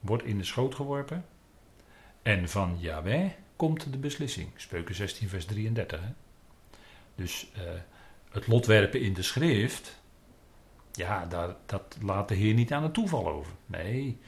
wordt 0.00 0.24
in 0.24 0.38
de 0.38 0.44
schoot 0.44 0.74
geworpen 0.74 1.24
en 2.22 2.48
van 2.48 2.76
Yahweh 2.80 3.30
komt 3.56 3.92
de 3.92 3.98
beslissing. 3.98 4.48
Spreuken 4.56 4.94
16, 4.94 5.28
vers 5.28 5.44
33. 5.44 6.00
Hè? 6.00 6.08
Dus 7.14 7.46
uh, 7.56 7.62
het 8.30 8.46
lotwerpen 8.46 9.00
in 9.00 9.14
de 9.14 9.22
schrift, 9.22 10.00
ja, 10.96 11.26
daar, 11.26 11.54
dat 11.66 11.96
laat 12.00 12.28
de 12.28 12.34
Heer 12.34 12.54
niet 12.54 12.72
aan 12.72 12.82
het 12.82 12.94
toeval 12.94 13.28
over. 13.28 13.52
Nee, 13.66 14.18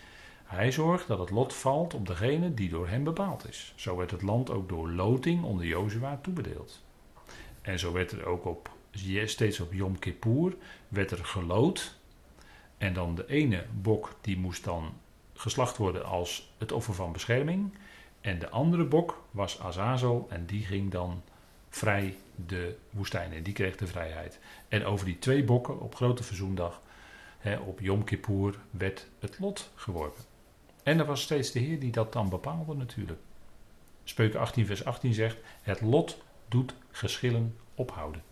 hij 0.44 0.72
zorgt 0.72 1.06
dat 1.06 1.18
het 1.18 1.30
lot 1.30 1.54
valt 1.54 1.94
op 1.94 2.06
degene 2.06 2.54
die 2.54 2.68
door 2.68 2.88
hem 2.88 3.04
bepaald 3.04 3.48
is. 3.48 3.72
Zo 3.76 3.96
werd 3.96 4.10
het 4.10 4.22
land 4.22 4.50
ook 4.50 4.68
door 4.68 4.90
loting 4.90 5.44
onder 5.44 5.66
Jozua 5.66 6.18
toebedeeld. 6.22 6.82
En 7.62 7.78
zo 7.78 7.92
werd 7.92 8.10
er 8.10 8.26
ook 8.26 8.44
op, 8.44 8.70
steeds 9.24 9.60
op 9.60 9.72
Yom 9.72 9.98
Kippur, 9.98 10.56
werd 10.88 11.10
er 11.10 11.24
gelood. 11.24 11.96
En 12.78 12.92
dan 12.92 13.14
de 13.14 13.26
ene 13.28 13.64
bok 13.82 14.16
die 14.20 14.38
moest 14.38 14.64
dan 14.64 14.92
geslacht 15.34 15.76
worden 15.76 16.04
als 16.04 16.52
het 16.58 16.72
offer 16.72 16.94
van 16.94 17.12
bescherming. 17.12 17.74
En 18.20 18.38
de 18.38 18.48
andere 18.48 18.84
bok 18.84 19.22
was 19.30 19.60
Azazel 19.60 20.26
en 20.30 20.46
die 20.46 20.64
ging 20.64 20.90
dan 20.90 21.22
vrij 21.68 22.16
de 22.46 22.76
woestijn 22.90 23.32
in. 23.32 23.42
Die 23.42 23.52
kreeg 23.52 23.76
de 23.76 23.86
vrijheid. 23.86 24.38
En 24.68 24.84
over 24.84 25.06
die 25.06 25.18
twee 25.18 25.44
bokken 25.44 25.80
op 25.80 25.94
Grote 25.94 26.22
Verzoendag, 26.22 26.82
hè, 27.38 27.56
op 27.56 27.80
Yom 27.80 28.04
Kippur, 28.04 28.58
werd 28.70 29.06
het 29.18 29.38
lot 29.38 29.70
geworpen. 29.74 30.24
En 30.82 30.98
dat 30.98 31.06
was 31.06 31.22
steeds 31.22 31.52
de 31.52 31.58
Heer 31.58 31.80
die 31.80 31.92
dat 31.92 32.12
dan 32.12 32.28
bepaalde 32.28 32.74
natuurlijk. 32.74 33.20
Spreuken 34.04 34.40
18 34.40 34.66
vers 34.66 34.84
18 34.84 35.14
zegt, 35.14 35.36
het 35.62 35.80
lot 35.80 36.22
doet 36.48 36.74
geschillen 36.90 37.56
ophouden. 37.74 38.22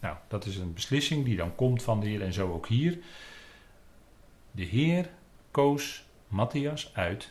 Nou, 0.00 0.16
dat 0.28 0.46
is 0.46 0.56
een 0.56 0.74
beslissing 0.74 1.24
die 1.24 1.36
dan 1.36 1.54
komt 1.54 1.82
van 1.82 2.00
de 2.00 2.06
Heer 2.06 2.22
en 2.22 2.32
zo 2.32 2.52
ook 2.52 2.66
hier. 2.66 2.98
De 4.50 4.64
Heer 4.64 5.10
koos 5.50 6.04
Matthias 6.28 6.90
uit 6.94 7.30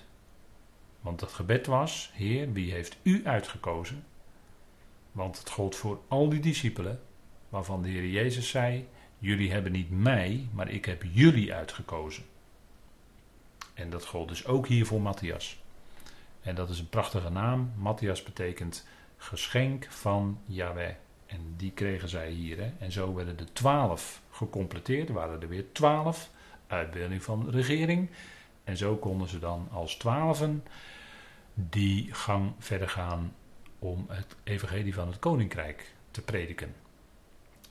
want 1.01 1.21
het 1.21 1.31
gebed 1.31 1.65
was: 1.65 2.11
Heer, 2.13 2.53
wie 2.53 2.71
heeft 2.71 2.97
u 3.01 3.21
uitgekozen? 3.25 4.03
Want 5.11 5.39
het 5.39 5.49
gold 5.49 5.75
voor 5.75 5.99
al 6.07 6.29
die 6.29 6.39
discipelen, 6.39 7.01
waarvan 7.49 7.81
de 7.81 7.89
Heer 7.89 8.07
Jezus 8.07 8.49
zei: 8.49 8.87
Jullie 9.17 9.51
hebben 9.51 9.71
niet 9.71 9.89
mij, 9.89 10.47
maar 10.51 10.69
ik 10.69 10.85
heb 10.85 11.03
jullie 11.11 11.53
uitgekozen. 11.53 12.23
En 13.73 13.89
dat 13.89 14.05
gold 14.05 14.27
dus 14.27 14.45
ook 14.45 14.67
hier 14.67 14.85
voor 14.85 15.01
Matthias. 15.01 15.61
En 16.41 16.55
dat 16.55 16.69
is 16.69 16.79
een 16.79 16.89
prachtige 16.89 17.29
naam. 17.29 17.71
Matthias 17.77 18.23
betekent 18.23 18.87
geschenk 19.17 19.87
van 19.89 20.39
Yahweh. 20.45 20.93
En 21.25 21.53
die 21.57 21.71
kregen 21.71 22.09
zij 22.09 22.29
hier. 22.29 22.57
Hè? 22.57 22.71
En 22.79 22.91
zo 22.91 23.13
werden 23.13 23.37
de 23.37 23.53
twaalf 23.53 24.21
gecompleteerd. 24.31 25.07
Er 25.07 25.13
waren 25.13 25.41
er 25.41 25.47
weer 25.47 25.71
twaalf. 25.71 26.29
Uitbeelding 26.67 27.23
van 27.23 27.49
regering. 27.49 28.09
En 28.63 28.77
zo 28.77 28.95
konden 28.95 29.27
ze 29.27 29.39
dan 29.39 29.67
als 29.71 29.95
twaalfen 29.95 30.63
die 31.53 32.13
gang 32.13 32.53
verder 32.59 32.89
gaan 32.89 33.33
om 33.79 34.05
het 34.07 34.35
evangelie 34.43 34.93
van 34.93 35.07
het 35.07 35.19
koninkrijk 35.19 35.93
te 36.11 36.21
prediken. 36.21 36.75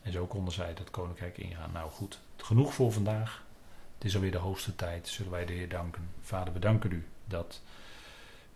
En 0.02 0.12
zo 0.12 0.26
konden 0.26 0.52
zij 0.52 0.74
dat 0.74 0.90
koninkrijk 0.90 1.38
ingaan. 1.38 1.72
Nou 1.72 1.90
goed, 1.90 2.20
genoeg 2.36 2.74
voor 2.74 2.92
vandaag. 2.92 3.44
Het 3.94 4.04
is 4.06 4.14
alweer 4.14 4.30
de 4.30 4.38
hoogste 4.38 4.74
tijd, 4.74 5.08
zullen 5.08 5.32
wij 5.32 5.44
de 5.44 5.52
Heer 5.52 5.68
danken. 5.68 6.10
Vader, 6.20 6.52
we 6.52 6.58
danken 6.58 6.92
u 6.92 7.06
dat 7.24 7.62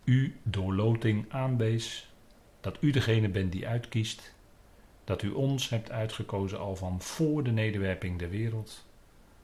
u 0.04 0.36
door 0.42 0.74
loting 0.74 1.32
aanwees, 1.32 2.12
dat 2.60 2.76
u 2.80 2.90
degene 2.90 3.28
bent 3.28 3.52
die 3.52 3.68
uitkiest, 3.68 4.34
dat 5.04 5.22
u 5.22 5.30
ons 5.30 5.68
hebt 5.68 5.90
uitgekozen 5.90 6.58
al 6.58 6.76
van 6.76 7.00
voor 7.00 7.42
de 7.42 7.50
nederwerping 7.50 8.18
der 8.18 8.30
wereld. 8.30 8.86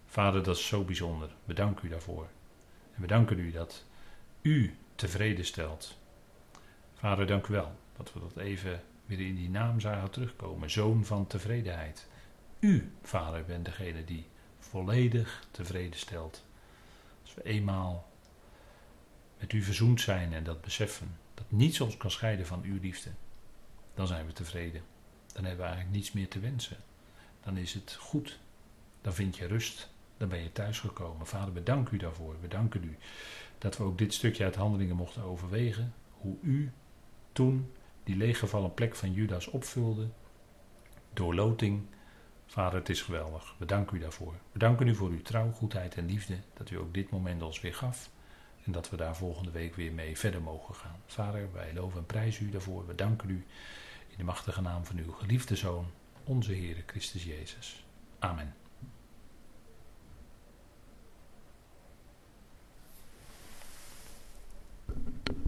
Vader, 0.07 0.43
dat 0.43 0.57
is 0.57 0.67
zo 0.67 0.85
bijzonder. 0.85 1.31
We 1.45 1.55
danken 1.55 1.87
u 1.87 1.89
daarvoor. 1.89 2.29
En 2.95 3.01
we 3.01 3.07
danken 3.07 3.39
u 3.39 3.51
dat 3.51 3.85
u 4.43 4.77
tevreden 4.95 5.45
stelt. 5.45 5.99
Vader, 6.95 7.27
dank 7.27 7.47
u 7.47 7.53
wel 7.53 7.73
dat 7.99 8.13
we 8.13 8.21
dat 8.21 8.37
even 8.37 8.83
weer 9.07 9.21
in 9.21 9.35
die 9.35 9.51
naam 9.51 9.81
zagen 9.81 10.11
terugkomen. 10.11 10.71
Zoon 10.71 11.05
van 11.05 11.27
tevredenheid. 11.27 12.07
U, 12.59 12.93
Vader, 13.03 13.45
bent 13.45 13.65
degene 13.65 14.05
die 14.05 14.27
volledig 14.59 15.47
tevreden 15.51 15.99
stelt. 15.99 16.45
Als 17.23 17.35
we 17.35 17.43
eenmaal 17.43 18.09
met 19.39 19.53
u 19.53 19.63
verzoend 19.63 20.01
zijn 20.01 20.33
en 20.33 20.45
dat 20.45 20.61
beseffen, 20.61 21.17
dat 21.35 21.51
niets 21.51 21.81
ons 21.81 21.97
kan 21.97 22.11
scheiden 22.11 22.47
van 22.47 22.63
uw 22.63 22.81
liefde, 22.81 23.11
dan 23.95 24.07
zijn 24.07 24.27
we 24.27 24.33
tevreden. 24.33 24.83
Dan 25.33 25.45
hebben 25.45 25.65
we 25.65 25.71
eigenlijk 25.71 25.97
niets 25.97 26.13
meer 26.13 26.29
te 26.29 26.41
wensen. 26.41 26.77
Dan 27.43 27.57
is 27.57 27.75
het 27.75 27.97
goed. 28.01 28.39
Dan 29.01 29.13
vind 29.13 29.37
je 29.37 29.47
rust. 29.47 29.91
Dan 30.17 30.29
ben 30.29 30.43
je 30.43 30.53
thuisgekomen. 30.53 31.27
Vader, 31.27 31.53
bedank 31.53 31.89
u 31.89 31.97
daarvoor. 31.97 32.41
We 32.41 32.49
danken 32.49 32.85
u 32.85 32.97
dat 33.59 33.77
we 33.77 33.85
ook 33.85 33.99
dit 33.99 34.15
stukje 34.15 34.45
uit 34.45 34.55
handelingen 34.55 34.97
mochten 34.97 35.23
overwegen. 35.23 35.95
Hoe 36.11 36.37
u 36.43 36.73
toen 37.33 37.73
die 38.09 38.17
leeggevallen 38.17 38.75
plek 38.75 38.95
van 38.95 39.13
Judas 39.13 39.47
opvulde. 39.47 40.09
Door 41.13 41.35
loting. 41.35 41.83
Vader, 42.47 42.79
het 42.79 42.89
is 42.89 43.03
geweldig. 43.03 43.55
We 43.59 43.65
danken 43.65 43.97
u 43.97 44.01
daarvoor. 44.01 44.35
We 44.53 44.59
danken 44.59 44.89
u 44.89 44.95
voor 44.95 45.09
uw 45.09 45.23
trouw, 45.23 45.51
goedheid 45.51 45.95
en 45.95 46.07
liefde. 46.07 46.37
Dat 46.55 46.71
u 46.71 46.79
ook 46.79 46.95
dit 46.95 47.11
moment 47.11 47.43
ons 47.43 47.61
weer 47.61 47.75
gaf. 47.75 48.11
En 48.65 48.73
dat 48.73 48.91
we 48.91 48.97
daar 48.97 49.17
volgende 49.17 49.51
week 49.51 49.75
weer 49.75 49.93
mee 49.93 50.19
verder 50.19 50.43
mogen 50.43 50.75
gaan. 50.75 50.97
Vader, 51.07 51.53
wij 51.53 51.75
loven 51.75 51.99
en 51.99 52.07
prijzen 52.07 52.47
u 52.47 52.51
daarvoor. 52.51 52.87
We 52.87 52.95
danken 52.95 53.31
u 53.31 53.47
in 54.09 54.17
de 54.17 54.25
machtige 54.25 54.61
naam 54.61 54.85
van 54.85 54.99
uw 54.99 55.13
geliefde 55.13 55.57
Zoon, 55.57 55.87
onze 56.25 56.53
Heer 56.53 56.83
Christus 56.87 57.25
Jezus. 57.25 57.85
Amen. 58.19 58.55